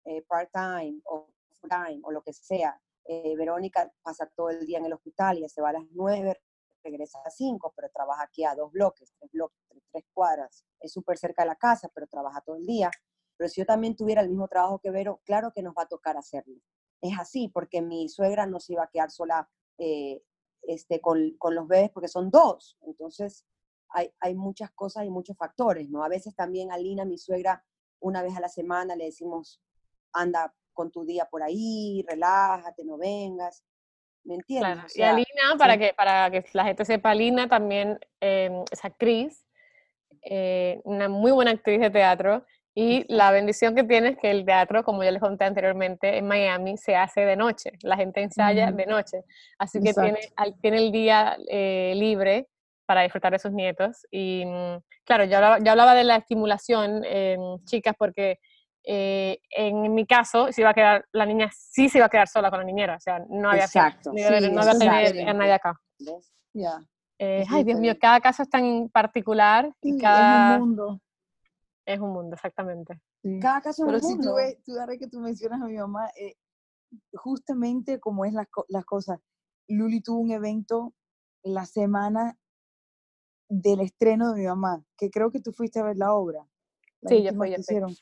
eh, 0.06 0.22
part-time 0.24 1.02
o 1.06 1.28
full-time 1.60 2.02
o 2.04 2.12
lo 2.12 2.22
que 2.22 2.34
sea, 2.34 2.80
eh, 3.06 3.36
Verónica 3.36 3.92
pasa 4.02 4.30
todo 4.36 4.50
el 4.50 4.66
día 4.66 4.78
en 4.78 4.86
el 4.86 4.94
hospital, 4.94 5.40
ya 5.40 5.50
se 5.50 5.62
va 5.62 5.70
a 5.70 5.74
las 5.74 5.86
nueve, 5.92 6.40
regresa 6.84 7.20
a 7.20 7.24
las 7.24 7.36
cinco, 7.36 7.74
pero 7.76 7.90
trabaja 7.94 8.24
aquí 8.24 8.44
a 8.44 8.56
dos 8.56 8.72
bloques, 8.72 9.14
tres 9.18 9.32
bloques, 9.32 9.58
tres 9.92 10.06
cuadras. 10.14 10.66
Es 10.80 10.92
súper 10.92 11.18
cerca 11.18 11.44
de 11.44 11.50
la 11.50 11.56
casa, 11.56 11.90
pero 11.94 12.08
trabaja 12.08 12.42
todo 12.42 12.58
el 12.58 12.66
día. 12.66 12.92
Pero 13.38 13.50
si 13.50 13.62
yo 13.62 13.66
también 13.66 13.96
tuviera 13.96 14.22
el 14.22 14.30
mismo 14.30 14.48
trabajo 14.48 14.80
que 14.80 14.92
Vero, 14.92 15.22
claro 15.26 15.52
que 15.54 15.62
nos 15.62 15.74
va 15.74 15.84
a 15.84 15.88
tocar 15.88 16.18
hacerlo. 16.18 16.56
Es 17.02 17.18
así, 17.20 17.50
porque 17.50 17.82
mi 17.82 18.10
suegra 18.10 18.46
no 18.46 18.60
se 18.60 18.74
iba 18.74 18.84
a 18.84 18.90
quedar 18.90 19.12
sola 19.12 19.50
eh, 19.78 20.24
este, 20.64 21.00
con, 21.00 21.38
con 21.38 21.56
los 21.56 21.68
bebés, 21.68 21.92
porque 21.92 22.08
son 22.08 22.30
dos. 22.30 22.78
Entonces, 22.82 23.46
hay, 23.90 24.12
hay 24.20 24.36
muchas 24.36 24.72
cosas 24.72 25.06
y 25.06 25.10
muchos 25.10 25.38
factores, 25.38 25.90
¿no? 25.90 26.04
A 26.04 26.10
veces 26.10 26.36
también 26.36 26.72
a 26.72 26.78
Lina, 26.78 27.06
mi 27.06 27.18
suegra, 27.18 27.64
una 28.00 28.22
vez 28.22 28.36
a 28.36 28.42
la 28.42 28.50
semana 28.50 28.96
le 28.96 29.06
decimos, 29.06 29.62
anda 30.14 30.54
con 30.74 30.92
tu 30.92 31.06
día 31.06 31.26
por 31.26 31.44
ahí, 31.44 32.06
relájate, 32.08 32.86
no 32.86 32.98
vengas. 32.98 33.64
¿Me 34.24 34.36
entiendes? 34.36 34.74
Claro. 34.74 34.88
O 34.88 35.00
y 35.00 35.02
Alina, 35.02 35.58
para 35.58 35.78
que, 35.78 35.94
para 35.94 36.30
que 36.30 36.46
la 36.54 36.66
gente 36.66 36.86
sepa, 36.86 37.12
Alina 37.12 37.48
también 37.48 37.98
eh, 38.22 38.64
es 38.70 38.84
actriz, 38.84 39.46
eh, 40.22 40.82
una 40.84 41.08
muy 41.08 41.32
buena 41.32 41.52
actriz 41.52 41.80
de 41.80 41.90
teatro. 41.90 42.46
Y 42.76 43.12
la 43.12 43.32
bendición 43.32 43.74
que 43.74 43.84
tiene 43.84 44.10
es 44.10 44.18
que 44.20 44.30
el 44.30 44.46
teatro, 44.46 44.84
como 44.84 45.04
ya 45.04 45.10
les 45.10 45.20
conté 45.20 45.46
anteriormente, 45.46 46.18
en 46.18 46.28
Miami 46.28 46.78
se 46.78 46.96
hace 46.96 47.22
de 47.22 47.36
noche. 47.36 47.72
La 47.82 47.96
gente 47.96 48.22
ensaya 48.22 48.72
de 48.72 48.86
noche. 48.86 49.24
Así 49.58 49.82
que 49.82 49.96
tiene, 49.96 50.20
tiene 50.62 50.78
el 50.78 50.92
día 50.92 51.38
eh, 51.50 51.94
libre 51.96 52.48
para 52.88 53.02
disfrutar 53.04 53.32
de 53.34 53.40
sus 53.40 53.52
nietos. 53.52 54.08
Y 54.10 54.44
mm, 54.46 54.78
claro, 55.06 55.26
yo 55.26 55.36
hablaba, 55.38 55.60
yo 55.60 55.70
hablaba 55.72 55.94
de 55.94 56.04
la 56.06 56.16
estimulación, 56.16 57.04
eh, 57.06 57.38
chicas, 57.66 57.94
porque 58.00 58.40
eh, 58.84 59.40
en 59.52 59.94
mi 59.94 60.06
caso, 60.08 60.52
se 60.52 60.62
iba 60.62 60.70
a 60.72 60.74
quedar, 60.74 61.06
la 61.12 61.26
niña 61.26 61.50
sí 61.54 61.90
se 61.90 61.98
iba 62.00 62.06
a 62.08 62.10
quedar 62.10 62.28
sola 62.30 62.50
con 62.50 62.60
la 62.60 62.66
niñera. 62.66 62.96
O 62.96 63.00
sea, 63.00 63.20
no 63.30 63.50
había, 63.52 63.66
Exacto. 63.66 64.12
no 64.12 64.18
Sí, 64.18 64.24
no 64.24 64.30
iba 64.30 64.62
a 64.62 64.62
eso 64.62 64.72
es 64.72 64.80
tener 64.80 64.94
a 64.94 65.00
diferente. 65.00 65.34
nadie 65.34 65.52
acá. 65.54 65.80
Ya. 66.54 66.80
Eh, 67.20 67.42
Es 67.42 67.48
ay, 67.52 67.64
Dios 67.66 67.80
mío, 67.80 67.96
cada 68.00 68.22
caso 68.22 68.44
es 68.44 68.50
tan 68.50 68.88
particular 68.90 69.66
Sí, 69.82 69.90
y 69.92 69.96
es 69.98 70.02
cada... 70.02 70.54
un 70.56 70.60
mundo. 70.70 71.02
Es 71.86 72.00
un 72.00 72.12
mundo, 72.14 72.36
exactamente. 72.36 73.00
sí. 73.24 73.40
Cada 73.42 73.62
caso 73.62 73.84
es 73.84 73.88
Pero 73.88 73.98
un 73.98 74.04
si 74.04 74.10
tú 74.14 74.18
mundo. 74.18 74.36
ves, 74.36 74.58
tú 74.64 74.80
ahora 74.80 74.98
que 74.98 75.08
tú 75.08 75.20
mencionas 75.20 75.62
a 75.62 75.66
mi 75.66 75.76
mamá, 75.78 76.10
eh, 76.20 76.36
justamente 77.14 78.00
como 78.00 78.24
es 78.26 78.34
las, 78.34 78.48
las 78.70 78.86
cosas, 78.86 79.20
Luli 79.68 80.02
tuvo 80.02 80.20
un 80.20 80.32
evento 80.32 80.94
la 81.44 81.66
semana 81.66 82.38
del 83.50 83.82
estreno 83.82 84.34
de 84.34 84.42
mi 84.42 84.48
mamá, 84.48 84.84
que 84.98 85.10
creo 85.10 85.32
que 85.32 85.40
tú 85.40 85.52
fuiste 85.52 85.80
a 85.80 85.84
ver 85.84 85.98
la 85.98 86.14
obra, 86.14 86.48
la 87.02 87.10
Sí, 87.10 87.24
yo 87.24 87.34
fui, 87.34 87.50
yo 87.52 87.56
hicieron. 87.60 87.96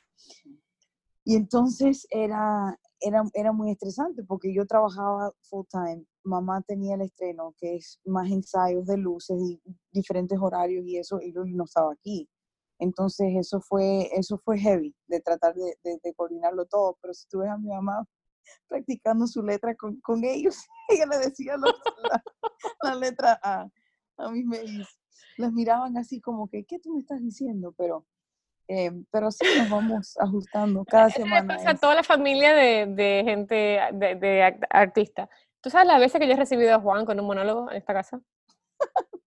Y 1.24 1.36
entonces 1.36 2.06
era, 2.12 2.80
era, 3.00 3.24
era 3.34 3.52
muy 3.52 3.72
estresante 3.72 4.24
porque 4.24 4.54
yo 4.54 4.66
trabajaba 4.68 5.32
full 5.42 5.66
time, 5.72 6.06
mamá 6.24 6.62
tenía 6.62 6.96
el 6.96 7.02
estreno, 7.02 7.54
que 7.58 7.76
es 7.76 8.00
más 8.06 8.30
ensayos 8.30 8.86
de 8.86 8.98
luces 8.98 9.38
y 9.42 9.60
diferentes 9.92 10.38
horarios 10.40 10.86
y 10.86 10.98
eso, 10.98 11.20
y 11.22 11.32
Luli 11.32 11.54
no 11.56 11.64
estaba 11.66 11.94
aquí. 11.94 12.30
Entonces 12.78 13.34
eso 13.38 13.62
fue, 13.62 14.10
eso 14.14 14.38
fue 14.38 14.60
heavy 14.60 14.94
de 15.08 15.22
tratar 15.22 15.56
de, 15.56 15.78
de- 15.84 16.00
de 16.04 16.14
coordinarlo 16.14 16.66
todo, 16.66 16.98
pero 17.02 17.14
si 17.14 17.26
tú 17.28 17.40
ves 17.40 17.50
a 17.50 17.58
mi 17.58 17.70
mamá 17.70 18.06
practicando 18.68 19.26
su 19.28 19.42
letra 19.42 19.76
con, 19.76 20.00
con 20.02 20.24
ellos, 20.24 20.58
ella 20.90 21.06
le 21.08 21.18
decía 21.20 21.58
los- 21.58 21.74
la, 22.10 22.24
la 22.84 22.96
letra 22.96 23.40
a, 23.42 23.68
a 24.18 24.30
mis 24.32 24.46
babies. 24.48 24.88
Las 25.38 25.52
miraban 25.52 25.98
así 25.98 26.20
como 26.22 26.48
que, 26.50 26.64
¿qué 26.66 26.80
tú 26.80 26.94
me 26.94 27.00
estás 27.02 27.22
diciendo? 27.22 27.74
Pero, 27.78 28.06
eh, 28.68 28.92
pero 29.12 29.32
sí 29.32 29.46
nos 29.58 29.70
vamos 29.70 30.16
ajustando 30.20 30.86
cada 30.86 31.08
Eso 31.08 31.20
le 31.20 31.24
semana. 31.26 31.56
pasa 31.56 31.72
a 31.72 31.76
toda 31.76 31.96
la 31.96 32.04
familia 32.04 32.54
de, 32.54 32.86
de 32.88 33.22
gente, 33.26 33.80
de, 33.94 34.16
de 34.16 34.60
artistas. 34.70 35.30
¿Tú 35.62 35.70
sabes 35.70 35.88
las 35.88 36.00
veces 36.00 36.20
que 36.20 36.28
yo 36.28 36.34
he 36.34 36.38
recibido 36.38 36.76
a 36.76 36.80
Juan 36.80 37.06
con 37.06 37.20
un 37.20 37.26
monólogo 37.26 37.70
en 37.72 37.78
esta 37.78 37.94
casa? 37.94 38.22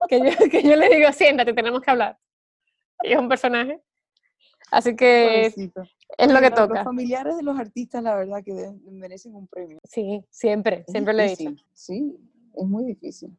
Que 0.08 0.18
yo, 0.20 0.50
que 0.50 0.62
yo 0.62 0.76
le 0.76 0.88
digo, 0.88 1.10
siéntate, 1.12 1.52
tenemos 1.52 1.80
que 1.80 1.90
hablar. 1.90 2.18
Y 3.02 3.12
es 3.12 3.18
un 3.18 3.28
personaje. 3.28 3.80
Así 4.70 4.94
que 4.94 5.46
es, 5.46 5.54
Pobrecito. 5.54 5.82
es 6.16 6.32
lo 6.32 6.40
que 6.40 6.50
los- 6.50 6.58
Los 6.58 6.68
toca. 6.68 6.84
familiares 6.84 7.36
de 7.36 7.42
los 7.42 7.58
artistas, 7.58 8.02
la 8.02 8.14
verdad, 8.14 8.42
que 8.44 8.72
merecen 8.90 9.34
un 9.34 9.46
premio. 9.48 9.78
Sí, 9.84 10.24
siempre, 10.30 10.84
Es 10.86 10.92
siempre 10.92 11.14
lo 11.14 11.22
he 11.22 11.28
dicho. 11.30 11.50
difícil, 11.50 11.66
Sí, 11.72 12.16
es 12.54 12.66
muy 12.66 12.84
difícil. 12.84 13.36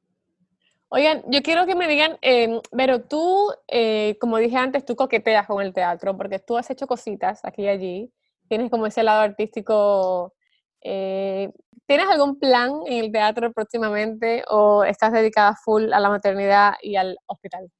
Oigan, 0.91 1.23
yo 1.27 1.43
quiero 1.43 1.67
que 1.67 1.75
me 1.75 1.87
digan, 1.87 2.17
eh, 2.21 2.59
pero 2.71 3.01
tú, 3.01 3.51
eh, 3.67 4.17
como 4.19 4.37
dije 4.37 4.57
antes, 4.57 4.85
tú 4.85 4.95
coqueteas 4.95 5.45
con 5.45 5.61
el 5.61 5.71
teatro, 5.71 6.17
porque 6.17 6.39
tú 6.39 6.57
has 6.57 6.69
hecho 6.71 6.87
cositas 6.87 7.45
aquí 7.45 7.63
y 7.63 7.67
allí, 7.67 8.13
tienes 8.47 8.71
como 8.71 8.87
ese 8.87 9.03
lado 9.03 9.21
artístico. 9.21 10.33
eh, 10.81 11.51
¿Tienes 11.85 12.07
algún 12.07 12.37
plan 12.39 12.71
en 12.85 13.05
el 13.05 13.11
teatro 13.11 13.51
próximamente 13.51 14.43
o 14.49 14.83
estás 14.83 15.11
dedicada 15.11 15.55
full 15.55 15.91
a 15.91 15.99
la 15.99 16.09
maternidad 16.09 16.73
y 16.83 16.95
al 16.95 17.17
hospital? 17.25 17.71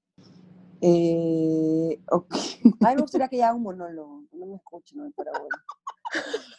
Eh, 0.81 1.99
ok. 2.09 2.33
A 2.81 2.89
mí 2.89 2.95
me 2.95 3.01
gustaría 3.01 3.27
que 3.27 3.35
ella 3.35 3.49
haga 3.49 3.57
un 3.57 3.63
monólogo. 3.63 4.23
No 4.31 4.45
me 4.47 4.55
escuche, 4.55 4.95
no, 4.95 5.11
pero 5.15 5.31
bueno. 5.31 5.47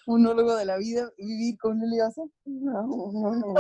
Monólogo 0.07 0.55
de 0.55 0.65
la 0.65 0.77
vida, 0.77 1.11
vivir 1.17 1.59
con 1.59 1.81
Lili 1.81 2.01
Osa. 2.01 2.23
No, 2.45 2.87
no, 3.13 3.35
no. 3.35 3.55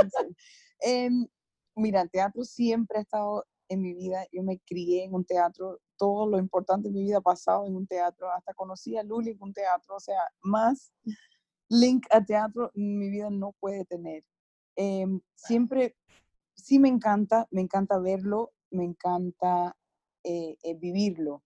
Em, 0.80 1.26
mira, 1.74 2.00
el 2.02 2.10
teatro 2.10 2.44
siempre 2.44 2.98
ha 2.98 3.02
estado 3.02 3.44
en 3.68 3.82
mi 3.82 3.94
vida. 3.94 4.26
Yo 4.32 4.42
me 4.42 4.58
crié 4.60 5.04
en 5.04 5.14
un 5.14 5.24
teatro. 5.24 5.80
Todo 5.96 6.26
lo 6.26 6.38
importante 6.38 6.88
en 6.88 6.94
mi 6.94 7.04
vida 7.04 7.18
ha 7.18 7.22
pasado 7.22 7.66
en 7.66 7.76
un 7.76 7.86
teatro. 7.86 8.30
Hasta 8.30 8.54
conocí 8.54 8.96
a 8.96 9.02
Luli 9.02 9.30
en 9.30 9.42
un 9.42 9.52
teatro. 9.52 9.96
O 9.96 10.00
sea, 10.00 10.20
más 10.42 10.92
link 11.68 12.04
a 12.10 12.22
teatro 12.22 12.70
mi 12.74 13.08
vida 13.08 13.30
no 13.30 13.52
puede 13.60 13.84
tener. 13.84 14.24
Em, 14.76 15.20
siempre, 15.34 15.96
sí 16.54 16.78
me 16.78 16.88
encanta, 16.88 17.46
me 17.50 17.60
encanta 17.60 17.98
verlo, 17.98 18.52
me 18.70 18.84
encanta 18.84 19.76
eh, 20.24 20.56
eh, 20.62 20.74
vivirlo. 20.74 21.42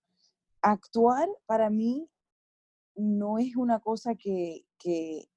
Actuar 0.62 1.28
para 1.46 1.68
mí 1.68 2.08
no 2.96 3.38
es 3.38 3.54
una 3.56 3.80
cosa 3.80 4.14
que, 4.14 4.64
que 4.78 5.28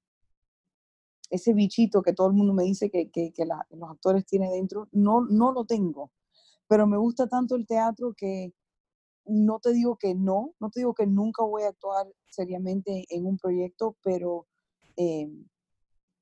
ese 1.30 1.52
bichito 1.54 2.02
que 2.02 2.12
todo 2.12 2.28
el 2.28 2.34
mundo 2.34 2.54
me 2.54 2.64
dice 2.64 2.90
que, 2.90 3.10
que- 3.10 3.32
que 3.32 3.44
la- 3.46 3.66
los 3.70 3.90
actores 3.90 4.24
tienen 4.26 4.50
dentro, 4.52 4.88
no, 4.92 5.22
no 5.22 5.52
lo 5.52 5.64
tengo. 5.66 6.10
Pero 6.68 6.86
me 6.86 6.96
gusta 6.98 7.26
tanto 7.28 7.54
el 7.56 7.66
teatro 7.66 8.14
que 8.16 8.52
no 9.26 9.58
te 9.60 9.72
digo 9.72 9.96
que 9.96 10.14
no, 10.14 10.54
no 10.60 10.70
te 10.70 10.80
digo 10.80 10.94
que 10.94 11.06
nunca 11.06 11.44
voy 11.44 11.62
a 11.64 11.68
actuar 11.68 12.06
seriamente 12.30 13.04
en 13.10 13.26
un 13.26 13.36
proyecto, 13.38 13.96
pero 14.02 14.46
eh, 14.96 15.28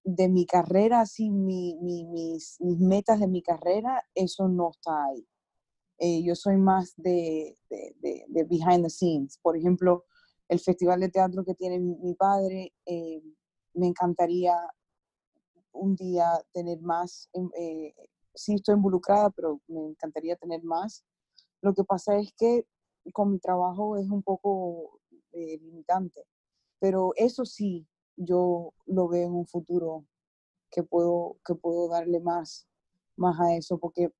de 0.05 0.29
mi 0.29 0.47
carrera, 0.47 1.01
así 1.01 1.31
mi- 1.31 1.77
mi- 1.81 2.05
mis, 2.07 2.57
mis 2.61 2.79
metas 2.79 3.21
de 3.21 3.27
mi 3.29 3.43
carrera, 3.43 4.03
eso 4.15 4.49
no 4.49 4.71
está 4.71 5.07
ahí. 5.07 5.27
Eh, 5.99 6.23
yo 6.25 6.35
soy 6.35 6.57
más 6.59 6.95
de, 6.97 7.57
de- 7.71 7.97
de- 8.01 8.25
de 8.29 8.45
behind 8.45 8.83
the 8.85 8.91
scenes. 8.91 9.39
Por 9.43 9.57
ejemplo, 9.57 10.05
el 10.49 10.61
festival 10.61 11.01
de 11.01 11.09
teatro 11.09 11.45
que 11.45 11.55
tiene 11.55 11.81
mi, 11.81 11.97
mi 11.97 12.15
padre, 12.15 12.73
eh, 12.87 13.23
me 13.75 13.87
encantaría 13.89 14.55
un 15.77 15.97
día 15.97 16.31
tener 16.53 16.81
más, 16.81 17.29
eh, 17.59 17.95
sí 18.35 18.55
estoy 18.55 18.75
involucrada, 18.75 19.31
pero 19.31 19.61
me 19.69 19.87
encantaría 19.87 20.37
tener 20.37 20.63
más. 20.63 21.05
Lo 21.63 21.75
que 21.75 21.85
pasa 21.85 22.19
es 22.19 22.33
que 22.37 22.67
con 23.13 23.33
mi 23.33 23.39
trabajo 23.39 23.97
es 23.97 24.09
un 24.11 24.23
poco 24.23 25.01
eh, 25.33 25.59
limitante, 25.59 26.25
pero 26.79 27.13
eso 27.17 27.45
sí, 27.45 27.87
yo 28.17 28.73
lo 28.87 29.09
veo 29.09 29.27
en 29.27 29.35
un 29.35 29.47
futuro 29.47 30.05
que 30.71 30.83
puedo, 30.83 31.37
que 31.45 31.55
puedo 31.55 31.89
darle 31.89 32.21
más, 32.21 32.67
más 33.17 33.39
a 33.41 33.55
eso, 33.55 33.79
porque 33.79 34.13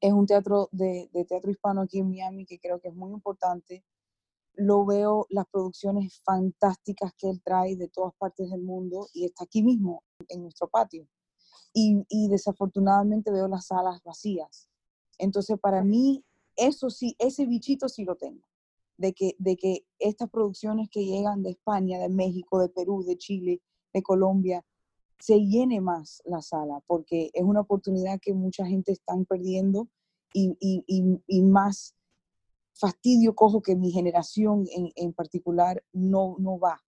es 0.00 0.12
un 0.12 0.26
teatro 0.26 0.68
de 0.72 1.10
teatro 1.28 1.50
hispano 1.50 1.82
aquí 1.82 1.98
en 1.98 2.10
Miami 2.10 2.46
que 2.46 2.58
creo 2.58 2.80
que 2.80 2.88
es 2.88 2.94
muy 2.94 3.12
importante. 3.12 3.84
Lo 4.60 4.84
veo, 4.84 5.26
las 5.30 5.46
producciones 5.50 6.20
fantásticas 6.22 7.14
que 7.16 7.30
él 7.30 7.40
trae 7.42 7.76
de 7.76 7.88
todas 7.88 8.12
partes 8.18 8.50
del 8.50 8.60
mundo 8.60 9.08
y 9.14 9.24
está 9.24 9.44
aquí 9.44 9.62
mismo, 9.62 10.04
en 10.28 10.42
nuestro 10.42 10.68
patio. 10.68 11.08
Y, 11.72 12.04
y 12.10 12.28
desafortunadamente 12.28 13.30
veo 13.32 13.48
las 13.48 13.68
salas 13.68 14.02
vacías. 14.04 14.68
Entonces, 15.18 15.58
para 15.58 15.82
mí, 15.82 16.24
eso 16.56 16.90
sí, 16.90 17.16
ese 17.18 17.46
bichito 17.46 17.88
sí 17.88 18.04
lo 18.04 18.16
tengo. 18.16 18.46
De 18.98 19.14
que, 19.14 19.34
de 19.38 19.56
que 19.56 19.86
estas 19.98 20.28
producciones 20.28 20.90
que 20.90 21.06
llegan 21.06 21.42
de 21.42 21.50
España, 21.52 21.98
de 21.98 22.10
México, 22.10 22.58
de 22.60 22.68
Perú, 22.68 23.02
de 23.02 23.16
Chile, 23.16 23.62
de 23.94 24.02
Colombia, 24.02 24.62
se 25.18 25.38
llene 25.38 25.80
más 25.80 26.20
la 26.26 26.42
sala, 26.42 26.82
porque 26.86 27.30
es 27.32 27.44
una 27.44 27.60
oportunidad 27.60 28.20
que 28.20 28.34
mucha 28.34 28.66
gente 28.66 28.92
están 28.92 29.24
perdiendo 29.24 29.88
y, 30.34 30.54
y- 30.60 30.84
y- 30.86 31.22
y 31.26 31.42
más 31.42 31.94
fastidio 32.80 33.34
cojo 33.34 33.60
que 33.62 33.76
mi 33.76 33.90
generación 33.92 34.64
en, 34.74 34.90
en 34.96 35.12
particular 35.12 35.82
no, 35.92 36.36
no 36.38 36.58
va. 36.58 36.82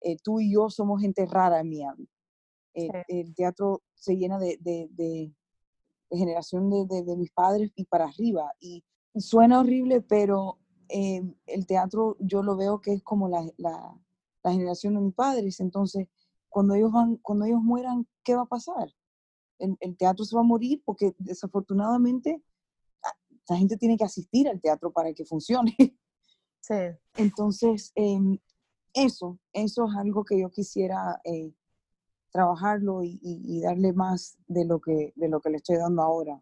Eh, 0.00 0.16
tú 0.22 0.40
y 0.40 0.52
yo 0.52 0.70
somos 0.70 1.00
gente 1.00 1.26
rara 1.26 1.60
en 1.60 1.68
Miami. 1.68 2.08
Eh, 2.74 2.88
Sí. 3.08 3.20
El 3.20 3.34
teatro 3.34 3.82
se 3.94 4.16
llena 4.16 4.38
de, 4.38 4.56
de- 4.60 4.88
de 4.92 5.32
generación 6.10 6.70
de, 6.70 6.86
de- 6.86 7.02
de 7.02 7.16
mis 7.16 7.30
padres 7.30 7.70
y 7.74 7.84
para 7.84 8.04
arriba. 8.06 8.52
Y 8.60 8.82
suena 9.16 9.60
horrible, 9.60 10.00
pero 10.00 10.58
eh, 10.88 11.22
el 11.46 11.66
teatro 11.66 12.16
yo 12.20 12.42
lo 12.42 12.56
veo 12.56 12.80
que 12.80 12.92
es 12.94 13.02
como 13.02 13.28
la, 13.28 13.44
la- 13.56 13.98
la 14.44 14.52
generación 14.52 14.94
de 14.94 15.00
mis 15.00 15.14
padres. 15.14 15.60
Entonces, 15.60 16.08
cuando 16.48 16.74
ellos, 16.74 16.92
van, 16.92 17.16
cuando 17.16 17.44
ellos 17.46 17.62
mueran, 17.62 18.06
¿qué 18.24 18.34
va 18.34 18.42
a 18.42 18.46
pasar? 18.46 18.92
El, 19.58 19.76
el 19.80 19.96
teatro 19.96 20.24
se 20.24 20.34
va 20.34 20.40
a 20.42 20.44
morir 20.44 20.82
porque 20.84 21.14
desafortunadamente 21.18 22.42
la 23.48 23.56
gente 23.56 23.76
tiene 23.76 23.96
que 23.96 24.04
asistir 24.04 24.48
al 24.48 24.60
teatro 24.60 24.90
para 24.92 25.12
que 25.12 25.24
funcione. 25.24 25.74
Sí. 26.64 26.74
Entonces, 27.16 27.90
em, 27.96 28.38
eso, 28.94 29.36
eso 29.52 29.84
es 29.88 29.96
algo 29.96 30.24
que 30.24 30.38
yo 30.40 30.48
quisiera 30.48 31.20
eh, 31.24 31.52
trabajarlo 32.30 33.02
y, 33.02 33.18
y- 33.20 33.58
y 33.58 33.60
darle 33.62 33.92
más 33.92 34.38
de 34.46 34.64
lo, 34.64 34.80
que, 34.80 35.12
de 35.16 35.28
lo 35.28 35.40
que 35.40 35.50
le 35.50 35.56
estoy 35.56 35.76
dando 35.78 36.02
ahora. 36.02 36.40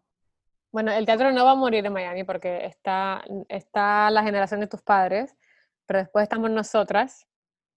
Bueno, 0.71 0.91
el 0.91 1.07
teatro 1.07 1.31
no 1.31 1.43
va 1.43 1.51
a 1.51 1.55
morir 1.55 1.83
en 1.85 1.91
Miami 1.93 2.23
porque 2.23 2.65
está, 2.67 3.23
está 3.49 4.11
la 4.11 4.21
generación 4.23 4.59
de 4.59 4.67
tus 4.67 4.83
padres, 4.83 5.35
pero 5.87 5.99
después 5.99 6.21
estamos 6.23 6.51
nosotras 6.51 7.27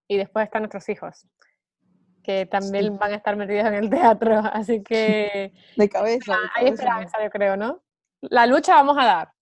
y 0.06 0.18
después 0.18 0.44
están 0.44 0.62
nuestros 0.62 0.86
hijos, 0.90 1.26
que 2.22 2.44
también 2.44 2.92
Sí. 2.92 2.98
van 3.00 3.12
a 3.12 3.16
estar 3.16 3.36
metidos 3.36 3.64
en 3.66 3.74
el 3.74 3.88
teatro. 3.88 4.34
Así 4.52 4.82
que 4.84 5.54
De 5.78 5.88
cabeza. 5.88 6.32
de 6.32 6.38
hay 6.56 6.66
esperanza, 6.68 7.24
yo 7.24 7.30
creo, 7.30 7.56
¿no? 7.56 7.82
La 8.30 8.46
lucha 8.46 8.74
vamos 8.74 8.96
a 8.98 9.04
dar. 9.04 9.32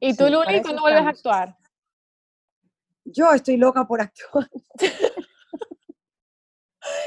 ¿Y 0.00 0.16
tú, 0.16 0.24
Sí, 0.26 0.30
Luli, 0.32 0.62
cuándo 0.62 0.82
vuelves 0.82 1.04
a 1.06 1.08
actuar? 1.10 1.56
Yo 3.04 3.32
estoy 3.32 3.56
loca 3.56 3.84
por 3.86 4.00
actuar. 4.00 4.48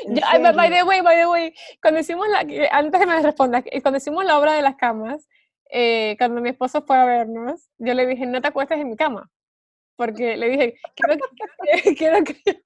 Yo- 0.08 0.22
ay, 0.26 0.42
by- 0.54 0.70
the 0.70 0.84
way, 0.84 1.02
by 1.02 1.16
the 1.18 1.28
way, 1.28 1.54
cuando 1.82 2.00
hicimos 2.00 2.28
la, 2.30 2.40
antes 2.72 3.00
que 3.00 3.06
me 3.06 3.22
respondas, 3.22 3.64
que 3.64 3.82
cuando 3.82 3.98
hicimos 3.98 4.24
la 4.24 4.40
obra 4.40 4.54
de 4.54 4.62
las 4.62 4.76
camas, 4.78 5.28
eh, 5.70 6.16
cuando 6.18 6.40
mi 6.42 6.50
esposo 6.50 6.82
fue 6.84 6.96
a 6.98 7.06
vernos, 7.06 7.70
yo 7.78 7.94
le 7.94 8.06
dije, 8.06 8.26
no 8.26 8.42
te 8.42 8.48
acuestes 8.48 8.80
en 8.80 8.90
mi 8.90 8.96
cama, 8.96 9.30
porque 9.98 10.38
le 10.38 10.50
dije, 10.50 10.80
quiero 10.96 11.18
que, 11.18 11.96
quiero 11.96 12.24
que, 12.24 12.62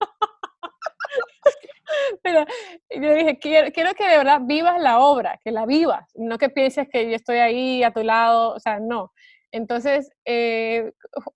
pero 2.24 2.46
yo 2.90 3.14
dije, 3.14 3.40
quiero, 3.40 3.72
quiero 3.72 3.94
que 3.94 4.08
de 4.08 4.18
verdad 4.18 4.42
vivas 4.44 4.82
la 4.82 5.00
obra, 5.00 5.40
que 5.44 5.52
la 5.52 5.66
vivas, 5.66 6.10
no 6.16 6.38
que 6.38 6.50
pienses 6.50 6.88
que 6.90 7.10
yo 7.10 7.16
estoy 7.16 7.38
ahí 7.38 7.84
a 7.84 7.92
tu 7.92 8.04
lado, 8.04 8.54
o 8.54 8.60
sea, 8.60 8.80
no. 8.80 9.12
Entonces, 9.52 10.12
eh, 10.26 10.92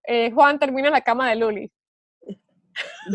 eh, 0.07 0.31
Juan 0.31 0.59
termina 0.59 0.87
en 0.87 0.93
la 0.93 1.01
cama 1.01 1.29
de 1.29 1.35
Luli. 1.35 1.71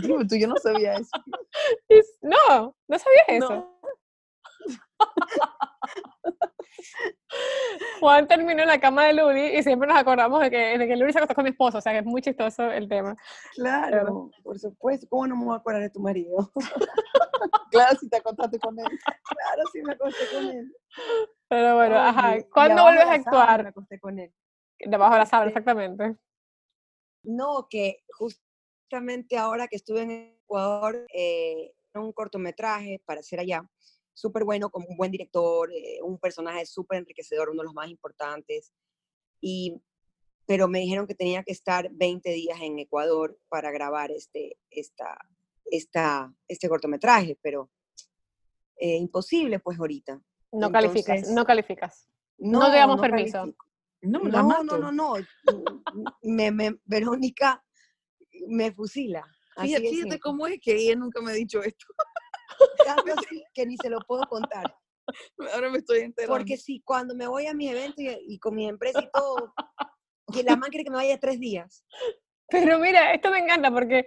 Tú, 0.03 0.37
yo 0.37 0.49
no 0.49 0.57
sabía 0.57 0.95
eso. 0.95 1.11
No, 2.23 2.77
no 2.89 2.99
sabías 2.99 3.25
eso. 3.29 3.49
No. 3.49 3.79
Juan 8.01 8.27
terminó 8.29 8.63
en 8.63 8.69
la 8.69 8.81
cama 8.81 9.07
de 9.07 9.15
Luli 9.15 9.57
y 9.59 9.63
siempre 9.63 9.89
nos 9.89 9.99
acordamos 9.99 10.41
de 10.41 10.51
que, 10.51 10.79
de 10.79 10.87
que 10.87 10.97
Luli 10.97 11.13
se 11.13 11.19
acostó 11.19 11.35
con 11.35 11.45
mi 11.45 11.51
esposo, 11.51 11.79
o 11.79 11.81
sea 11.81 11.93
que 11.93 11.99
es 11.99 12.05
muy 12.05 12.23
chistoso 12.23 12.71
el 12.71 12.89
tema. 12.89 13.17
Claro, 13.55 14.31
por 14.43 14.59
supuesto. 14.59 15.07
¿Cómo 15.09 15.27
no 15.27 15.37
me 15.37 15.45
voy 15.45 15.55
a 15.55 15.59
acordar 15.59 15.83
de 15.83 15.91
tu 15.91 16.01
marido? 16.01 16.51
Claro, 17.71 17.97
si 18.01 18.09
te 18.09 18.17
acostaste 18.17 18.59
con 18.59 18.77
él. 18.79 18.87
claro, 18.87 19.63
sí 19.73 19.81
me 19.83 19.93
acosté 19.93 20.25
con 20.35 20.45
él. 20.47 20.75
Pero 21.49 21.77
bueno, 21.77 21.97
ajá. 21.97 22.37
¿Cuándo 22.53 22.83
vuelves 22.83 23.05
a 23.05 23.07
sábana 23.07 23.13
Me 23.13 23.19
actuar? 23.21 23.67
acosté 23.69 24.01
con 24.01 24.19
él. 24.19 24.33
Debajo 24.81 25.13
de 25.13 25.19
la 25.21 25.27
sábana, 25.27 25.49
Este, 25.51 25.59
exactamente. 25.61 26.17
No, 27.23 27.69
que 27.71 27.99
justamente 28.11 29.37
ahora 29.37 29.69
que 29.69 29.77
estuve 29.77 30.03
en 30.03 30.11
Ecuador, 30.43 31.07
eh, 31.15 31.73
un 31.95 32.13
cortometraje 32.13 33.03
para 33.05 33.21
hacer 33.21 33.39
allá, 33.41 33.63
súper 34.19 34.45
bueno, 34.45 34.71
con 34.71 34.85
un 34.89 34.97
buen 34.97 35.13
director, 35.13 35.71
eh, 35.73 36.01
un 36.03 36.19
personaje 36.19 36.67
súper 36.67 36.99
enriquecedor, 36.99 37.51
uno 37.51 37.63
de 37.63 37.67
los 37.67 37.75
más 37.75 37.89
importantes. 37.89 38.73
Y, 39.41 39.81
pero 40.45 40.67
me 40.67 40.81
dijeron 40.81 41.07
que 41.07 41.15
tenía 41.15 41.45
que 41.45 41.53
estar 41.53 41.89
20 41.93 42.31
días 42.31 42.59
en 42.61 42.81
Ecuador 42.81 43.39
para 43.49 43.71
grabar 43.71 44.11
este, 44.11 44.57
esta, 44.71 45.17
esta, 45.67 46.35
este 46.49 46.69
cortometraje, 46.69 47.39
pero 47.41 47.71
eh, 48.77 48.97
imposible 48.97 49.61
pues 49.61 49.79
ahorita. 49.79 50.21
No 50.51 50.73
calificas, 50.73 51.31
no 51.31 51.45
calificas. 51.45 52.09
No 52.39 52.71
te 52.71 52.77
damos 52.77 52.97
no 52.97 53.03
permiso. 53.03 53.39
califico. 53.39 53.67
No, 54.01 54.21
la 54.25 54.43
No, 54.43 54.63
no, 54.65 54.79
no, 54.79 54.93
no. 54.93 55.15
Me, 56.23 56.51
me, 56.51 56.77
Verónica 56.85 57.65
me 58.49 58.73
fusila. 58.73 59.25
Así 59.57 59.69
Fíjate, 59.69 59.91
fíjate 59.91 60.21
cómo 60.21 60.47
es 60.47 60.61
que 60.61 60.75
ella 60.75 60.97
nunca 60.97 61.21
me 61.21 61.33
ha 61.33 61.35
dicho 61.35 61.63
esto. 61.63 61.87
Tanto 62.87 63.13
así 63.17 63.45
que 63.55 63.67
ni 63.67 63.77
se 63.77 63.91
lo 63.91 63.99
puedo 64.01 64.23
contar. 64.29 64.75
Ahora 65.55 65.71
me 65.71 65.79
estoy 65.79 66.01
enterando. 66.01 66.37
Porque 66.37 66.57
si 66.57 66.81
cuando 66.83 67.15
me 67.15 67.27
voy 67.27 67.47
a 67.47 67.55
mis 67.55 67.71
eventos 67.71 67.99
y, 67.99 68.35
y 68.35 68.39
con 68.39 68.55
mi 68.55 68.69
empresa 68.69 69.01
y 69.01 69.11
todo, 69.11 69.55
que 70.33 70.43
la 70.43 70.57
man 70.57 70.71
quiere 70.71 70.85
que 70.85 70.91
me 70.91 70.97
vaya 70.97 71.19
tres 71.19 71.41
días. 71.41 71.85
Pero 72.49 72.79
mira, 72.79 73.13
esto 73.13 73.31
me 73.31 73.39
encanta 73.39 73.71
porque 73.71 74.07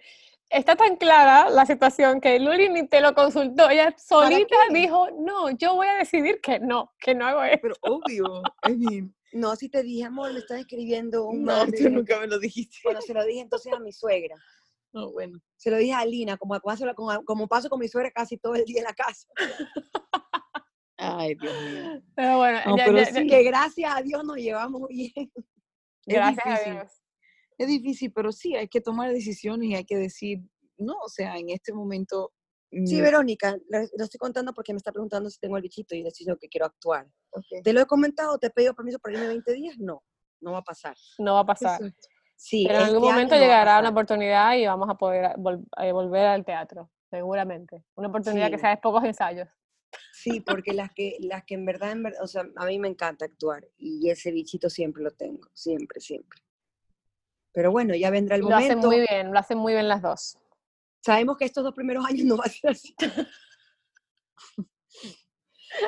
está 0.51 0.75
tan 0.75 0.97
clara 0.97 1.49
la 1.49 1.65
situación 1.65 2.19
que 2.19 2.39
Luli 2.39 2.69
ni 2.69 2.87
te 2.87 3.01
lo 3.01 3.13
consultó. 3.13 3.69
Ella 3.69 3.95
solita 3.97 4.55
dijo, 4.71 5.09
no, 5.11 5.49
yo 5.51 5.75
voy 5.75 5.87
a 5.87 5.95
decidir 5.95 6.39
que 6.41 6.59
no, 6.59 6.93
que 6.99 7.15
no 7.15 7.25
hago 7.25 7.43
esto. 7.43 7.59
Pero 7.61 7.75
obvio, 7.81 8.43
I 8.67 8.75
mean, 8.75 9.15
No, 9.31 9.55
si 9.55 9.69
te 9.69 9.81
dije, 9.81 10.05
amor, 10.05 10.33
me 10.33 10.39
estás 10.39 10.59
escribiendo 10.59 11.25
un 11.25 11.43
no, 11.43 11.65
tú 11.65 11.89
nunca 11.89 12.19
me 12.19 12.27
lo 12.27 12.37
dijiste. 12.39 12.79
Bueno, 12.83 13.01
se 13.01 13.13
lo 13.13 13.23
dije 13.25 13.41
entonces 13.41 13.71
a 13.73 13.79
mi 13.79 13.91
suegra. 13.91 14.35
No, 14.93 15.11
bueno. 15.11 15.39
Se 15.57 15.71
lo 15.71 15.77
dije 15.77 15.93
a 15.93 16.05
Lina, 16.05 16.37
como 16.37 16.59
paso, 16.59 16.85
como, 16.95 17.23
como 17.23 17.47
paso 17.47 17.69
con 17.69 17.79
mi 17.79 17.87
suegra 17.87 18.11
casi 18.11 18.37
todo 18.37 18.55
el 18.55 18.65
día 18.65 18.79
en 18.79 18.83
la 18.85 18.93
casa. 18.93 19.27
Ay, 20.97 21.35
Dios 21.35 21.53
mío. 21.63 22.03
Pero 22.15 22.37
bueno, 22.37 22.59
No, 22.65 22.77
ya- 22.77 22.85
pero 22.85 22.97
ya- 22.97 23.05
sí. 23.05 23.13
ya- 23.13 23.37
Que 23.37 23.43
gracias 23.43 23.91
a 23.95 24.01
Dios 24.01 24.23
nos 24.23 24.37
llevamos 24.37 24.87
bien. 24.87 25.11
Es 26.07 26.15
gracias 26.15 26.45
a 26.45 26.49
difícil. 26.51 26.73
Dios. 26.73 26.91
Es 27.59 27.67
difícil, 27.67 28.11
pero 28.11 28.31
sí, 28.31 28.55
hay 28.55 28.67
que 28.67 28.81
tomar 28.81 29.11
decisiones 29.13 29.69
y 29.69 29.75
hay 29.75 29.85
que 29.85 29.95
decir, 29.97 30.39
no, 30.77 30.95
o 31.05 31.09
sea, 31.09 31.37
en 31.37 31.49
este 31.51 31.73
momento. 31.73 32.31
Sí, 32.85 33.01
Verónica, 33.01 33.55
lo 33.69 34.03
estoy 34.03 34.17
contando 34.17 34.53
porque 34.53 34.71
me 34.73 34.77
está 34.77 34.91
preguntando 34.93 35.29
si 35.29 35.37
tengo 35.39 35.57
el 35.57 35.61
bichito 35.63 35.93
y 35.93 36.03
decido 36.03 36.37
que 36.37 36.47
quiero 36.47 36.65
actuar. 36.67 37.05
¿Te 37.63 37.73
lo 37.73 37.81
he 37.81 37.85
comentado? 37.85 38.37
¿Te 38.39 38.47
he 38.47 38.49
pedido 38.49 38.73
permiso 38.73 38.97
para 38.97 39.15
irme 39.15 39.27
20 39.27 39.53
días? 39.53 39.75
No, 39.77 40.01
no 40.39 40.53
va 40.53 40.59
a 40.59 40.63
pasar. 40.63 40.95
No 41.19 41.33
va 41.33 41.41
a 41.41 41.45
pasar. 41.45 41.81
Exacto. 41.81 42.07
Sí, 42.43 42.65
Pero 42.67 42.79
en 42.79 42.85
algún 42.85 43.03
este 43.03 43.11
momento 43.11 43.35
llegará 43.35 43.79
una 43.79 43.89
oportunidad 43.89 44.55
y 44.55 44.65
vamos 44.65 44.89
a 44.89 44.95
poder 44.95 45.35
vol- 45.37 45.63
eh, 45.79 45.91
volver 45.91 46.25
al 46.25 46.43
teatro, 46.43 46.89
seguramente. 47.07 47.83
Una 47.93 48.07
oportunidad 48.07 48.49
que 48.49 48.55
Sí. 48.57 48.61
sea 48.61 48.71
de 48.71 48.77
pocos 48.77 49.03
ensayos. 49.03 49.47
Sí, 50.11 50.39
porque 50.39 50.73
las 50.73 50.91
que, 50.91 51.17
las 51.19 51.43
que 51.45 51.53
en 51.53 51.65
verdad, 51.65 51.91
en 51.91 52.01
verdad, 52.01 52.23
o 52.23 52.27
sea, 52.27 52.43
a 52.55 52.65
mí 52.65 52.79
me 52.79 52.87
encanta 52.87 53.25
actuar 53.25 53.67
y 53.77 54.09
ese 54.09 54.31
bichito 54.31 54.71
siempre 54.71 55.03
lo 55.03 55.11
tengo, 55.11 55.49
siempre, 55.53 56.01
siempre. 56.01 56.39
Pero 57.53 57.71
bueno, 57.71 57.93
ya 57.93 58.09
vendrá 58.09 58.37
el 58.37 58.41
Lo 58.41 58.55
hacen 58.55 58.79
momento. 58.79 58.87
muy 58.87 58.99
bien, 59.01 59.31
lo 59.31 59.37
hacen 59.37 59.57
muy 59.59 59.73
bien 59.73 59.87
las 59.87 60.01
dos. 60.01 60.35
Sabemos 61.05 61.37
que 61.37 61.45
estos 61.45 61.63
dos 61.63 61.75
primeros 61.75 62.03
años 62.07 62.25
no 62.25 62.37
va 62.37 62.45
a 62.45 62.49
ser 62.49 62.71
así. 62.71 62.95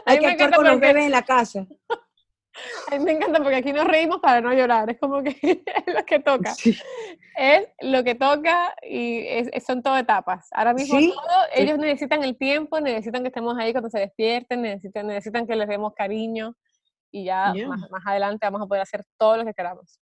Hay 0.06 0.20
que 0.20 0.28
actuar 0.28 0.54
con 0.54 0.66
los 0.66 0.74
porque- 0.74 0.88
bebés 0.88 1.06
en 1.06 1.12
la 1.12 1.24
casa. 1.24 1.66
A 2.92 2.98
mí 2.98 3.04
me 3.04 3.12
encanta 3.14 3.40
porque 3.42 3.56
aquí 3.58 3.74
nos 3.74 3.86
reímos 3.86 4.20
para 4.20 4.42
no 4.42 4.54
llorar, 4.54 4.90
es 4.90 5.00
como 5.00 5.24
que 5.24 5.30
es 5.88 5.94
lo 5.94 6.06
que 6.06 6.20
toca. 6.20 6.54
Sí. 6.54 6.78
Es 7.36 7.68
lo 7.82 8.04
que 8.04 8.14
toca 8.16 8.76
y 8.84 9.26
es- 9.28 9.50
es- 9.52 9.66
son 9.66 9.82
todo 9.82 9.98
etapas. 9.98 10.48
Ahora 10.52 10.74
mismo 10.74 11.00
Sí, 11.00 11.10
todo, 11.12 11.38
ellos 11.56 11.80
necesitan 11.80 12.24
el 12.24 12.38
tiempo, 12.38 12.80
necesitan 12.80 13.24
que 13.24 13.30
estemos 13.30 13.58
ahí 13.58 13.72
cuando 13.72 13.90
se 13.90 14.00
despierten, 14.00 14.62
necesitan, 14.62 15.08
necesitan 15.08 15.48
que 15.48 15.56
les 15.56 15.68
demos 15.68 15.94
cariño 15.96 16.56
y 17.12 17.26
ya 17.26 17.54
Ya. 17.56 17.68
más, 17.68 17.90
más 17.90 18.04
adelante 18.06 18.46
vamos 18.46 18.62
a 18.62 18.68
poder 18.68 18.84
hacer 18.84 19.04
todo 19.18 19.38
lo 19.38 19.46
que 19.46 19.54
queramos. 19.54 20.00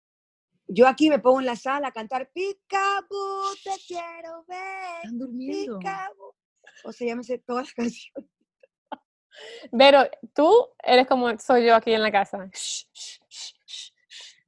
Yo 0.70 0.88
aquí 0.88 1.10
me 1.10 1.20
pongo 1.20 1.40
en 1.40 1.46
la 1.46 1.56
sala 1.56 1.90
a 1.90 1.92
cantar 1.92 2.30
Picaboo, 2.34 3.54
te 3.64 3.72
quiero 3.88 4.44
ver. 4.48 4.98
Están 5.04 5.18
durmiendo. 5.18 5.80
Picaboo. 5.80 6.36
O 6.84 6.92
sea, 6.92 7.08
ya 7.08 7.16
me 7.16 7.24
sé 7.24 7.38
todas 7.40 7.66
las 7.68 7.74
canciones. 8.14 8.30
Pero 9.78 10.04
tú 10.34 10.50
eres 10.84 11.08
como 11.08 11.38
soy 11.40 11.66
yo 11.66 11.76
aquí 11.76 11.94
en 11.94 12.02
la 12.04 12.12
casa. 12.12 12.50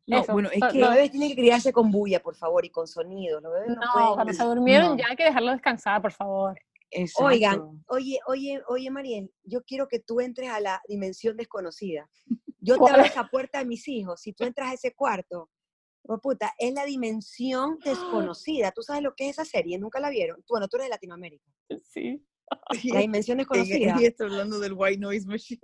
No, 0.07 0.21
Eso, 0.21 0.33
bueno, 0.33 0.49
es 0.51 0.59
so- 0.59 0.69
que 0.69 0.79
Los 0.79 0.89
bebés 0.89 1.11
tienen 1.11 1.29
que 1.29 1.35
criarse 1.35 1.71
con 1.71 1.91
bulla, 1.91 2.19
por 2.21 2.35
favor, 2.35 2.65
y 2.65 2.69
con 2.71 2.87
sonido. 2.87 3.39
Los 3.41 3.53
bebés 3.53 3.69
no, 3.69 3.75
No, 3.75 3.91
pueden. 3.93 4.13
cuando 4.15 4.33
se 4.33 4.43
durmieron 4.43 4.89
no. 4.91 4.97
ya 4.97 5.05
hay 5.09 5.15
que 5.15 5.23
dejarlo 5.25 5.51
descansar, 5.51 6.01
por 6.01 6.11
favor. 6.11 6.57
Oigan, 7.19 7.53
Exacto. 7.53 7.75
oye, 7.89 8.19
oye, 8.25 8.63
oye, 8.67 8.89
Mariel, 8.89 9.31
yo 9.43 9.61
quiero 9.63 9.87
que 9.87 9.99
tú 9.99 10.19
entres 10.21 10.49
a 10.49 10.59
la 10.59 10.81
dimensión 10.87 11.37
desconocida. 11.37 12.09
Yo 12.59 12.73
te 12.73 12.79
¿Cuál 12.79 12.93
abro 12.95 13.05
es? 13.05 13.11
esa 13.11 13.25
puerta 13.27 13.59
de 13.59 13.65
mis 13.65 13.87
hijos. 13.87 14.21
Si 14.21 14.33
tú 14.33 14.43
entras 14.43 14.71
a 14.71 14.73
ese 14.73 14.95
cuarto, 14.95 15.51
oh, 16.07 16.17
puta, 16.19 16.55
es 16.57 16.73
la 16.73 16.85
dimensión 16.85 17.77
desconocida. 17.85 18.71
¿Tú 18.71 18.81
sabes 18.81 19.03
lo 19.03 19.13
que 19.13 19.25
es 19.29 19.37
esa 19.37 19.45
serie? 19.45 19.77
¿Nunca 19.77 19.99
la 19.99 20.09
vieron? 20.09 20.43
Bueno, 20.49 20.67
tú 20.67 20.77
eres 20.77 20.87
de 20.87 20.89
Latinoamérica. 20.89 21.45
Sí. 21.83 22.25
La 22.85 22.99
dimensión 22.99 23.37
desconocida. 23.37 23.95
ella 23.97 24.07
está 24.07 24.25
hablando 24.25 24.59
del 24.59 24.73
white 24.73 24.99
noise 24.99 25.27
machine. 25.27 25.59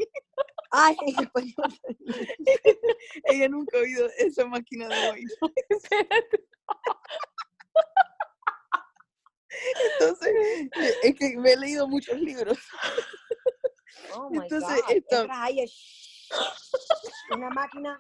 Ay, 0.71 0.95
en 1.05 1.23
español. 1.23 1.79
ella 3.25 3.49
nunca 3.49 3.77
ha 3.77 3.81
oído 3.81 4.09
esa 4.17 4.45
máquina 4.45 4.87
de 4.87 5.11
white 5.11 5.35
noise. 5.41 5.89
Entonces, 9.99 10.33
eh, 10.35 10.69
es 11.03 11.15
que 11.15 11.37
me 11.37 11.53
he 11.53 11.57
leído 11.57 11.87
muchos 11.87 12.19
libros. 12.19 12.57
Oh 14.13 14.29
my 14.29 14.39
Entonces, 14.39 14.81
God. 15.09 15.69
una 17.37 17.49
máquina 17.49 17.99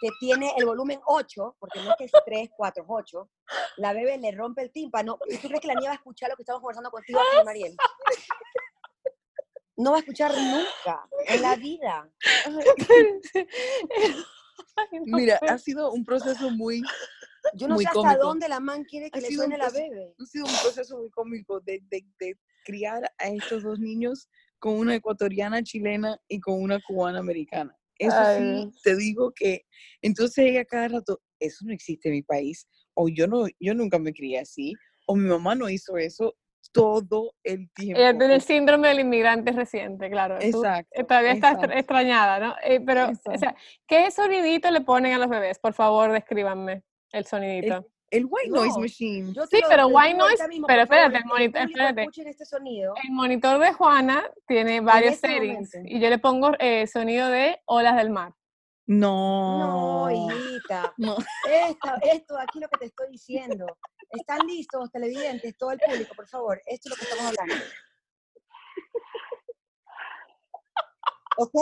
que 0.00 0.08
tiene 0.20 0.52
el 0.56 0.66
volumen 0.66 1.00
8, 1.06 1.56
porque 1.58 1.80
no 1.82 1.90
es 1.90 1.96
que 1.96 2.04
es 2.04 2.12
3, 2.24 2.50
4, 2.56 2.84
8, 2.86 3.30
la 3.78 3.92
bebé 3.92 4.18
le 4.18 4.30
rompe 4.32 4.62
el 4.62 4.70
tímpano. 4.70 5.18
¿Y 5.28 5.38
tú 5.38 5.48
crees 5.48 5.60
que 5.60 5.68
la 5.68 5.74
niña 5.74 5.88
va 5.90 5.92
a 5.92 5.96
escuchar 5.96 6.30
lo 6.30 6.36
que 6.36 6.42
estamos 6.42 6.60
conversando 6.60 6.90
contigo 6.90 7.18
aquí, 7.20 7.44
Mariel? 7.44 7.76
No 9.78 9.90
va 9.90 9.96
a 9.98 10.00
escuchar 10.00 10.32
nunca 10.36 11.08
en 11.26 11.42
la 11.42 11.54
vida. 11.56 12.10
Ay, 14.76 15.00
no 15.04 15.16
Mira, 15.16 15.38
ha 15.48 15.58
sido 15.58 15.90
un 15.92 16.04
proceso 16.04 16.50
muy, 16.50 16.82
Yo 17.54 17.68
no 17.68 17.74
Muy 17.74 17.84
sé 17.84 17.88
hasta 17.88 18.00
cómico. 18.00 18.22
dónde 18.26 18.48
la 18.48 18.60
man 18.60 18.84
quiere 18.84 19.10
que 19.10 19.18
Ha 19.18 19.22
le 19.22 19.30
suene 19.30 19.56
la 19.58 19.66
proceso- 19.66 19.90
bebé. 19.90 20.14
ha 20.18 20.24
sido 20.26 20.44
un 20.46 20.52
proceso 20.62 20.98
muy 20.98 21.10
cómico 21.10 21.60
de, 21.60 21.80
de, 21.88 22.04
de 22.18 22.38
criar 22.64 23.10
a 23.18 23.28
estos 23.28 23.62
dos 23.62 23.78
niños 23.78 24.28
con 24.58 24.74
una 24.74 24.94
ecuatoriana 24.96 25.62
chilena 25.62 26.18
y 26.28 26.40
con 26.40 26.60
una 26.62 26.80
cubana 26.80 27.18
americana. 27.20 27.76
Eso 27.98 28.16
Ay, 28.18 28.70
sí, 28.72 28.80
te 28.82 28.96
digo 28.96 29.32
que 29.34 29.62
entonces 30.02 30.44
ella 30.46 30.64
cada 30.64 30.88
rato, 30.88 31.20
eso 31.40 31.64
no 31.66 31.72
existe 31.72 32.08
en 32.08 32.16
mi 32.16 32.22
país, 32.22 32.68
o 32.94 33.08
yo 33.08 33.26
no, 33.26 33.46
yo 33.58 33.74
nunca 33.74 33.98
me 33.98 34.12
crié 34.12 34.40
así, 34.40 34.74
o 35.06 35.16
mi 35.16 35.28
mamá 35.28 35.54
no 35.54 35.68
hizo 35.68 35.96
eso 35.96 36.34
todo 36.72 37.32
el 37.42 37.70
tiempo. 37.72 38.00
Ella 38.00 38.16
tiene 38.18 38.34
el 38.34 38.42
síndrome 38.42 38.88
del 38.88 39.00
inmigrante 39.00 39.52
reciente, 39.52 40.10
claro. 40.10 40.38
tú, 40.38 40.44
Exacto. 40.46 40.90
eh, 40.92 41.04
todavía 41.04 41.32
está 41.32 41.52
exacto. 41.52 41.74
extrañada, 41.74 42.38
¿no? 42.38 42.54
Eh, 42.62 42.80
pero, 42.84 43.10
o 43.10 43.38
sea, 43.38 43.54
¿qué 43.86 44.10
sonidito 44.10 44.70
le 44.70 44.80
ponen 44.82 45.14
a 45.14 45.18
los 45.18 45.28
bebés? 45.28 45.58
Por 45.58 45.72
favor, 45.72 46.12
descríbanme 46.12 46.82
el 47.12 47.24
sonidito. 47.24 47.86
El 48.10 48.26
white 48.28 48.50
noise 48.50 48.74
No, 48.74 48.78
machine. 48.80 49.32
Yo 49.32 49.46
Sí, 49.46 49.60
lo- 49.60 49.68
pero 49.68 49.86
white 49.88 50.14
noise, 50.16 50.46
mismo, 50.48 50.66
pero 50.68 50.86
favor, 50.86 51.06
espérate, 51.06 51.16
el 51.16 51.24
monitor- 51.24 51.62
espérate. 51.68 52.00
escuchen 52.02 52.26
este 52.28 52.44
sonido. 52.44 52.94
El 53.02 53.10
monitor 53.12 53.58
de 53.58 53.72
Juana 53.72 54.30
tiene 54.46 54.80
varios 54.80 55.14
este 55.14 55.26
settings 55.28 55.74
momento. 55.74 55.94
y 55.94 56.00
yo 56.00 56.08
le 56.08 56.18
pongo 56.18 56.52
eh, 56.60 56.86
sonido 56.86 57.28
de 57.28 57.60
olas 57.66 57.96
del 57.96 58.10
mar. 58.10 58.32
No. 58.86 60.08
No, 60.08 60.10
hijita. 60.30 60.94
No. 60.98 61.16
Esta- 61.50 61.98
esto 62.02 62.38
aquí 62.38 62.60
lo 62.60 62.68
que 62.68 62.78
te 62.78 62.84
estoy 62.86 63.08
diciendo. 63.10 63.66
¿Están 64.10 64.46
listos, 64.46 64.90
televidentes, 64.92 65.56
todo 65.58 65.72
el 65.72 65.80
público, 65.80 66.14
por 66.14 66.28
favor? 66.28 66.62
Esto 66.66 66.88
es 66.88 66.90
lo 66.90 66.96
que 66.96 67.02
estamos 67.10 67.26
hablando. 67.36 67.64
¿Ok? 71.38 71.52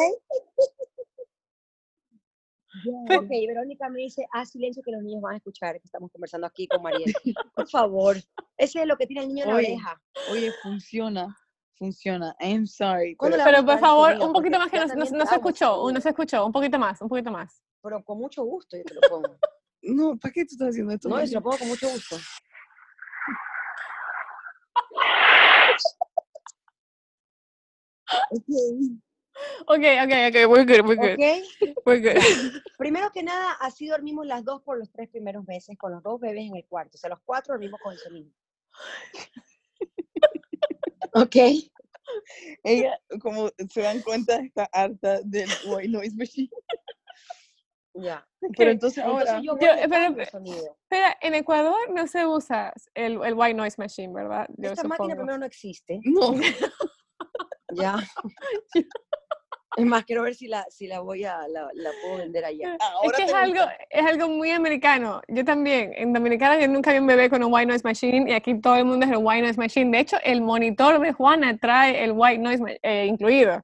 Ok, 3.17 3.29
Verónica 3.47 3.89
me 3.89 4.01
dice, 4.01 4.27
haz 4.33 4.51
silencio 4.51 4.83
que 4.83 4.91
los 4.91 5.03
niños 5.03 5.23
van 5.23 5.35
a 5.35 5.37
escuchar 5.37 5.79
que 5.81 5.87
estamos 5.87 6.11
conversando 6.11 6.47
aquí 6.47 6.67
con 6.67 6.83
Mariel. 6.83 7.13
Por 7.55 7.69
favor. 7.69 8.17
Ese 8.57 8.81
es 8.83 8.87
lo 8.87 8.97
que 8.97 9.07
tiene 9.07 9.23
el 9.23 9.29
niño 9.29 9.45
en 9.45 9.51
la 9.51 9.57
oreja. 9.57 10.03
Oye, 10.33 10.53
funciona, 10.63 11.37
funciona. 11.75 12.35
I'm 12.41 12.67
sorry. 12.67 13.15
¿Cuándo 13.17 13.39
pero- 13.45 13.65
por 13.65 13.79
favor, 13.79 14.13
un 14.13 14.33
poquito 14.33 14.33
Porque 14.33 14.51
más 14.59 14.71
que 14.71 14.77
no, 14.79 14.83
no- 14.83 14.89
también 14.89 15.13
no 15.13 15.25
te 15.25 15.29
se 15.31 15.35
escuchó, 15.37 15.93
no 15.93 16.01
se 16.01 16.09
escuchó, 16.09 16.47
un 16.47 16.53
poquito 16.53 16.79
más, 16.79 17.01
un 17.01 17.09
poquito 17.09 17.31
más. 17.31 17.63
Pero 17.83 18.03
con 18.03 18.19
mucho 18.19 18.43
gusto 18.45 18.77
yo 18.77 18.85
te 18.85 18.95
lo 18.95 19.01
pongo. 19.03 19.37
No, 19.83 20.17
¿para 20.17 20.33
qué 20.33 20.45
tú 20.45 20.53
estás 20.55 20.69
haciendo 20.71 20.93
esto? 20.95 21.09
No, 21.09 21.21
yo 21.21 21.27
se 21.27 21.35
lo 21.35 21.43
pongo 21.43 21.59
con 21.59 21.69
mucho 21.69 21.89
gusto. 21.91 22.17
Ok, 29.67 29.85
ok, 30.05 30.13
ok, 30.29 30.37
we're 30.51 30.65
good, 30.65 30.83
we're 30.87 30.97
good, 30.97 31.15
¿Ok? 31.15 31.21
we're 31.87 32.01
good. 32.01 32.21
Primero 32.79 33.11
que 33.13 33.23
nada, 33.23 33.53
así 33.61 33.87
dormimos 33.87 34.27
las 34.27 34.45
dos 34.45 34.61
por 34.63 34.79
los 34.79 34.91
tres 34.93 35.09
primeros 35.09 35.47
meses 35.47 35.77
con 35.79 35.93
los 35.93 36.03
dos 36.03 36.21
bebés 36.21 36.49
en 36.51 36.57
el 36.57 36.65
cuarto. 36.67 36.97
O 36.97 36.99
sea, 36.99 37.11
los 37.11 37.21
cuatro 37.25 37.55
dormimos 37.55 37.81
con 37.81 37.93
el 37.93 37.99
sonido. 37.99 38.31
¿Ok? 41.15 41.37
Ella, 42.63 42.99
como 43.21 43.51
se 43.71 43.81
dan 43.83 44.01
cuenta, 44.03 44.37
está 44.37 44.69
harta 44.73 45.21
del 45.23 45.49
white 45.67 45.89
noise 45.89 46.15
machine. 46.17 46.51
Ya. 47.95 48.27
Pero 48.41 48.71
Ok. 48.71 48.75
entonces 48.75 49.05
Entonces 49.05 49.29
ahora, 49.29 49.41
yo 49.41 49.53
voy 49.57 49.65
Yo- 49.65 49.73
y 49.73 49.77
le 49.77 49.89
pero- 49.89 50.05
cambio 50.05 50.23
el 50.25 50.29
sonido. 50.29 50.77
Espera, 50.83 51.17
en 51.21 51.35
Ecuador 51.35 51.77
no 51.95 52.07
se 52.07 52.27
usa 52.27 52.73
el, 52.95 53.13
el 53.25 53.35
white 53.35 53.55
noise 53.55 53.77
machine, 53.79 54.13
¿verdad? 54.13 54.47
Yo 54.59 54.71
Esta 54.73 54.83
máquina 54.89 55.15
supongo. 55.15 55.17
primero 55.17 55.39
no 55.39 55.47
existe. 55.47 56.01
no, 56.05 56.35
Ya. 57.73 57.97
Es 59.77 59.87
más, 59.87 60.05
quiero 60.05 60.23
ver 60.23 60.35
si 60.35 60.47
la, 60.47 60.65
si 60.71 60.87
la 60.87 61.01
voy 61.01 61.25
a, 61.25 61.49
la, 61.49 61.69
la 61.75 61.91
puedo 62.03 62.19
vender 62.19 62.45
allá. 62.45 62.77
Es 62.81 62.81
ahora 62.83 63.17
que 63.17 63.25
es 63.25 63.35
algo, 63.35 63.61
es 63.91 64.07
algo 64.07 64.29
muy 64.29 64.51
americano. 64.51 65.21
Yo 65.29 65.45
también, 65.45 65.93
en 65.97 66.13
Dominicana 66.13 66.59
yo 66.61 66.69
nunca 66.69 66.93
vi 66.93 66.99
un 66.99 67.07
bebé 67.07 67.29
con 67.29 67.43
un 67.43 67.53
white 67.53 67.67
noise 67.67 67.85
machine 67.85 68.31
y 68.31 68.35
aquí 68.35 68.61
todo 68.61 68.77
el 68.77 68.85
mundo 68.85 69.05
es 69.05 69.13
el 69.13 69.19
white 69.19 69.43
noise 69.43 69.59
machine. 69.59 69.91
De 69.91 70.01
hecho, 70.01 70.17
el 70.23 70.41
monitor 70.41 71.01
de 71.01 71.13
Juana 71.13 71.57
trae 71.59 72.05
el 72.05 72.13
white 72.13 72.39
noise 72.39 72.79
eh, 72.83 73.07
incluido. 73.07 73.63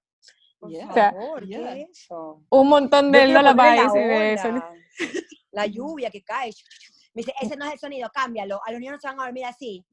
Por 0.59 0.71
Yeah. 0.71 0.91
O 0.91 0.93
sea, 0.93 1.13
favor, 1.13 1.41
¿qué 1.41 1.47
yeah. 1.47 1.77
es 1.79 1.89
eso? 1.91 2.43
Un 2.51 2.69
montón 2.69 3.11
de 3.13 3.29
lullabies 3.29 3.95
y 3.95 3.99
de 3.99 4.39
ola, 4.45 4.75
la 5.53 5.67
lluvia 5.67 6.11
que 6.11 6.23
cae. 6.23 6.51
Me 7.15 7.23
dice, 7.23 7.33
ese 7.41 7.57
no 7.57 7.65
es 7.67 7.73
el 7.73 7.79
sonido, 7.79 8.11
cámbialo. 8.13 8.61
A 8.67 8.73
los 8.73 8.81
niños 8.81 8.95
no 8.95 9.01
se 9.01 9.09
van 9.09 9.21
a 9.21 9.25
dormir 9.25 9.47
así. 9.47 9.85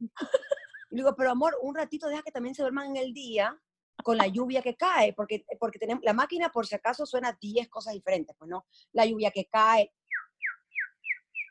Y 0.92 0.96
digo, 0.96 1.16
pero 1.16 1.32
amor, 1.32 1.56
un 1.62 1.76
ratito 1.76 2.08
deja 2.08 2.22
que 2.22 2.32
también 2.32 2.54
se 2.54 2.64
duerman 2.64 2.88
en 2.88 2.98
el 2.98 3.14
día 3.14 3.58
con 4.08 4.18
la 4.18 4.28
lluvia 4.28 4.62
que 4.62 4.78
cae, 4.78 5.12
porque, 5.12 5.44
porque 5.60 5.80
tenemos, 5.80 6.02
la 6.02 6.14
máquina 6.14 6.50
por 6.50 6.66
si 6.66 6.74
acaso 6.74 7.06
suena 7.06 7.38
10 7.42 7.68
cosas 7.68 7.94
diferentes, 7.94 8.34
pues 8.40 8.50
no, 8.50 8.66
la 8.94 9.06
lluvia 9.06 9.32
que 9.32 9.50
cae, 9.52 9.92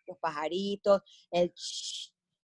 los 0.06 0.16
pajaritos, 0.16 1.02
el 1.30 1.52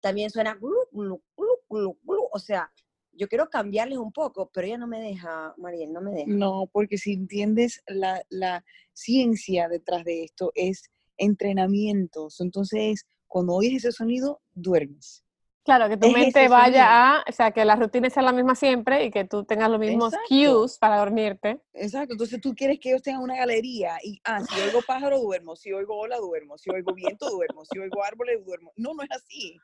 también 0.03 0.29
suena 0.29 0.57
glu, 0.57 0.77
glu, 0.93 1.23
glu, 1.35 1.57
glu, 1.71 1.99
glu. 2.03 2.29
o 2.31 2.39
sea, 2.39 2.71
yo 3.13 3.29
quiero 3.29 3.49
cambiarles 3.49 3.97
un 3.97 4.13
poco, 4.13 4.51
pero 4.53 4.67
ella 4.67 4.77
no 4.77 4.87
me 4.87 5.01
deja, 5.01 5.55
Mariel, 5.57 5.91
no 5.91 6.03
me 6.03 6.11
deja. 6.11 6.31
No, 6.31 6.69
porque 6.71 6.99
si 6.99 7.15
entiendes 7.15 7.83
la, 7.87 8.23
la 8.29 8.63
ciencia 8.93 9.71
detrás 9.71 10.05
de 10.05 10.25
esto 10.25 10.53
es 10.55 10.91
entrenamientos. 11.17 12.43
Entonces, 12.43 13.07
cuando 13.27 13.55
oyes 13.55 13.77
ese 13.77 13.93
sonido, 13.93 14.43
duermes. 14.53 15.24
Claro, 15.65 15.89
que 15.89 15.97
tu 15.97 16.09
Es 16.09 16.12
mente 16.12 16.47
vaya 16.49 17.17
a, 17.17 17.25
o 17.27 17.33
sea, 17.33 17.51
que 17.51 17.65
la 17.65 17.75
rutina 17.75 18.11
sea 18.11 18.23
la 18.23 18.33
misma 18.33 18.55
siempre 18.55 19.05
y 19.05 19.11
que 19.11 19.25
tú 19.25 19.45
tengas 19.45 19.71
los 19.71 19.81
mismos 19.81 20.12
Exacto. 20.12 20.61
cues 20.61 20.79
para 20.79 20.99
dormirte. 20.99 21.62
Exacto, 21.73 22.12
entonces 22.12 22.39
tú 22.43 22.55
quieres 22.55 22.79
que 22.79 22.91
ellos 22.91 23.03
tengan 23.03 23.23
una 23.23 23.37
galería 23.37 23.97
y, 24.03 24.21
ah, 24.25 24.43
si 24.45 24.61
oigo 24.61 24.83
pájaro, 24.87 25.19
duermo, 25.21 25.57
si 25.57 25.73
oigo 25.73 25.97
ola, 25.97 26.19
duermo, 26.19 26.59
si 26.59 26.69
oigo 26.71 26.93
viento, 26.93 27.31
duermo, 27.31 27.65
si 27.65 27.79
oigo 27.79 28.05
árboles, 28.05 28.45
duermo. 28.45 28.73
No, 28.77 28.93
no 28.93 29.03
es 29.03 29.11
así. 29.11 29.57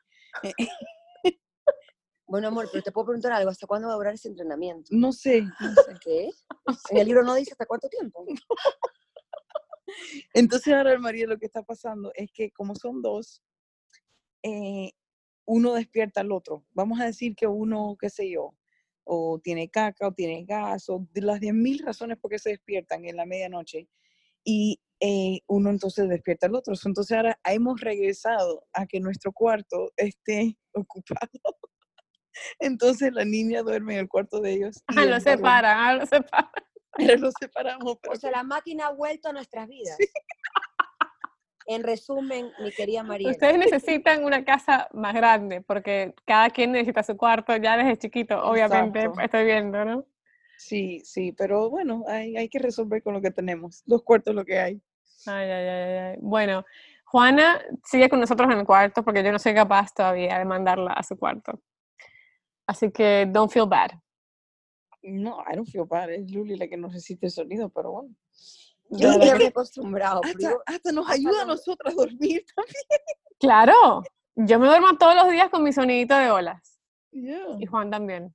Bueno, 2.25 2.47
amor, 2.47 2.69
pero 2.71 2.81
te 2.81 2.93
puedo 2.93 3.07
preguntar 3.07 3.33
algo, 3.33 3.51
¿hasta 3.51 3.67
cuándo 3.67 3.89
va 3.89 3.93
a 3.93 3.97
durar 3.97 4.13
ese 4.13 4.29
entrenamiento? 4.29 4.87
No 4.91 5.11
sé, 5.11 5.41
no 5.41 5.75
sé. 5.85 5.95
¿Qué? 6.01 6.29
En 6.89 6.97
el 6.97 7.07
libro 7.07 7.23
no 7.23 7.35
dice 7.35 7.51
hasta 7.51 7.65
cuánto 7.65 7.89
tiempo. 7.89 8.25
Entonces 10.33 10.73
ahora, 10.73 10.97
María, 10.97 11.27
lo 11.27 11.37
que 11.37 11.45
está 11.45 11.61
pasando 11.61 12.11
es 12.15 12.31
que 12.31 12.49
como 12.51 12.73
son 12.73 13.01
dos, 13.01 13.43
eh, 14.43 14.93
uno 15.45 15.73
despierta 15.73 16.21
al 16.21 16.31
otro. 16.31 16.65
Vamos 16.71 16.99
a 16.99 17.05
decir 17.05 17.35
que 17.35 17.47
uno, 17.47 17.95
qué 17.99 18.09
sé 18.09 18.29
yo, 18.29 18.55
o 19.03 19.39
tiene 19.43 19.69
caca, 19.69 20.07
o 20.07 20.13
tiene 20.13 20.45
gas, 20.45 20.89
o 20.89 21.07
de 21.11 21.21
las 21.21 21.39
10.000 21.39 21.83
razones 21.83 22.17
por 22.17 22.31
qué 22.31 22.39
se 22.39 22.51
despiertan 22.51 23.05
en 23.05 23.17
la 23.17 23.25
medianoche. 23.25 23.87
Y 24.43 24.79
eh, 24.99 25.41
uno 25.47 25.69
entonces 25.69 26.07
despierta 26.07 26.47
al 26.47 26.55
otro. 26.55 26.75
So, 26.75 26.87
Entonces 26.87 27.17
ahora 27.17 27.39
hemos 27.45 27.81
regresado 27.81 28.65
a 28.73 28.85
que 28.85 28.99
nuestro 28.99 29.31
cuarto 29.31 29.91
esté 29.97 30.57
ocupado. 30.73 31.29
Entonces 32.59 33.11
la 33.13 33.25
niña 33.25 33.61
duerme 33.61 33.93
en 33.93 33.99
el 34.01 34.07
cuarto 34.07 34.39
de 34.39 34.53
ellos. 34.53 34.77
y 34.89 34.99
Ah, 34.99 35.05
lo 35.05 35.19
separan, 35.19 35.77
ah, 35.77 35.93
lo 35.95 36.05
separan. 36.05 36.51
Ahora 36.93 37.15
lo 37.17 37.31
separamos. 37.39 37.97
pero 38.01 38.13
O 38.13 38.15
sea, 38.15 38.31
la 38.31 38.43
máquina 38.43 38.87
ha 38.87 38.91
vuelto 38.91 39.29
a 39.29 39.33
nuestras 39.33 39.67
vidas. 39.67 39.97
En 41.65 41.83
resumen, 41.83 42.51
mi 42.59 42.71
querida 42.71 43.03
María. 43.03 43.29
Ustedes 43.29 43.57
necesitan 43.57 44.23
una 44.23 44.43
casa 44.43 44.87
más 44.93 45.13
grande 45.13 45.61
porque 45.61 46.13
cada 46.25 46.49
quien 46.49 46.71
necesita 46.71 47.03
su 47.03 47.15
cuarto 47.17 47.55
ya 47.57 47.77
desde 47.77 47.97
chiquito, 47.97 48.43
obviamente, 48.43 48.99
Exacto. 48.99 49.21
estoy 49.21 49.45
viendo, 49.45 49.85
¿no? 49.85 50.05
Sí, 50.57 51.01
sí, 51.03 51.31
pero 51.31 51.69
bueno, 51.69 52.03
hay, 52.07 52.37
hay 52.37 52.49
que 52.49 52.59
resolver 52.59 53.01
con 53.01 53.13
lo 53.13 53.21
que 53.21 53.31
tenemos. 53.31 53.83
Dos 53.85 54.03
cuartos 54.03 54.35
lo 54.35 54.45
que 54.45 54.59
hay. 54.59 54.81
Ay, 55.25 55.49
ay, 55.49 55.67
ay, 55.67 55.97
ay. 55.97 56.17
Bueno, 56.21 56.65
Juana 57.05 57.59
sigue 57.83 58.09
con 58.09 58.19
nosotros 58.19 58.49
en 58.51 58.59
el 58.59 58.65
cuarto 58.65 59.03
porque 59.03 59.23
yo 59.23 59.31
no 59.31 59.39
soy 59.39 59.53
capaz 59.53 59.93
todavía 59.93 60.37
de 60.37 60.45
mandarla 60.45 60.93
a 60.93 61.03
su 61.03 61.17
cuarto. 61.17 61.61
Así 62.67 62.91
que 62.91 63.27
don't 63.29 63.51
feel 63.51 63.67
bad. 63.67 63.91
No, 65.03 65.43
I 65.51 65.55
don't 65.55 65.67
feel 65.67 65.85
bad. 65.85 66.11
Es 66.11 66.31
Luli 66.31 66.55
la 66.55 66.67
que 66.67 66.77
no 66.77 66.87
necesita 66.87 67.25
el 67.25 67.31
sonido, 67.31 67.69
pero 67.69 67.91
bueno. 67.91 68.15
Yo 68.91 69.19
ya 69.19 69.35
me 69.35 69.43
he 69.45 69.47
acostumbrado. 69.47 70.21
pero 70.21 70.49
hasta, 70.59 70.63
hasta 70.75 70.91
nos 70.91 71.05
hasta 71.05 71.15
ayuda 71.15 71.41
a 71.43 71.45
nosotras 71.45 71.93
a 71.93 71.95
dormir 71.95 72.45
también. 72.55 72.75
Claro, 73.39 74.03
yo 74.35 74.59
me 74.59 74.67
duermo 74.67 74.97
todos 74.97 75.15
los 75.15 75.31
días 75.31 75.49
con 75.49 75.63
mi 75.63 75.73
sonidito 75.73 76.15
de 76.15 76.29
olas 76.31 76.77
Yeah. 77.11 77.57
y 77.59 77.65
Juan 77.65 77.89
también. 77.89 78.33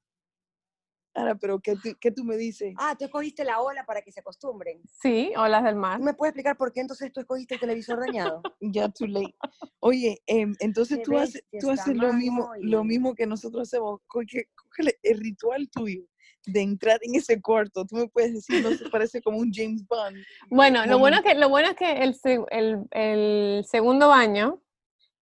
Ahora, 1.14 1.34
pero 1.34 1.58
¿qué, 1.60 1.76
tú- 1.76 1.96
qué 1.98 2.10
tú 2.10 2.24
me 2.24 2.36
dices? 2.36 2.74
ah, 2.76 2.94
tú 2.98 3.06
escogiste 3.06 3.42
la 3.42 3.60
ola 3.62 3.84
para 3.86 4.02
que 4.02 4.12
se 4.12 4.20
acostumbren. 4.20 4.82
Sí, 5.00 5.32
olas 5.34 5.64
del 5.64 5.74
mar. 5.76 5.96
¿Tú 5.98 6.04
me 6.04 6.12
puedes 6.12 6.32
explicar 6.32 6.58
por 6.58 6.72
qué 6.72 6.80
entonces 6.80 7.10
tú 7.10 7.20
escogiste 7.20 7.54
el 7.54 7.60
televisor 7.60 7.98
dañado? 8.00 8.42
Ya 8.60 8.88
too 8.90 9.06
late. 9.06 9.34
Oye, 9.80 10.20
em, 10.26 10.54
entonces 10.60 11.00
tú 11.02 11.16
haces, 11.16 11.42
tú 11.58 11.70
haces 11.70 11.96
lo 11.96 12.12
mismo, 12.12 12.50
lo 12.60 12.84
mismo 12.84 13.14
que 13.14 13.26
nosotros 13.26 13.62
hacemos. 13.68 14.00
Coge- 14.06 14.48
cógele 14.54 14.98
el 15.02 15.20
ritual 15.20 15.70
tuyo. 15.70 16.02
De 16.46 16.62
entrar 16.62 16.98
en 17.02 17.16
ese 17.16 17.42
cuarto. 17.42 17.84
Tú 17.84 17.96
me 17.96 18.08
puedes 18.08 18.34
decir, 18.34 18.62
no 18.62 18.70
se 18.70 18.88
parece 18.88 19.20
como 19.20 19.38
un 19.38 19.52
James 19.52 19.86
Bond. 19.86 20.16
Bueno, 20.48 20.86
lo 20.86 20.98
bueno, 20.98 21.18
es 21.18 21.22
que, 21.22 21.34
lo 21.34 21.48
bueno 21.48 21.68
es 21.68 21.74
que 21.74 22.02
el, 22.02 22.16
el, 22.50 22.86
el 22.92 23.64
segundo 23.64 24.08
baño 24.08 24.62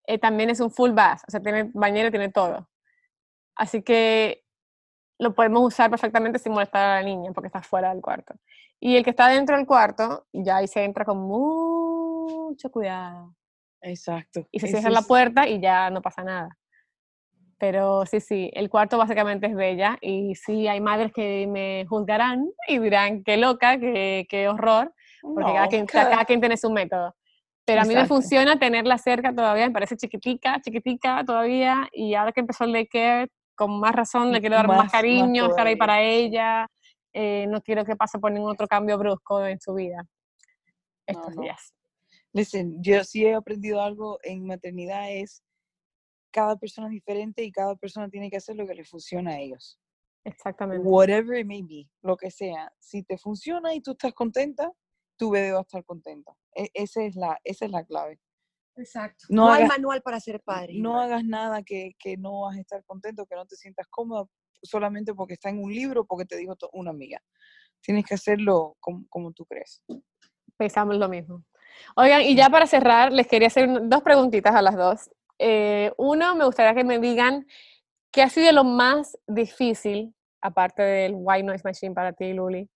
eh, 0.06 0.18
también 0.18 0.50
es 0.50 0.60
un 0.60 0.70
full 0.70 0.92
bath, 0.92 1.22
o 1.26 1.30
sea, 1.30 1.40
tiene 1.40 1.70
bañera, 1.74 2.10
tiene 2.10 2.30
todo. 2.30 2.68
Así 3.56 3.82
que 3.82 4.44
lo 5.18 5.34
podemos 5.34 5.62
usar 5.64 5.90
perfectamente 5.90 6.38
sin 6.38 6.52
molestar 6.52 6.82
a 6.84 7.00
la 7.00 7.02
niña 7.02 7.32
porque 7.32 7.48
está 7.48 7.62
fuera 7.62 7.92
del 7.92 8.02
cuarto. 8.02 8.34
Y 8.78 8.96
el 8.96 9.04
que 9.04 9.10
está 9.10 9.28
dentro 9.28 9.56
del 9.56 9.66
cuarto, 9.66 10.26
ya 10.32 10.58
ahí 10.58 10.68
se 10.68 10.84
entra 10.84 11.04
con 11.04 11.18
mucho 11.18 12.70
cuidado. 12.70 13.34
Exacto. 13.80 14.46
Y 14.50 14.60
se 14.60 14.68
cierra 14.68 14.90
la 14.90 15.02
puerta 15.02 15.48
y 15.48 15.60
ya 15.60 15.90
no 15.90 16.02
pasa 16.02 16.22
nada. 16.22 16.58
Pero 17.58 18.04
sí, 18.04 18.20
sí, 18.20 18.50
el 18.52 18.68
cuarto 18.68 18.98
básicamente 18.98 19.46
es 19.46 19.54
bella 19.54 19.96
y 20.02 20.34
sí 20.34 20.68
hay 20.68 20.80
madres 20.80 21.12
que 21.12 21.46
me 21.46 21.86
juzgarán 21.88 22.50
y 22.68 22.78
dirán 22.78 23.24
qué 23.24 23.38
loca, 23.38 23.78
qué, 23.78 24.26
qué 24.28 24.48
horror, 24.48 24.92
porque 25.22 25.52
cada, 25.52 25.64
No, 25.64 25.70
quien, 25.70 25.86
cada- 25.86 26.10
cada 26.10 26.24
quien 26.26 26.40
tiene 26.40 26.56
su 26.58 26.70
método. 26.70 27.16
Pero 27.64 27.80
a 27.80 27.84
mí 27.84 27.94
me 27.94 28.02
Exacto. 28.02 28.14
funciona 28.22 28.58
tenerla 28.58 28.98
cerca 28.98 29.34
todavía, 29.34 29.66
me 29.66 29.72
parece 29.72 29.96
chiquitica, 29.96 30.60
chiquitica 30.60 31.24
todavía, 31.24 31.88
y 31.92 32.14
ahora 32.14 32.32
que 32.32 32.40
empezó 32.40 32.64
el 32.64 32.72
daycare, 32.72 33.28
con 33.56 33.80
más 33.80 33.92
razón 33.94 34.32
le 34.32 34.40
quiero 34.40 34.56
dar 34.56 34.68
más, 34.68 34.76
Más- 34.76 34.84
más 34.84 34.92
cariño, 34.92 35.46
estar 35.46 35.66
ahí 35.66 35.76
para 35.76 36.02
ella, 36.02 36.68
eh, 37.14 37.46
no 37.48 37.62
quiero 37.62 37.84
que 37.86 37.96
pase 37.96 38.18
por 38.18 38.30
ningún 38.30 38.50
otro 38.50 38.68
cambio 38.68 38.98
brusco 38.98 39.44
en 39.46 39.58
su 39.60 39.72
vida 39.72 40.04
estos 41.06 41.34
no. 41.34 41.42
días. 41.42 41.72
Listen, 42.34 42.82
yo 42.82 43.02
sí 43.02 43.24
he 43.24 43.34
aprendido 43.34 43.80
algo 43.80 44.18
en 44.22 44.44
maternidad 44.46 45.10
es 45.10 45.42
cada 46.36 46.56
persona 46.56 46.88
es 46.88 46.92
diferente 46.92 47.42
y 47.42 47.50
cada 47.50 47.74
persona 47.76 48.10
tiene 48.10 48.28
que 48.30 48.36
hacer 48.36 48.56
lo 48.56 48.66
que 48.66 48.74
le 48.74 48.84
funciona 48.84 49.30
a 49.32 49.38
ellos. 49.40 49.78
Exactamente. 50.22 50.86
Whatever 50.86 51.38
it 51.38 51.46
may 51.46 51.62
be, 51.62 51.88
lo 52.02 52.14
que 52.16 52.30
sea. 52.30 52.70
Si 52.78 53.02
te 53.02 53.16
funciona 53.16 53.72
y 53.74 53.80
tú 53.80 53.92
estás 53.92 54.12
contenta, 54.12 54.70
tu 55.18 55.30
bebé 55.30 55.52
va 55.52 55.60
a 55.60 55.62
estar 55.62 55.82
contenta. 55.84 56.32
E- 56.54 56.70
esa, 56.74 57.02
es 57.04 57.16
la, 57.16 57.38
esa 57.42 57.64
es 57.64 57.70
la 57.70 57.84
clave. 57.84 58.20
Exacto. 58.76 59.24
No 59.30 59.46
No, 59.46 59.52
hay 59.52 59.62
hagas- 59.62 59.78
manual 59.78 60.02
para 60.02 60.20
ser 60.20 60.42
padre. 60.42 60.74
No 60.74 60.90
Iván. 60.90 61.04
hagas 61.04 61.24
nada 61.24 61.62
que, 61.62 61.92
que 61.98 62.18
no 62.18 62.42
vas 62.42 62.56
a 62.58 62.60
estar 62.60 62.84
contento, 62.84 63.24
que 63.24 63.34
no 63.36 63.46
te 63.46 63.56
sientas 63.56 63.86
cómoda 63.88 64.26
solamente 64.62 65.14
porque 65.14 65.34
está 65.34 65.48
en 65.48 65.62
un 65.62 65.72
libro, 65.72 66.04
porque 66.04 66.26
te 66.26 66.36
dijo 66.36 66.54
una 66.74 66.90
amiga. 66.90 67.18
Tienes 67.80 68.04
que 68.04 68.14
hacerlo 68.14 68.76
como, 68.80 69.06
como 69.08 69.32
tú 69.32 69.46
crees. 69.46 69.82
Pensamos 70.58 70.96
lo 70.96 71.08
mismo. 71.08 71.44
Oigan, 71.96 72.22
y 72.22 72.34
ya 72.36 72.50
para 72.50 72.66
cerrar, 72.66 73.10
les 73.12 73.26
quería 73.26 73.48
hacer 73.48 73.68
dos 73.88 74.02
preguntitas 74.02 74.54
a 74.54 74.60
las 74.60 74.76
dos. 74.76 75.10
Eh, 75.38 75.92
uno, 75.98 76.34
me 76.34 76.44
gustaría 76.44 76.74
que 76.74 76.84
me 76.84 76.98
digan 76.98 77.46
qué 78.10 78.22
ha 78.22 78.30
sido 78.30 78.52
lo 78.52 78.64
más 78.64 79.18
difícil, 79.26 80.14
aparte 80.40 80.82
del 80.82 81.14
White 81.16 81.42
Noise 81.42 81.62
Machine 81.64 81.94
para 81.94 82.12
ti, 82.12 82.32
Luli, 82.32 82.68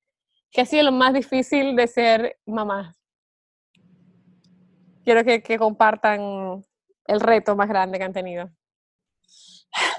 qué 0.51 0.63
ha 0.63 0.67
sido 0.67 0.85
lo 0.85 0.93
más 0.93 1.15
difícil 1.15 1.77
de 1.77 1.87
ser 1.87 2.39
mamá. 2.47 2.95
Quiero 5.05 5.25
que, 5.25 5.59
compartan 5.59 6.63
el 7.07 7.21
reto 7.21 7.57
más 7.57 7.69
grande 7.69 7.99
que 7.99 8.05
han 8.05 8.13
tenido. 8.13 8.51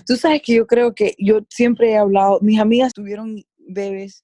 Tú 0.06 0.16
sabes 0.16 0.42
que 0.44 0.56
yo 0.56 0.68
creo 0.68 0.94
que 0.94 1.16
yo 1.18 1.40
siempre 1.50 1.92
he 1.92 1.98
hablado, 1.98 2.40
mis 2.42 2.60
amigas 2.60 2.94
tuvieron 2.94 3.44
bebés 3.58 4.24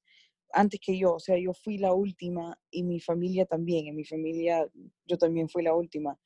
antes 0.53 0.79
que 0.79 0.97
yo, 0.97 1.15
o 1.15 1.19
sea, 1.19 1.37
yo 1.37 1.53
fui 1.53 1.77
la 1.77 1.93
última 1.93 2.57
y 2.71 2.83
mi 2.83 2.99
familia 2.99 3.45
también, 3.45 3.87
en 3.87 3.95
mi 3.95 4.05
familia 4.05 4.67
yo 5.05 5.17
también 5.17 5.49
fui 5.49 5.63
la 5.63 5.73
última. 5.73 6.17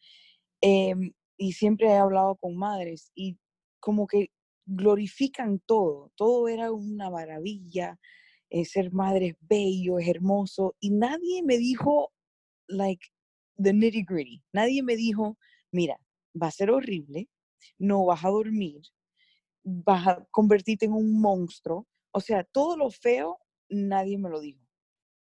Em, 0.61 1.11
y 1.41 1.53
siempre 1.53 1.87
he 1.87 1.97
hablado 1.97 2.35
con 2.35 2.55
madres 2.55 3.11
y 3.15 3.35
como 3.79 4.05
que 4.05 4.29
glorifican 4.67 5.59
todo, 5.65 6.11
todo 6.15 6.47
era 6.47 6.71
una 6.71 7.09
maravilla, 7.09 7.99
eh, 8.51 8.63
ser 8.63 8.93
madre 8.93 9.29
es 9.29 9.35
bello, 9.39 9.97
es 9.97 10.07
hermoso, 10.07 10.75
y 10.79 10.91
nadie 10.91 11.41
me 11.41 11.57
dijo, 11.57 12.13
like, 12.67 13.07
the 13.57 13.73
nitty 13.73 14.03
gritty, 14.03 14.43
nadie 14.53 14.83
me 14.83 14.95
dijo, 14.95 15.35
mira, 15.71 15.99
va 16.39 16.47
a 16.47 16.51
ser 16.51 16.69
horrible, 16.69 17.27
no 17.79 18.05
vas 18.05 18.23
a 18.23 18.29
dormir, 18.29 18.83
vas 19.63 20.09
a 20.09 20.27
convertirte 20.29 20.85
en 20.85 20.93
un 20.93 21.19
monstruo. 21.19 21.87
O 22.11 22.21
sea, 22.21 22.43
todo 22.43 22.77
lo 22.77 22.91
feo, 22.91 23.39
nadie 23.67 24.19
me 24.19 24.29
lo 24.29 24.41
dijo. 24.41 24.63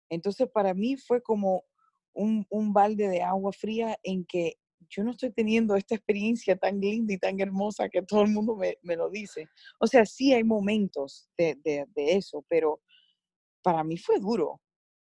Entonces, 0.09 0.49
para 0.51 0.73
mí 0.73 0.97
fue 0.97 1.21
como 1.21 1.65
un, 2.13 2.47
un 2.49 2.73
balde 2.73 3.09
de 3.09 3.21
agua 3.21 3.51
fría 3.53 3.95
en 4.01 4.25
que 4.25 4.55
yo 4.89 5.03
no 5.03 5.11
estoy 5.11 5.31
teniendo 5.31 5.75
esta 5.75 5.95
experiencia 5.95 6.55
tan 6.57 6.79
linda 6.79 7.13
y 7.13 7.17
tan 7.17 7.39
hermosa 7.39 7.89
que 7.89 8.01
todo 8.01 8.21
el 8.23 8.29
mundo 8.31 8.55
me, 8.55 8.77
me 8.83 8.95
lo 8.95 9.09
dice. 9.09 9.47
O 9.79 9.87
sea, 9.87 10.05
sí 10.05 10.33
hay 10.33 10.43
momentos 10.43 11.29
de, 11.37 11.55
de- 11.63 11.87
eso, 11.95 12.45
pero 12.47 12.79
para 13.61 13.83
mí 13.83 13.97
fue 13.97 14.19
duro 14.19 14.61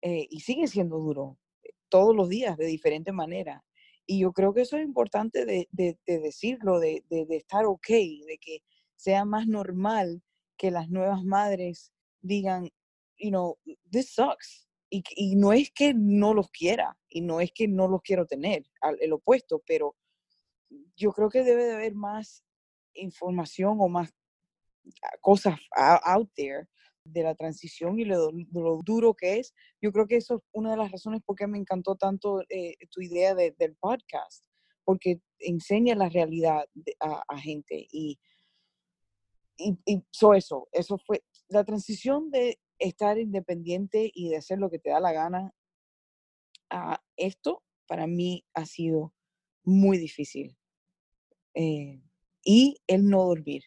eh, 0.02 0.28
y 0.30 0.40
sigue 0.42 0.68
siendo 0.68 0.98
duro 1.00 1.38
eh, 1.64 1.70
todos 1.90 2.16
los 2.16 2.30
días 2.30 2.58
de 2.58 2.66
diferente 2.66 3.12
manera. 3.12 3.64
Y 4.06 4.20
yo 4.20 4.32
creo 4.34 4.54
que 4.54 4.62
eso 4.62 4.78
es 4.78 4.86
importante 4.86 5.46
de, 5.46 5.68
de- 5.72 5.98
de 6.08 6.20
decirlo, 6.20 6.80
de, 6.80 7.04
de- 7.10 7.26
de 7.26 7.38
estar 7.38 7.66
ok, 7.66 7.88
de 7.90 8.38
que 8.42 8.60
sea 8.96 9.26
más 9.26 9.48
normal 9.48 10.22
que 10.58 10.72
las 10.72 10.90
nuevas 10.90 11.24
madres 11.24 11.92
digan, 12.22 12.70
you 13.18 13.30
know, 13.30 13.58
this 13.92 14.14
sucks. 14.14 14.67
Y, 14.90 15.04
y 15.16 15.36
no 15.36 15.52
es 15.54 15.70
que 15.72 15.94
no 15.94 16.34
los 16.34 16.50
quiera, 16.50 16.98
y 17.10 17.22
no 17.22 17.42
es 17.42 17.52
que 17.52 17.68
no 17.68 17.88
los 17.88 18.02
quiero 18.02 18.26
tener, 18.26 18.64
al, 18.82 18.98
el 19.02 19.12
opuesto, 19.14 19.62
pero 19.66 19.96
yo 20.96 21.12
creo 21.12 21.30
que 21.30 21.44
debe 21.44 21.66
de 21.66 21.74
haber 21.76 21.94
más 21.96 22.44
información 22.94 23.78
o 23.80 23.88
más 23.90 24.14
ah, 25.04 25.18
cosas 25.22 25.56
out 25.76 26.30
there 26.36 26.68
de 27.04 27.24
la 27.24 27.36
transición 27.36 28.00
y 28.00 28.06
lo, 28.06 28.32
lo 28.52 28.82
duro 28.84 29.14
que 29.14 29.40
es. 29.40 29.54
Yo 29.82 29.92
creo 29.92 30.08
que 30.08 30.18
eso 30.18 30.36
es 30.36 30.42
una 30.52 30.72
de 30.72 30.78
las 30.78 30.92
razones 30.92 31.22
por 31.26 31.36
qué 31.36 31.48
me 31.48 31.58
encantó 31.58 31.96
tanto 31.96 32.42
eh, 32.50 32.76
tu 32.92 33.02
idea 33.02 33.34
de- 33.36 33.56
del 33.58 33.76
podcast, 33.76 34.46
porque 34.84 35.22
enseña 35.40 35.96
la 35.96 36.10
realidad 36.10 36.66
de- 36.74 36.96
a, 37.00 37.24
a 37.28 37.40
gente 37.40 37.88
y, 37.92 38.20
y, 39.58 39.78
y 39.86 40.04
so 40.12 40.34
eso, 40.34 40.68
eso 40.72 40.98
fue 41.06 41.24
la 41.50 41.64
transición 41.64 42.30
de 42.32 42.60
estar 42.80 43.18
independiente 43.18 44.12
y 44.14 44.30
de 44.30 44.38
hacer 44.38 44.60
lo 44.60 44.70
que 44.70 44.80
te 44.80 44.90
da 44.90 45.00
la 45.00 45.12
gana 45.12 45.54
a 46.70 47.02
esto 47.16 47.64
para 47.88 48.08
mí 48.08 48.46
ha 48.54 48.66
sido 48.66 49.14
muy 49.64 49.98
difícil. 49.98 50.58
Eh, 51.54 52.02
y 52.44 52.78
el 52.88 53.10
no 53.10 53.24
dormir. 53.26 53.64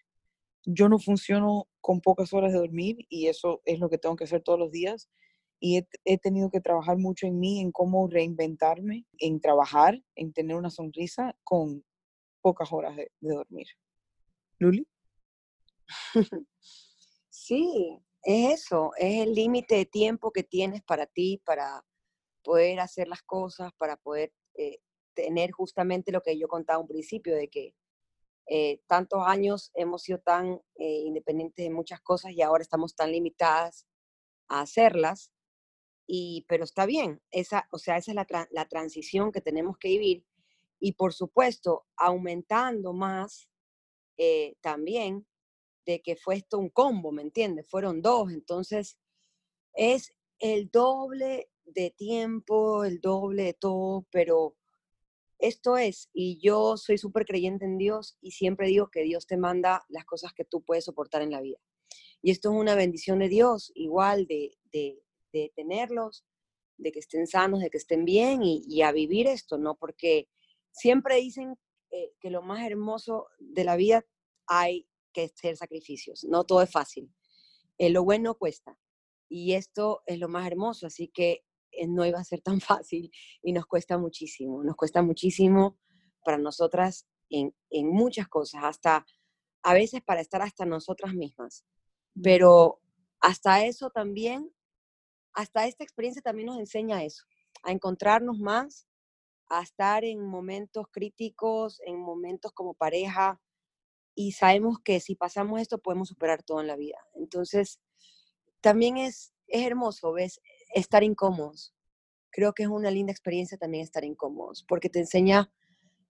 Yo 0.64 0.88
no 0.88 0.98
funciono 0.98 1.66
con 1.80 2.00
pocas 2.00 2.32
horas 2.32 2.52
de 2.52 2.58
dormir 2.58 3.06
y 3.08 3.26
eso 3.26 3.62
es 3.64 3.80
lo 3.80 3.88
que 3.88 3.98
tengo 3.98 4.16
que 4.16 4.24
hacer 4.24 4.42
todos 4.42 4.58
los 4.58 4.70
días. 4.70 5.10
Y 5.58 5.78
he, 5.78 5.88
he 6.04 6.18
tenido 6.18 6.50
que 6.50 6.60
trabajar 6.60 6.96
mucho 6.96 7.26
en 7.26 7.38
mí, 7.38 7.60
en 7.60 7.72
cómo 7.72 8.08
reinventarme, 8.08 9.06
en 9.18 9.40
trabajar, 9.40 10.02
en 10.14 10.32
tener 10.32 10.56
una 10.56 10.70
sonrisa 10.70 11.36
con 11.44 11.84
pocas 12.40 12.72
horas 12.72 12.96
de, 12.96 13.10
de 13.20 13.34
dormir. 13.34 13.66
Luli. 14.58 14.86
Sí, 17.32 17.98
es 18.22 18.62
eso, 18.62 18.92
es 18.98 19.22
el 19.22 19.34
límite 19.34 19.76
de 19.76 19.86
tiempo 19.86 20.30
que 20.32 20.42
tienes 20.42 20.82
para 20.82 21.06
ti, 21.06 21.42
para 21.44 21.84
poder 22.42 22.80
hacer 22.80 23.08
las 23.08 23.22
cosas, 23.22 23.72
para 23.78 23.96
poder 23.96 24.32
eh, 24.54 24.78
tener 25.14 25.50
justamente 25.52 26.12
lo 26.12 26.22
que 26.22 26.38
yo 26.38 26.48
contaba 26.48 26.78
un 26.78 26.88
principio, 26.88 27.34
de 27.34 27.48
que 27.48 27.74
eh, 28.46 28.80
tantos 28.86 29.22
años 29.24 29.70
hemos 29.74 30.02
sido 30.02 30.18
tan 30.18 30.60
eh, 30.76 31.02
independientes 31.04 31.64
de 31.64 31.70
muchas 31.70 32.00
cosas 32.00 32.32
y 32.32 32.42
ahora 32.42 32.62
estamos 32.62 32.94
tan 32.94 33.12
limitadas 33.12 33.86
a 34.48 34.62
hacerlas. 34.62 35.32
Y, 36.06 36.44
pero 36.48 36.64
está 36.64 36.86
bien, 36.86 37.22
esa, 37.30 37.68
o 37.70 37.78
sea, 37.78 37.96
esa 37.96 38.10
es 38.10 38.16
la, 38.16 38.48
la 38.50 38.66
transición 38.66 39.30
que 39.30 39.40
tenemos 39.40 39.78
que 39.78 39.88
vivir. 39.88 40.26
Y 40.80 40.92
por 40.92 41.12
supuesto, 41.14 41.86
aumentando 41.96 42.92
más 42.92 43.48
también 44.60 45.26
que 45.98 46.14
fue 46.14 46.36
esto 46.36 46.58
un 46.58 46.70
combo, 46.70 47.10
¿me 47.10 47.22
entiendes? 47.22 47.68
Fueron 47.68 48.00
dos, 48.00 48.30
entonces 48.30 48.96
es 49.74 50.14
el 50.38 50.70
doble 50.70 51.50
de 51.64 51.90
tiempo, 51.90 52.84
el 52.84 53.00
doble 53.00 53.42
de 53.42 53.54
todo, 53.54 54.06
pero 54.12 54.56
esto 55.38 55.76
es, 55.76 56.08
y 56.12 56.38
yo 56.40 56.76
soy 56.76 56.98
súper 56.98 57.24
creyente 57.24 57.64
en 57.64 57.78
Dios 57.78 58.16
y 58.20 58.30
siempre 58.30 58.68
digo 58.68 58.90
que 58.90 59.02
Dios 59.02 59.26
te 59.26 59.36
manda 59.36 59.84
las 59.88 60.04
cosas 60.04 60.32
que 60.32 60.44
tú 60.44 60.62
puedes 60.62 60.84
soportar 60.84 61.22
en 61.22 61.30
la 61.32 61.40
vida. 61.40 61.58
Y 62.22 62.30
esto 62.30 62.50
es 62.50 62.56
una 62.56 62.74
bendición 62.74 63.18
de 63.18 63.28
Dios, 63.28 63.72
igual 63.74 64.26
de, 64.26 64.58
de, 64.72 65.02
de 65.32 65.52
tenerlos, 65.56 66.24
de 66.76 66.92
que 66.92 66.98
estén 66.98 67.26
sanos, 67.26 67.60
de 67.60 67.70
que 67.70 67.78
estén 67.78 68.04
bien 68.04 68.42
y, 68.42 68.62
y 68.68 68.82
a 68.82 68.92
vivir 68.92 69.26
esto, 69.26 69.58
¿no? 69.58 69.76
Porque 69.76 70.28
siempre 70.70 71.16
dicen 71.16 71.56
eh, 71.90 72.12
que 72.20 72.30
lo 72.30 72.42
más 72.42 72.66
hermoso 72.66 73.28
de 73.38 73.64
la 73.64 73.76
vida 73.76 74.04
hay 74.46 74.86
que 75.12 75.24
hacer 75.24 75.56
sacrificios, 75.56 76.24
no 76.24 76.44
todo 76.44 76.62
es 76.62 76.70
fácil. 76.70 77.12
Eh, 77.78 77.90
lo 77.90 78.04
bueno 78.04 78.34
cuesta 78.34 78.78
y 79.28 79.54
esto 79.54 80.02
es 80.06 80.18
lo 80.18 80.28
más 80.28 80.46
hermoso, 80.46 80.86
así 80.86 81.08
que 81.08 81.44
eh, 81.72 81.86
no 81.86 82.04
iba 82.04 82.18
a 82.18 82.24
ser 82.24 82.40
tan 82.40 82.60
fácil 82.60 83.10
y 83.42 83.52
nos 83.52 83.66
cuesta 83.66 83.98
muchísimo, 83.98 84.62
nos 84.64 84.76
cuesta 84.76 85.02
muchísimo 85.02 85.78
para 86.24 86.38
nosotras 86.38 87.06
en, 87.30 87.54
en 87.70 87.88
muchas 87.88 88.28
cosas, 88.28 88.64
hasta 88.64 89.06
a 89.62 89.74
veces 89.74 90.02
para 90.02 90.20
estar 90.20 90.42
hasta 90.42 90.64
nosotras 90.64 91.14
mismas. 91.14 91.64
Pero 92.22 92.80
hasta 93.20 93.64
eso 93.64 93.90
también, 93.90 94.50
hasta 95.32 95.66
esta 95.66 95.84
experiencia 95.84 96.22
también 96.22 96.46
nos 96.46 96.58
enseña 96.58 97.04
eso, 97.04 97.24
a 97.62 97.72
encontrarnos 97.72 98.38
más, 98.38 98.86
a 99.48 99.62
estar 99.62 100.04
en 100.04 100.24
momentos 100.24 100.86
críticos, 100.90 101.80
en 101.84 102.00
momentos 102.00 102.52
como 102.52 102.74
pareja, 102.74 103.40
y 104.20 104.32
sabemos 104.32 104.78
que 104.84 105.00
si 105.00 105.14
pasamos 105.14 105.62
esto 105.62 105.78
podemos 105.78 106.08
superar 106.08 106.42
todo 106.42 106.60
en 106.60 106.66
la 106.66 106.76
vida. 106.76 106.98
Entonces, 107.14 107.80
también 108.60 108.98
es, 108.98 109.32
es 109.46 109.66
hermoso, 109.66 110.12
¿ves? 110.12 110.42
Estar 110.74 111.02
incómodos. 111.02 111.74
Creo 112.30 112.52
que 112.52 112.64
es 112.64 112.68
una 112.68 112.90
linda 112.90 113.12
experiencia 113.12 113.56
también 113.56 113.82
estar 113.82 114.04
incómodos, 114.04 114.62
porque 114.68 114.90
te 114.90 114.98
enseña 114.98 115.50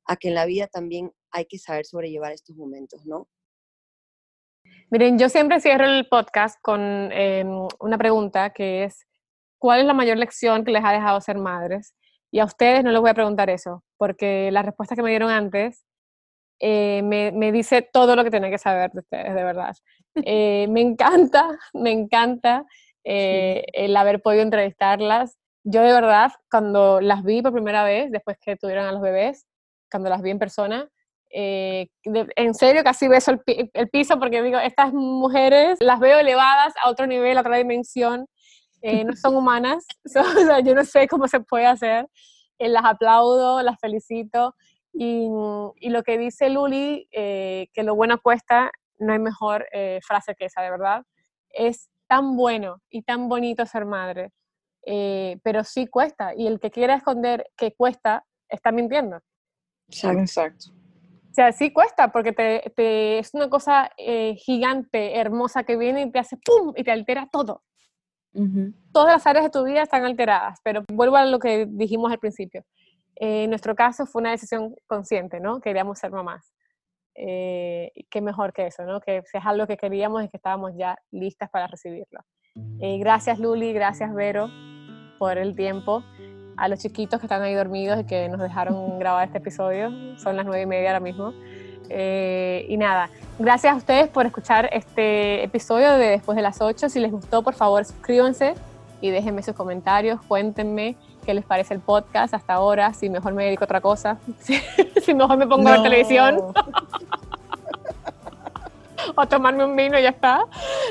a 0.06 0.16
que 0.16 0.26
en 0.26 0.34
la 0.34 0.44
vida 0.44 0.66
también 0.66 1.12
hay 1.30 1.44
que 1.44 1.58
saber 1.58 1.86
sobrellevar 1.86 2.32
estos 2.32 2.56
momentos, 2.56 3.06
¿no? 3.06 3.28
Miren, 4.90 5.16
yo 5.16 5.28
siempre 5.28 5.60
cierro 5.60 5.84
el 5.84 6.08
podcast 6.08 6.58
con 6.62 6.80
em, 7.12 7.68
una 7.78 7.96
pregunta 7.96 8.50
que 8.50 8.82
es, 8.82 9.06
¿cuál 9.58 9.80
es 9.80 9.86
la 9.86 9.94
mayor 9.94 10.16
lección 10.16 10.64
que 10.64 10.72
les 10.72 10.84
ha 10.84 10.90
dejado 10.90 11.20
ser 11.20 11.38
madres? 11.38 11.94
Y 12.32 12.40
a 12.40 12.44
ustedes 12.44 12.82
no 12.82 12.90
les 12.90 13.00
voy 13.00 13.10
a 13.10 13.14
preguntar 13.14 13.50
eso, 13.50 13.84
porque 13.96 14.50
la 14.50 14.62
respuesta 14.62 14.96
que 14.96 15.02
me 15.02 15.10
dieron 15.10 15.30
antes 15.30 15.84
eh, 16.62 17.00
me, 17.02 17.32
me, 17.32 17.52
dice 17.52 17.80
todo 17.80 18.14
lo 18.14 18.22
que 18.22 18.30
tienen 18.30 18.50
que 18.50 18.58
saber 18.58 18.90
de 18.92 19.00
ustedes, 19.00 19.34
de 19.34 19.44
verdad. 19.44 19.74
Eh, 20.14 20.66
me 20.68 20.82
encanta, 20.82 21.48
me 21.72 21.90
encanta 21.90 22.66
eh, 23.02 23.64
el 23.72 23.96
haber 23.96 24.20
podido 24.20 24.42
entrevistarlas. 24.42 25.38
Yo 25.64 25.80
de 25.80 25.92
verdad, 25.92 26.32
cuando 26.50 27.00
las 27.00 27.24
vi 27.24 27.40
por 27.40 27.52
primera 27.52 27.82
vez, 27.82 28.10
después 28.12 28.36
que 28.38 28.56
tuvieron 28.56 28.86
a 28.86 28.92
los 28.92 29.00
bebés, 29.00 29.46
cuando 29.90 30.10
las 30.10 30.20
vi 30.20 30.30
en 30.30 30.38
persona, 30.38 30.88
en 31.32 32.54
serio 32.54 32.82
casi 32.82 33.06
beso 33.06 33.30
el, 33.30 33.70
el, 33.72 33.88
piso 33.88 34.18
porque 34.18 34.42
digo, 34.42 34.58
estas 34.58 34.92
mujeres 34.92 35.78
las 35.80 36.00
veo 36.00 36.18
elevadas 36.18 36.74
a 36.82 36.90
otro 36.90 37.06
nivel, 37.06 37.38
a 37.38 37.42
otra 37.42 37.56
dimensión, 37.56 38.26
no 38.82 39.16
son 39.16 39.36
humanas, 39.36 39.86
o 40.04 40.40
sea, 40.40 40.60
yo 40.60 40.74
no 40.74 40.84
sé 40.84 41.06
cómo 41.08 41.28
se 41.28 41.40
puede 41.40 41.66
hacer, 41.66 42.06
las 42.58 42.84
aplaudo, 42.84 43.62
las 43.62 43.78
felicito 43.78 44.54
y, 44.92 45.28
y, 45.76 45.88
lo 45.90 46.02
que 46.02 46.18
dice 46.18 46.50
Luli, 46.50 47.08
eh, 47.12 47.68
que 47.72 47.82
lo 47.82 47.94
bueno 47.94 48.20
cuesta, 48.20 48.70
no 48.98 49.12
hay 49.12 49.18
mejor 49.18 49.66
eh, 49.72 50.00
frase 50.06 50.34
que 50.34 50.46
esa, 50.46 50.62
de 50.62 50.70
verdad. 50.70 51.04
Es 51.50 51.88
tan 52.06 52.36
bueno 52.36 52.82
y 52.90 53.02
tan 53.02 53.28
bonito 53.28 53.64
ser 53.66 53.86
madre, 53.86 54.32
eh, 54.84 55.38
pero 55.42 55.64
sí 55.64 55.86
cuesta. 55.86 56.34
Y 56.34 56.46
el 56.46 56.58
que 56.58 56.70
quiera 56.70 56.94
esconder 56.94 57.46
que 57.56 57.72
cuesta, 57.72 58.24
está 58.48 58.72
mintiendo. 58.72 59.20
Exacto. 59.88 60.70
O 60.72 61.32
sea, 61.32 61.52
sí 61.52 61.72
cuesta, 61.72 62.10
porque 62.10 62.32
te, 62.32 62.72
te 62.74 63.20
es 63.20 63.32
una 63.34 63.48
cosa 63.48 63.90
gigante, 64.36 65.16
hermosa, 65.16 65.62
que 65.62 65.76
viene 65.76 66.02
y 66.02 66.10
te 66.10 66.18
hace 66.18 66.36
¡pum! 66.44 66.72
y 66.76 66.82
te 66.82 66.90
altera 66.90 67.28
todo. 67.30 67.62
Todas 68.92 69.12
las 69.12 69.26
áreas 69.26 69.44
de 69.44 69.50
tu 69.50 69.64
vida 69.64 69.82
están 69.82 70.04
alteradas, 70.04 70.58
pero 70.64 70.84
vuelvo 70.92 71.16
a 71.16 71.24
lo 71.24 71.38
que 71.38 71.66
dijimos 71.68 72.10
al 72.10 72.18
principio 72.18 72.64
eh, 73.16 73.44
en 73.44 73.50
nuestro 73.50 73.74
caso 73.74 74.06
fue 74.06 74.20
una 74.20 74.30
decisión 74.30 74.74
consciente, 74.86 75.40
¿no? 75.40 75.60
Queríamos 75.60 75.98
ser 75.98 76.10
mamás. 76.10 76.52
Eh, 77.14 77.90
qué 78.08 78.20
mejor 78.20 78.52
que 78.52 78.66
eso, 78.66 78.84
¿no? 78.84 79.00
Que 79.00 79.18
es 79.18 79.30
algo 79.44 79.66
que 79.66 79.76
queríamos 79.76 80.24
y 80.24 80.28
que 80.28 80.36
estábamos 80.36 80.72
ya 80.76 80.96
listas 81.10 81.50
para 81.50 81.66
recibirlo. 81.66 82.20
Eh, 82.80 82.98
gracias 82.98 83.38
Luli, 83.38 83.72
gracias 83.72 84.14
Vero 84.14 84.48
por 85.18 85.38
el 85.38 85.54
tiempo. 85.54 86.02
A 86.56 86.68
los 86.68 86.80
chiquitos 86.80 87.20
que 87.20 87.26
están 87.26 87.42
ahí 87.42 87.54
dormidos 87.54 88.00
y 88.00 88.04
que 88.04 88.28
nos 88.28 88.40
dejaron 88.40 88.98
grabar 88.98 89.26
este 89.26 89.38
episodio, 89.38 89.90
son 90.18 90.36
las 90.36 90.46
nueve 90.46 90.62
y 90.62 90.66
media 90.66 90.90
ahora 90.90 91.00
mismo. 91.00 91.32
y 91.88 92.76
nada, 92.76 93.10
gracias 93.38 93.74
a 93.74 93.76
ustedes 93.76 94.08
por 94.08 94.24
escuchar 94.24 94.68
este 94.72 95.42
episodio 95.42 95.92
de 95.92 96.08
Después 96.08 96.36
de 96.36 96.42
las 96.42 96.60
8. 96.60 96.88
Si 96.88 97.00
les 97.00 97.10
gustó, 97.10 97.42
por 97.42 97.54
favor, 97.54 97.84
suscríbanse 97.84 98.54
y 99.00 99.10
déjenme 99.10 99.42
sus 99.42 99.54
comentarios, 99.54 100.20
cuéntenme 100.22 100.96
qué 101.20 101.34
les 101.34 101.44
parece 101.44 101.74
el 101.74 101.80
podcast 101.80 102.34
hasta 102.34 102.54
ahora, 102.54 102.92
si 102.92 103.08
mejor 103.08 103.34
me 103.34 103.44
dedico 103.44 103.64
a 103.64 103.66
otra 103.66 103.80
cosa, 103.80 104.18
si, 105.02 105.14
mejor 105.14 105.36
me 105.36 105.46
pongo 105.46 105.68
a 105.68 105.72
ver 105.72 105.82
televisión. 105.82 106.52
o 109.16 109.26
tomarme 109.26 109.64
un 109.64 109.74
vino 109.74 109.98
y 109.98 110.02
ya 110.02 110.10
está. 110.10 110.44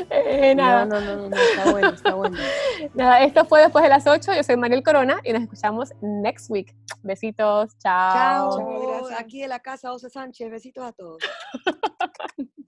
Eh, 0.09 0.53
nada. 0.55 0.85
No, 0.85 0.99
no, 0.99 1.15
no, 1.15 1.29
no, 1.29 1.35
está 1.35 1.71
bueno, 1.71 1.89
está 1.89 2.13
bueno. 2.13 2.37
Nada, 2.93 3.23
esto 3.23 3.45
fue 3.45 3.61
después 3.61 3.83
de 3.83 3.89
las 3.89 4.07
8. 4.07 4.33
Yo 4.33 4.43
soy 4.43 4.57
Mariel 4.57 4.83
Corona 4.83 5.19
y 5.23 5.31
nos 5.31 5.43
escuchamos 5.43 5.93
next 6.01 6.49
week. 6.49 6.75
Besitos, 7.01 7.77
chao. 7.77 8.57
Chao, 8.57 9.09
Aquí 9.17 9.41
de 9.41 9.47
la 9.47 9.59
casa 9.59 9.89
José 9.89 10.09
Sánchez, 10.09 10.49
besitos 10.49 10.85
a 10.85 10.91
todos. 10.91 11.21